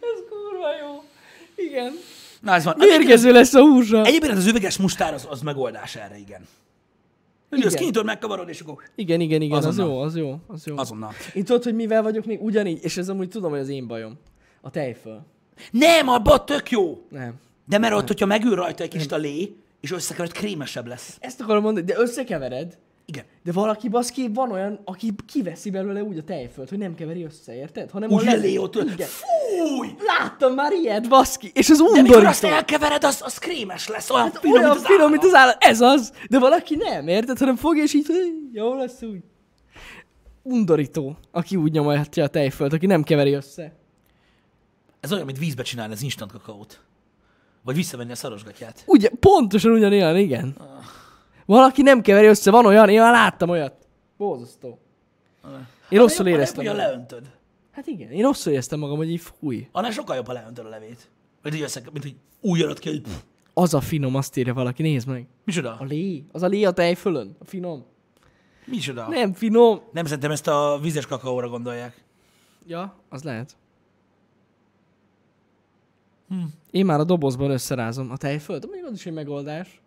Ez 0.00 0.18
kurva 0.28 0.76
jó. 0.82 1.02
Igen. 1.66 1.92
Na, 2.40 2.54
ez 2.54 2.64
van. 2.64 2.74
Mérgező 2.78 3.32
lesz 3.32 3.54
a 3.54 3.60
húsa. 3.60 4.04
Egyébként 4.04 4.32
az 4.32 4.46
üveges 4.46 4.76
mustár 4.76 5.14
az, 5.14 5.26
az 5.30 5.40
megoldás 5.40 5.96
erre, 5.96 6.18
igen. 6.18 6.46
Ugye, 7.50 7.66
azt 7.66 7.76
kinyitod, 7.76 8.04
megkavarod, 8.04 8.48
és 8.48 8.60
akkor 8.60 8.82
Igen, 8.94 9.20
igen, 9.20 9.40
igen, 9.40 9.56
az 9.58 9.64
Azonnal. 9.64 9.94
jó, 9.94 10.00
az 10.00 10.16
jó, 10.16 10.38
az 10.46 10.66
jó. 10.66 10.76
azonnal. 10.76 11.12
Én 11.34 11.44
tudod, 11.44 11.62
hogy 11.64 11.74
mivel 11.74 12.02
vagyok 12.02 12.24
még 12.24 12.42
ugyanígy, 12.42 12.84
és 12.84 12.96
ez 12.96 13.08
amúgy 13.08 13.28
tudom, 13.28 13.50
hogy 13.50 13.60
az 13.60 13.68
én 13.68 13.86
bajom. 13.86 14.18
A 14.60 14.70
tejföl. 14.70 15.26
Nem, 15.70 16.08
abban 16.08 16.46
tök 16.46 16.70
jó. 16.70 17.06
Nem. 17.08 17.34
De 17.66 17.78
mert 17.78 17.94
ott, 17.94 18.06
hogyha 18.06 18.26
megül 18.26 18.54
rajta 18.54 18.82
egy 18.82 18.88
kicsit 18.88 19.12
a 19.12 19.16
lé, 19.16 19.56
és 19.84 19.90
összekevered, 19.92 20.32
krémesebb 20.32 20.86
lesz. 20.86 21.16
Ezt 21.20 21.40
akarom 21.40 21.62
mondani, 21.62 21.86
de 21.86 21.94
összekevered, 21.98 22.78
Igen. 23.04 23.24
de 23.44 23.52
valaki 23.52 23.88
baszki, 23.88 24.28
van 24.34 24.50
olyan, 24.52 24.80
aki 24.84 25.10
kiveszi 25.26 25.70
belőle 25.70 26.02
úgy 26.02 26.18
a 26.18 26.22
tejfölt, 26.22 26.68
hogy 26.68 26.78
nem 26.78 26.94
keveri 26.94 27.24
össze, 27.24 27.54
érted? 27.56 27.90
Hanem 27.90 28.10
Úgy 28.10 28.24
lelé- 28.24 28.42
lé 28.42 28.56
ott. 28.56 28.74
Igen. 28.74 29.08
Fúj! 29.08 29.88
Láttam 30.06 30.54
már 30.54 30.72
ilyet, 30.72 31.08
baszki, 31.08 31.50
és 31.54 31.70
az 31.70 31.78
De 31.78 31.82
mikor 31.84 31.98
undorító. 32.02 32.28
azt 32.28 32.44
elkevered, 32.44 33.04
az, 33.04 33.20
az 33.24 33.38
krémes 33.38 33.88
lesz, 33.88 34.10
olyan 34.10 34.24
Hát 34.24 34.38
finom, 34.38 34.56
olyan 34.56 34.68
mint 34.70 34.80
az 34.84 34.90
finom, 34.90 35.10
mint 35.10 35.24
az 35.24 35.34
állat. 35.34 35.56
Ez 35.64 35.80
az. 35.80 36.12
De 36.30 36.38
valaki 36.38 36.76
nem, 36.76 37.08
érted? 37.08 37.38
Hanem 37.38 37.56
fogja, 37.56 37.82
és 37.82 37.94
így, 37.94 38.06
"Hé, 38.06 38.14
jó 38.52 38.74
lesz 38.74 39.02
úgy. 39.02 39.20
Undorító, 40.42 41.16
aki 41.30 41.56
úgy 41.56 41.72
nyomatja 41.72 42.24
a 42.24 42.28
tejfölt, 42.28 42.72
aki 42.72 42.86
nem 42.86 43.02
keveri 43.02 43.32
össze. 43.32 43.72
Ez 45.00 45.12
olyan, 45.12 45.24
mint 45.26 45.38
vízbe 45.38 45.62
csinálni 45.62 45.92
az 45.92 46.02
instant 46.02 46.32
kakaót. 46.32 46.80
Vagy 47.64 47.74
visszavenni 47.74 48.12
a 48.12 48.14
szarosgatját. 48.14 48.84
Ugye, 48.86 49.08
pontosan 49.20 49.72
ugyanilyen, 49.72 50.16
igen. 50.16 50.56
Valaki 51.46 51.82
nem 51.82 52.00
keveri 52.00 52.26
össze, 52.26 52.50
van 52.50 52.66
olyan, 52.66 52.88
én 52.88 53.00
már 53.00 53.12
láttam 53.12 53.48
olyat. 53.48 53.86
Borzasztó. 54.16 54.78
Én 55.88 55.98
rosszul 55.98 56.26
éreztem. 56.26 56.64
Hogy 56.64 56.74
magam. 56.74 56.86
leöntöd. 56.90 57.30
Hát 57.72 57.86
igen, 57.86 58.10
én 58.10 58.22
rosszul 58.22 58.52
éreztem 58.52 58.78
magam, 58.78 58.96
hogy 58.96 59.10
így 59.10 59.20
fúj. 59.20 59.68
Annál 59.72 59.90
sokkal 59.90 60.16
jobb, 60.16 60.26
ha 60.26 60.32
leöntöd 60.32 60.66
a 60.66 60.68
levét. 60.68 61.10
Mint 61.42 61.54
hogy, 61.54 61.64
össze, 61.64 61.80
mint 61.92 62.04
hogy 62.04 62.16
úgy 62.40 62.58
jönöd 62.58 62.78
ki, 62.78 62.88
hogy 62.88 63.00
pff, 63.00 63.14
Az 63.54 63.74
a 63.74 63.80
finom, 63.80 64.14
azt 64.14 64.36
írja 64.36 64.54
valaki, 64.54 64.82
nézd 64.82 65.08
meg. 65.08 65.26
micsoda? 65.44 65.76
A 65.80 65.84
lé, 65.84 66.24
az 66.32 66.42
a 66.42 66.46
lé 66.46 66.64
a 66.64 66.70
tej 66.70 66.94
fölön, 66.94 67.36
a 67.38 67.44
finom. 67.44 67.84
Micsoda? 68.64 69.00
Nem. 69.08 69.18
Nem 69.18 69.32
finom. 69.32 69.80
Nem 69.92 70.04
szerintem 70.04 70.30
ezt 70.30 70.46
a 70.46 70.78
vízes 70.82 71.06
kakaóra 71.06 71.48
gondolják. 71.48 72.04
Ja, 72.66 72.94
az 73.08 73.22
lehet. 73.22 73.56
Hm. 76.28 76.42
Én 76.70 76.84
már 76.84 77.00
a 77.00 77.04
dobozban 77.04 77.50
összerázom 77.50 78.10
a 78.10 78.16
tejföld, 78.16 78.64
mondjuk 78.64 78.86
az 78.86 78.94
is 78.94 79.06
egy 79.06 79.12
megoldás. 79.12 79.82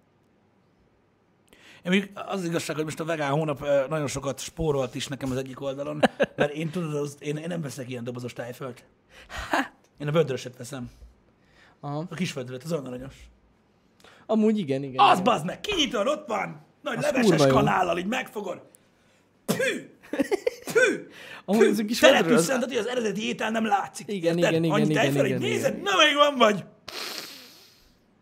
Én 1.83 1.91
mondjuk 1.91 2.11
az 2.27 2.43
igazság, 2.43 2.75
hogy 2.75 2.85
most 2.85 2.99
a 2.99 3.05
vegán 3.05 3.31
hónap 3.31 3.59
nagyon 3.89 4.07
sokat 4.07 4.39
spórolt 4.39 4.95
is 4.95 5.07
nekem 5.07 5.31
az 5.31 5.37
egyik 5.37 5.61
oldalon, 5.61 5.99
mert 6.35 6.53
én 6.53 6.69
tudod, 6.69 6.95
az, 6.95 7.17
én, 7.19 7.37
én 7.37 7.47
nem 7.47 7.61
veszek 7.61 7.89
ilyen 7.89 8.03
dobozos 8.03 8.33
tájfölt. 8.33 8.83
Én 9.97 10.07
a 10.07 10.11
vödröset 10.11 10.57
veszem. 10.57 10.89
Aha. 11.79 12.05
A 12.09 12.15
kis 12.15 12.33
vödröt, 12.33 12.63
az 12.63 12.71
olyan 12.71 12.85
aranyos. 12.85 13.29
Amúgy 14.25 14.57
igen, 14.57 14.83
igen. 14.83 14.99
Az 15.05 15.11
igen. 15.11 15.23
bazd 15.23 15.45
meg, 15.45 15.59
kinyitod, 15.59 16.07
ott 16.07 16.27
van, 16.27 16.65
nagy 16.81 16.97
Az 16.97 17.03
leveses 17.03 17.47
kanállal, 17.47 17.97
így 17.97 18.05
megfogod. 18.05 18.61
Pű! 19.45 19.89
Pű! 20.77 21.07
Amúgy 21.45 21.65
ez 21.65 21.79
a 21.79 21.85
kis 21.85 21.99
Te 21.99 22.07
vödrös- 22.11 22.29
letűszentett, 22.29 22.67
hogy 22.69 22.77
az 22.77 22.87
eredeti 22.87 23.27
étel 23.27 23.51
nem 23.51 23.65
látszik. 23.65 24.07
Igen, 24.11 24.37
Érted? 24.37 24.51
igen, 24.51 24.63
igen, 24.63 24.75
Annyi 24.75 24.89
igen, 24.91 25.05
igen, 25.11 25.25
igen. 25.25 25.39
nézed, 25.39 25.81
na 25.81 25.91
még 26.05 26.15
van 26.15 26.35
vagy. 26.37 26.63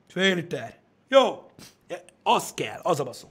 Fél 0.07 0.35
liter. 0.35 0.79
Jó. 1.09 1.49
Az 2.23 2.53
kell, 2.53 2.79
az 2.83 2.99
a 2.99 3.03
baszó. 3.03 3.27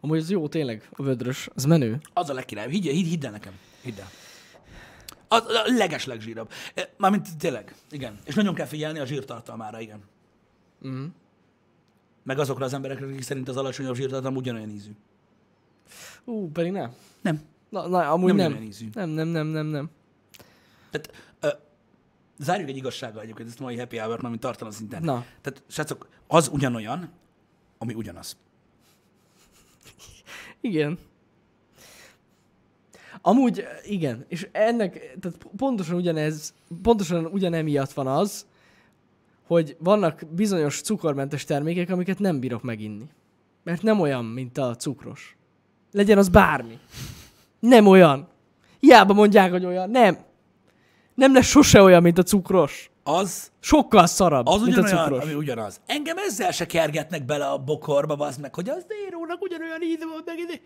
Amúgy 0.00 0.18
az 0.18 0.30
jó, 0.30 0.48
tényleg, 0.48 0.88
a 0.92 1.02
vödrös, 1.02 1.48
az 1.54 1.64
menő. 1.64 2.00
Az 2.12 2.30
a 2.30 2.32
legkirálybb. 2.34 2.70
Hidd, 2.70 2.82
hidd, 2.82 3.04
hidd 3.06 3.24
el 3.24 3.30
nekem. 3.30 3.52
Hidd 3.82 3.98
el. 4.00 4.08
Az 5.28 5.44
a 5.46 5.62
leges 5.66 6.06
legzsírabb. 6.06 6.50
E, 6.74 6.92
Mármint 6.96 7.36
tényleg, 7.38 7.74
igen. 7.90 8.18
És 8.24 8.34
nagyon 8.34 8.54
kell 8.54 8.66
figyelni 8.66 8.98
a 8.98 9.04
zsírtartalmára, 9.06 9.80
igen. 9.80 10.00
Mm. 10.86 11.04
Meg 12.22 12.38
azokra 12.38 12.64
az 12.64 12.74
emberekre, 12.74 13.06
akik 13.06 13.22
szerint 13.22 13.48
az 13.48 13.56
alacsonyabb 13.56 13.94
zsírtartalom 13.94 14.36
ugyanolyan 14.36 14.68
ízű. 14.70 14.90
Ú, 16.24 16.50
pedig 16.50 16.72
nem. 16.72 16.94
Nem. 17.20 17.40
Na, 17.72 17.88
na 17.88 18.10
amúgy 18.10 18.34
Nem 18.34 18.52
nem. 18.52 18.68
Nem, 18.94 19.08
nem, 19.10 19.28
nem, 19.28 19.46
nem, 19.46 19.66
nem. 19.66 19.90
Tehát, 20.90 21.12
ö, 21.40 21.48
zárjuk 22.38 22.68
egy 22.68 22.76
igazsággal 22.76 23.22
egyébként 23.22 23.48
ezt 23.48 23.60
a 23.60 23.62
mai 23.62 23.78
happy 23.78 23.96
hour-t, 23.96 24.22
amit 24.22 24.40
tartalom 24.40 24.72
szinten. 24.72 25.02
Na. 25.02 25.24
Tehát, 25.40 25.62
srácok, 25.66 26.08
az 26.26 26.48
ugyanolyan, 26.52 27.10
ami 27.78 27.94
ugyanaz. 27.94 28.36
Igen. 30.60 30.98
Amúgy 33.22 33.64
igen, 33.84 34.24
és 34.28 34.48
ennek, 34.52 35.16
tehát 35.20 35.38
pontosan 35.56 35.96
ugyanez, 35.96 36.54
pontosan 36.82 37.26
ugyanemiatt 37.26 37.92
van 37.92 38.06
az, 38.06 38.46
hogy 39.46 39.76
vannak 39.78 40.22
bizonyos 40.30 40.80
cukormentes 40.80 41.44
termékek, 41.44 41.90
amiket 41.90 42.18
nem 42.18 42.40
bírok 42.40 42.62
meginni. 42.62 43.08
Mert 43.62 43.82
nem 43.82 44.00
olyan, 44.00 44.24
mint 44.24 44.58
a 44.58 44.76
cukros. 44.76 45.36
Legyen 45.92 46.18
az 46.18 46.28
bármi. 46.28 46.78
Nem 47.68 47.86
olyan. 47.86 48.28
Hiába 48.80 49.12
mondják, 49.14 49.50
hogy 49.50 49.64
olyan. 49.64 49.90
Nem. 49.90 50.18
Nem 51.14 51.34
lesz 51.34 51.46
sose 51.46 51.82
olyan, 51.82 52.02
mint 52.02 52.18
a 52.18 52.22
cukros. 52.22 52.90
Az, 53.04 53.50
Sokkal 53.60 54.06
szarabb, 54.06 54.46
az 54.46 54.62
mint 54.62 54.76
a 54.76 54.80
ugyanolyan, 54.80 55.04
cukros. 55.04 55.24
ami 55.24 55.34
ugyanaz. 55.34 55.80
Engem 55.86 56.16
ezzel 56.18 56.50
se 56.50 56.66
kergetnek 56.66 57.24
bele 57.24 57.46
a 57.46 57.58
bokorba, 57.58 58.16
bazd 58.16 58.40
meg, 58.40 58.54
hogy 58.54 58.68
az 58.68 58.84
dérónak 58.88 59.42
ugyanolyan 59.42 59.82
íze 59.82 60.06
volt 60.06 60.26
meg. 60.26 60.38
ide. 60.38 60.60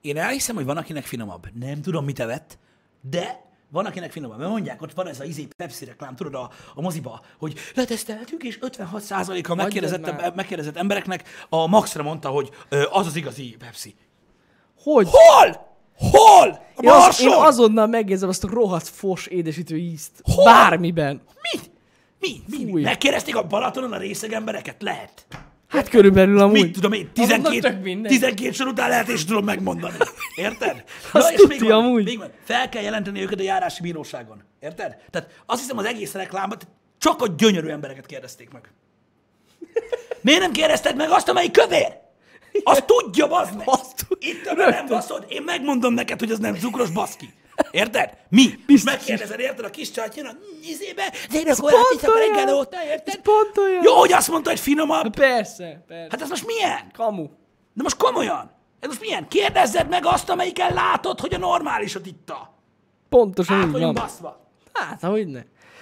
Én 0.00 0.16
elhiszem, 0.16 0.54
hogy 0.54 0.64
van, 0.64 0.76
akinek 0.76 1.04
finomabb. 1.04 1.46
Nem 1.58 1.82
tudom, 1.82 2.04
mit 2.04 2.20
evett, 2.20 2.58
de 3.10 3.44
van, 3.68 3.86
akinek 3.86 4.10
finomabb. 4.12 4.38
Mert 4.38 4.50
mondják, 4.50 4.82
ott 4.82 4.92
van 4.92 5.06
ez 5.06 5.20
a 5.20 5.24
izé 5.24 5.48
Pepsi 5.56 5.84
reklám, 5.84 6.16
tudod, 6.16 6.34
a, 6.34 6.50
a 6.74 6.80
moziba, 6.80 7.20
hogy 7.38 7.54
leteszteltük, 7.74 8.42
és 8.42 8.58
56%-a 8.62 9.54
megkérdezett, 9.54 10.34
megkérdezett 10.34 10.76
embereknek 10.76 11.28
a 11.48 11.66
Maxra 11.66 12.02
mondta, 12.02 12.28
hogy 12.28 12.50
ö, 12.68 12.84
az 12.90 13.06
az 13.06 13.16
igazi 13.16 13.56
Pepsi. 13.58 13.94
Hogy? 14.82 15.08
Hol? 15.10 15.69
Hol? 16.10 16.48
A 16.76 16.82
Én, 16.82 16.90
az, 16.90 17.20
én 17.20 17.28
azonnal 17.28 17.86
megérzem 17.86 18.28
azt 18.28 18.44
a 18.44 18.48
rohadt 18.52 18.88
fos 18.88 19.26
édesítő 19.26 19.76
ízt. 19.76 20.10
Hol? 20.22 20.44
Bármiben. 20.44 21.20
Mi? 21.52 21.60
Mi? 22.20 22.42
Mi? 22.46 22.70
Fúj. 22.70 22.82
Megkérdezték 22.82 23.36
a 23.36 23.46
Balatonon 23.46 23.92
a 23.92 23.98
részeg 23.98 24.32
embereket? 24.32 24.82
Lehet. 24.82 25.26
Hát 25.68 25.88
körülbelül 25.88 26.38
amúgy. 26.40 26.60
Mit 26.60 26.72
tudom 26.72 26.92
én, 26.92 27.10
Azonnal 27.16 27.50
12, 27.50 27.60
tök 27.60 27.82
mindegy. 27.82 28.10
12 28.12 28.52
sor 28.52 28.66
után 28.66 28.88
lehet, 28.88 29.08
és 29.08 29.24
tudom 29.24 29.44
megmondani. 29.44 29.94
Érted? 30.36 30.84
Azt 31.12 31.30
és 31.30 31.36
tudti 31.36 31.58
még 31.58 31.70
van, 31.70 31.84
amúgy. 31.84 32.04
Még 32.04 32.18
van. 32.18 32.30
Fel 32.44 32.68
kell 32.68 32.82
jelenteni 32.82 33.20
őket 33.20 33.38
a 33.38 33.42
járási 33.42 33.82
bíróságon. 33.82 34.42
Érted? 34.60 34.96
Tehát 35.10 35.30
azt 35.46 35.60
hiszem 35.60 35.78
az 35.78 35.84
egész 35.84 36.12
reklámban 36.12 36.58
csak 36.98 37.22
a 37.22 37.26
gyönyörű 37.36 37.68
embereket 37.68 38.06
kérdezték 38.06 38.50
meg. 38.50 38.72
Miért 40.20 40.40
nem 40.40 40.52
kérdezted 40.52 40.96
meg 40.96 41.10
azt, 41.10 41.28
amelyik 41.28 41.50
kövér? 41.52 41.99
Azt 42.62 42.84
tudja, 42.86 43.26
bazd 43.26 43.56
meg! 43.56 43.68
Azt 43.68 44.06
Itt 44.18 44.46
a 44.46 44.54
nem 44.54 44.86
baszod, 44.86 45.24
én 45.28 45.42
megmondom 45.42 45.94
neked, 45.94 46.18
hogy 46.18 46.30
az 46.30 46.38
nem 46.38 46.54
cukros 46.54 46.90
baszki. 46.90 47.34
Érted? 47.70 48.16
Mi? 48.28 48.54
Biztos. 48.66 48.92
megkérdezed, 48.92 49.40
érted? 49.40 49.64
A 49.64 49.70
kis 49.70 49.90
a 49.96 50.02
izébe, 50.62 51.12
de 51.30 51.38
én 51.38 51.48
akkor 51.48 51.72
iszok 51.94 52.14
olyan. 52.14 52.34
reggel 52.34 52.54
óta, 52.54 52.84
érted? 52.84 53.16
Pont 53.16 53.58
olyan. 53.58 53.82
Jó, 53.82 53.94
hogy 53.94 54.12
azt 54.12 54.28
mondta, 54.28 54.50
hogy 54.50 54.60
finomabb. 54.60 55.14
Persze, 55.14 55.84
persze. 55.86 56.06
Hát 56.10 56.22
ez 56.22 56.28
most 56.28 56.46
milyen? 56.46 56.90
Kamu. 56.92 57.28
De 57.72 57.82
most 57.82 57.96
komolyan. 57.96 58.50
Ez 58.80 58.88
most 58.88 59.00
milyen? 59.00 59.28
Kérdezzed 59.28 59.88
meg 59.88 60.06
azt, 60.06 60.30
amelyiken 60.30 60.74
látod, 60.74 61.20
hogy 61.20 61.34
a 61.34 61.38
normálisat 61.38 62.06
itta. 62.06 62.54
Pontosan 63.08 63.60
Át 63.60 63.66
így 63.66 63.72
van. 63.72 63.94
baszva. 63.94 64.50
Hát, 64.72 65.04
ahogy 65.04 65.26
ne. 65.26 65.40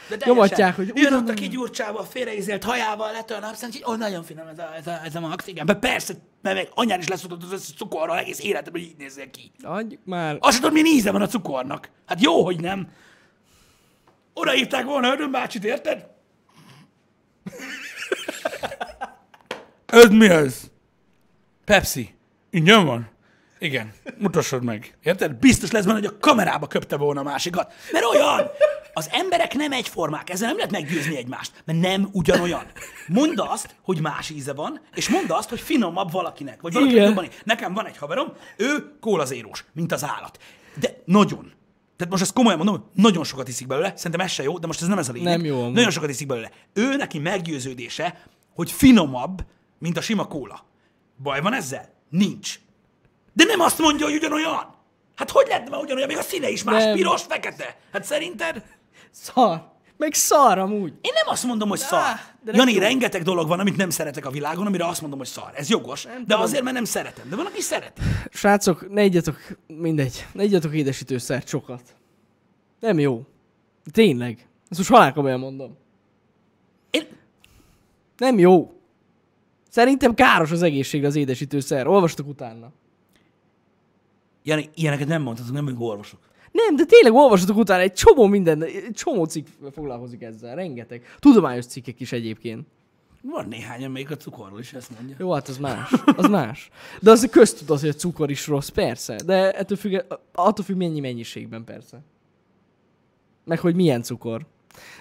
De 0.08 0.16
Nyomatják, 0.24 0.76
hogy 0.76 0.90
Jön 0.94 1.12
ott 1.12 1.28
a 1.28 1.34
kigyurcsába, 1.34 2.02
félreizélt 2.02 2.64
hajával, 2.64 3.12
letől 3.12 3.36
a 3.36 3.40
napszent, 3.40 3.72
hogy 3.72 3.84
ó, 3.92 3.96
nagyon 3.96 4.22
finom 4.22 4.46
ez 4.46 4.58
a, 4.58 4.74
ez 4.76 4.86
a, 4.86 5.00
ez 5.04 5.14
a 5.14 5.20
max, 5.20 5.46
igen. 5.46 5.66
De 5.66 5.74
persze, 5.74 6.14
mert 6.42 6.56
meg 6.56 6.68
anyán 6.74 6.98
is 6.98 7.08
leszokott 7.08 7.42
az 7.42 7.52
összes 7.52 7.74
cukorral, 7.74 8.18
egész 8.18 8.40
életemben, 8.42 8.82
hogy 8.82 8.90
így 8.90 8.96
nézzél 8.98 9.30
ki. 9.30 9.52
Adjuk 9.62 10.00
már. 10.04 10.36
Azt 10.40 10.52
sem 10.52 10.60
tudod, 10.60 10.72
milyen 10.72 10.96
íze 10.98 11.10
van 11.10 11.22
a 11.22 11.26
cukornak. 11.26 11.90
Hát 12.06 12.22
jó, 12.22 12.44
hogy 12.44 12.60
nem. 12.60 12.88
Oda 14.34 14.50
hívták 14.50 14.84
volna 14.84 15.12
Ödön 15.12 15.30
bácsit, 15.30 15.64
érted? 15.64 16.06
Ez 19.86 20.08
mi 20.08 20.28
ez? 20.28 20.70
Pepsi. 21.64 22.14
Ingyen 22.50 22.86
van? 22.86 23.08
Igen. 23.58 23.92
Mutassad 24.18 24.64
meg. 24.64 24.96
Érted? 25.02 25.34
Biztos 25.34 25.70
lesz 25.70 25.84
benne, 25.84 25.98
hogy 25.98 26.06
a 26.06 26.18
kamerába 26.20 26.66
köpte 26.66 26.96
volna 26.96 27.20
a 27.20 27.22
másikat. 27.22 27.72
Mert 27.92 28.04
olyan! 28.04 28.50
Az 28.94 29.08
emberek 29.12 29.54
nem 29.54 29.72
egyformák, 29.72 30.30
ezzel 30.30 30.48
nem 30.48 30.56
lehet 30.56 30.70
meggyőzni 30.70 31.16
egymást, 31.16 31.62
mert 31.64 31.80
nem 31.80 32.08
ugyanolyan. 32.12 32.64
Mondd 33.08 33.40
azt, 33.40 33.76
hogy 33.82 34.00
más 34.00 34.30
íze 34.30 34.52
van, 34.52 34.80
és 34.94 35.08
mondd 35.08 35.30
azt, 35.32 35.48
hogy 35.48 35.60
finomabb 35.60 36.10
valakinek, 36.10 36.60
vagy 36.60 36.72
valakinek 36.72 37.02
Igen. 37.02 37.08
jobban. 37.14 37.28
Nekem 37.44 37.74
van 37.74 37.86
egy 37.86 37.96
haverom, 37.96 38.32
ő 38.56 38.96
kólazérós, 39.00 39.64
mint 39.72 39.92
az 39.92 40.04
állat. 40.04 40.38
De 40.80 41.02
nagyon. 41.04 41.52
Tehát 41.96 42.12
most 42.12 42.22
ezt 42.22 42.32
komolyan 42.32 42.58
mondom, 42.58 42.90
nagyon 42.94 43.24
sokat 43.24 43.48
iszik 43.48 43.66
belőle, 43.66 43.92
szerintem 43.96 44.20
ez 44.26 44.30
se 44.32 44.42
jó, 44.42 44.58
de 44.58 44.66
most 44.66 44.82
ez 44.82 44.88
nem 44.88 44.98
ez 44.98 45.08
a 45.08 45.12
lényeg. 45.12 45.36
Nem 45.36 45.44
jó 45.46 45.60
amúgy. 45.60 45.74
Nagyon 45.74 45.90
sokat 45.90 46.10
iszik 46.10 46.26
belőle. 46.26 46.50
Ő 46.72 46.96
neki 46.96 47.18
meggyőződése, 47.18 48.22
hogy 48.54 48.72
finomabb, 48.72 49.44
mint 49.78 49.96
a 49.96 50.00
sima 50.00 50.26
kóla. 50.26 50.66
Baj 51.22 51.40
van 51.40 51.52
ezzel? 51.52 51.94
Nincs. 52.10 52.60
De 53.32 53.44
nem 53.44 53.60
azt 53.60 53.78
mondja, 53.78 54.06
hogy 54.06 54.14
ugyanolyan. 54.14 54.76
Hát 55.14 55.30
hogy 55.30 55.46
lehetne 55.46 55.70
már 55.70 55.80
ugyanolyan, 55.80 56.08
még 56.08 56.16
a 56.16 56.22
színe 56.22 56.48
is 56.48 56.62
más, 56.62 56.84
Nem. 56.84 56.94
piros, 56.94 57.22
fekete. 57.22 57.76
Hát 57.92 58.04
szerinted? 58.04 58.62
Szar. 59.10 59.76
Meg 59.96 60.14
szar 60.14 60.58
amúgy. 60.58 60.92
Én 61.00 61.12
nem 61.14 61.26
azt 61.26 61.44
mondom, 61.44 61.68
hogy 61.68 61.78
szar. 61.78 62.00
de 62.44 62.50
nem 62.50 62.54
Jani, 62.54 62.72
jó. 62.72 62.80
rengeteg 62.80 63.22
dolog 63.22 63.48
van, 63.48 63.60
amit 63.60 63.76
nem 63.76 63.90
szeretek 63.90 64.26
a 64.26 64.30
világon, 64.30 64.66
amire 64.66 64.86
azt 64.86 65.00
mondom, 65.00 65.18
hogy 65.18 65.28
szar. 65.28 65.50
Ez 65.54 65.68
jogos, 65.68 66.04
de 66.04 66.10
tudom. 66.18 66.40
azért, 66.40 66.62
mert 66.62 66.74
nem 66.74 66.84
szeretem. 66.84 67.28
De 67.28 67.36
van, 67.36 67.46
aki 67.46 67.60
szereti. 67.60 68.00
Srácok, 68.30 68.90
ne 68.90 69.04
igyatok, 69.04 69.36
mindegy, 69.66 70.26
ne 70.32 70.44
igyatok 70.44 70.74
édesítőszert 70.74 71.48
sokat. 71.48 71.82
Nem 72.80 72.98
jó. 72.98 73.26
Tényleg. 73.92 74.48
Ezt 74.68 74.78
most 74.78 74.90
halálkomolyan 74.90 75.40
mondom. 75.40 75.76
Én, 76.90 77.06
Nem 78.16 78.38
jó. 78.38 78.72
Szerintem 79.70 80.14
káros 80.14 80.50
az 80.50 80.62
egészségre 80.62 81.06
az 81.06 81.16
édesítőszer. 81.16 81.86
Olvastok 81.86 82.28
utána. 82.28 82.72
Jani, 84.42 84.70
ilyeneket 84.74 85.08
nem 85.08 85.22
mondhatunk, 85.22 85.54
nem 85.54 85.64
vagyunk 85.64 85.82
orvosok. 85.82 86.20
Nem, 86.66 86.76
de 86.76 86.84
tényleg 86.84 87.12
olvasatok 87.12 87.56
utána, 87.56 87.82
egy 87.82 87.92
csomó 87.92 88.26
minden, 88.26 88.62
egy 88.62 88.90
csomó 88.94 89.24
cikk 89.24 89.46
foglalkozik 89.74 90.22
ezzel, 90.22 90.54
rengeteg. 90.54 91.02
Tudományos 91.18 91.66
cikkek 91.66 92.00
is 92.00 92.12
egyébként. 92.12 92.66
Van 93.22 93.48
néhány, 93.48 93.84
amelyik 93.84 94.10
a 94.10 94.16
cukorról 94.16 94.58
is 94.60 94.72
ezt 94.72 94.90
mondja. 94.98 95.16
Jó, 95.18 95.32
hát 95.32 95.48
az 95.48 95.58
más, 95.58 95.90
az 96.16 96.28
más. 96.28 96.68
De 97.00 97.10
az 97.10 97.28
köztudat, 97.30 97.80
hogy 97.80 97.88
a 97.88 97.92
cukor 97.92 98.30
is 98.30 98.46
rossz, 98.46 98.68
persze. 98.68 99.16
De 99.24 99.52
ettől 99.52 99.76
függ, 99.76 100.00
attól 100.32 100.64
függ 100.64 100.76
mennyi 100.76 101.00
mennyiségben, 101.00 101.64
persze. 101.64 102.00
Meg 103.44 103.58
hogy 103.58 103.74
milyen 103.74 104.02
cukor. 104.02 104.46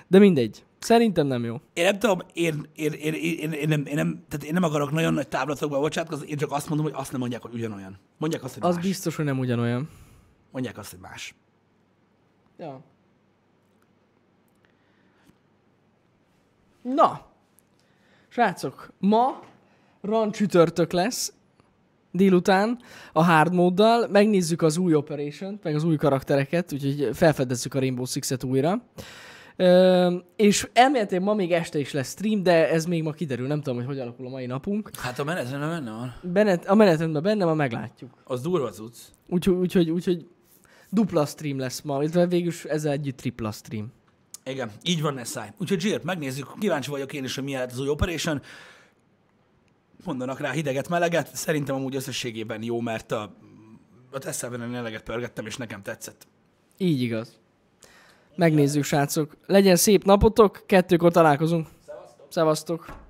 De 0.08 0.20
mindegy. 0.20 0.66
Szerintem 0.80 1.28
nem 1.28 1.44
jó. 1.44 1.56
Én 1.74 1.84
nem 1.84 2.00
tudom, 2.00 2.20
én, 2.34 2.68
én, 2.76 2.92
én, 2.92 3.14
én, 3.14 3.52
én, 3.52 3.68
nem, 3.68 3.86
én, 3.86 3.96
nem, 3.96 4.24
tehát 4.30 4.46
én 4.46 4.54
nem 4.54 4.64
akarok 4.64 4.92
nagyon 4.92 5.14
nagy 5.14 5.28
táblatokba 5.28 5.80
bocsátkozni, 5.80 6.28
én 6.28 6.38
csak 6.38 6.52
azt 6.52 6.70
mondom, 6.70 6.86
hogy 6.86 6.96
azt 6.98 7.12
nem 7.12 7.20
mondják, 7.20 7.42
hogy 7.42 7.54
ugyanolyan. 7.54 7.98
Mondják 8.18 8.44
azt, 8.44 8.54
hogy 8.54 8.64
Az 8.64 8.76
más. 8.76 8.84
biztos, 8.84 9.16
hogy 9.16 9.26
nem 9.26 9.40
ugyanolyan. 9.40 9.90
mondják 10.52 10.78
azt, 10.78 10.90
hogy 10.92 11.00
más. 11.00 11.36
Ja. 12.58 12.82
Na, 16.82 17.26
srácok, 18.28 18.92
ma 19.00 19.40
run 20.02 20.32
csütörtök 20.32 20.92
lesz, 20.92 21.34
délután 22.12 22.80
a 23.14 23.24
hard 23.24 23.54
móddal, 23.54 24.08
megnézzük 24.08 24.62
az 24.62 24.78
új 24.78 24.94
operation 24.94 25.60
meg 25.64 25.76
az 25.76 25.84
új 25.84 25.96
karaktereket, 25.96 26.74
úgyhogy 26.74 27.10
felfedezzük 27.14 27.74
a 27.74 27.80
Rainbow 27.80 28.06
Six-et 28.06 28.44
újra. 28.44 28.82
Ö, 29.56 30.16
és 30.36 30.70
elméletileg 30.74 31.24
ma 31.24 31.34
még 31.34 31.52
este 31.52 31.80
is 31.80 31.92
lesz 31.92 32.12
stream, 32.12 32.44
de 32.44 32.70
ez 32.70 32.86
még 32.86 33.04
ma 33.04 33.12
kiderül, 33.12 33.48
nem 33.48 33.62
tudom, 33.62 33.76
hogy 33.76 33.86
hogy 33.88 34.00
alakul 34.00 34.26
a 34.26 34.30
mai 34.30 34.46
napunk. 34.46 34.90
Hát 34.96 35.20
a 35.20 35.24
menetrendben 35.24 35.70
benne 35.70 35.92
van. 35.92 36.16
Benet, 36.22 36.66
a 36.68 36.76
menetrendben 36.76 37.24
benne, 37.24 37.46
ma 37.46 37.54
meglátjuk. 37.54 38.12
Az 38.24 38.42
durva 38.42 38.70
cucc. 38.70 38.98
Úgyhogy, 39.30 39.56
úgyhogy, 39.56 39.90
úgyhogy 39.90 40.28
dupla 40.90 41.26
stream 41.26 41.60
lesz 41.60 41.82
ma, 41.82 42.02
illetve 42.02 42.28
végül 42.28 42.54
ezzel 42.68 42.92
együtt 42.92 43.18
tripla 43.18 43.52
stream. 43.52 43.92
Igen, 44.44 44.72
így 44.84 45.02
van 45.02 45.14
Nessai. 45.14 45.48
Úgyhogy 45.58 45.80
Zsírt, 45.80 46.04
megnézzük, 46.04 46.54
kíváncsi 46.60 46.90
vagyok 46.90 47.14
én 47.14 47.24
is, 47.24 47.36
hogy 47.36 47.44
milyen 47.44 47.60
lett 47.60 47.72
az 47.72 47.80
új 47.80 47.90
Operation. 47.90 48.42
Mondanak 50.04 50.40
rá 50.40 50.52
hideget, 50.52 50.90
meleget. 50.90 51.36
Szerintem 51.36 51.76
amúgy 51.76 51.96
összességében 51.96 52.64
jó, 52.64 52.80
mert 52.80 53.12
a, 53.12 53.36
a 54.12 54.18
tesztelben 54.18 54.76
eleget 54.76 55.04
pörgettem, 55.04 55.46
és 55.46 55.58
nekem 55.58 55.82
tetszett. 55.82 56.28
Így 56.78 57.02
igaz. 57.02 57.40
Megnézzük, 58.36 58.84
srácok. 58.84 59.38
Legyen 59.46 59.76
szép 59.76 60.04
napotok, 60.04 60.64
kettőkor 60.66 61.12
találkozunk. 61.12 61.68
Szevasztok! 62.30 63.07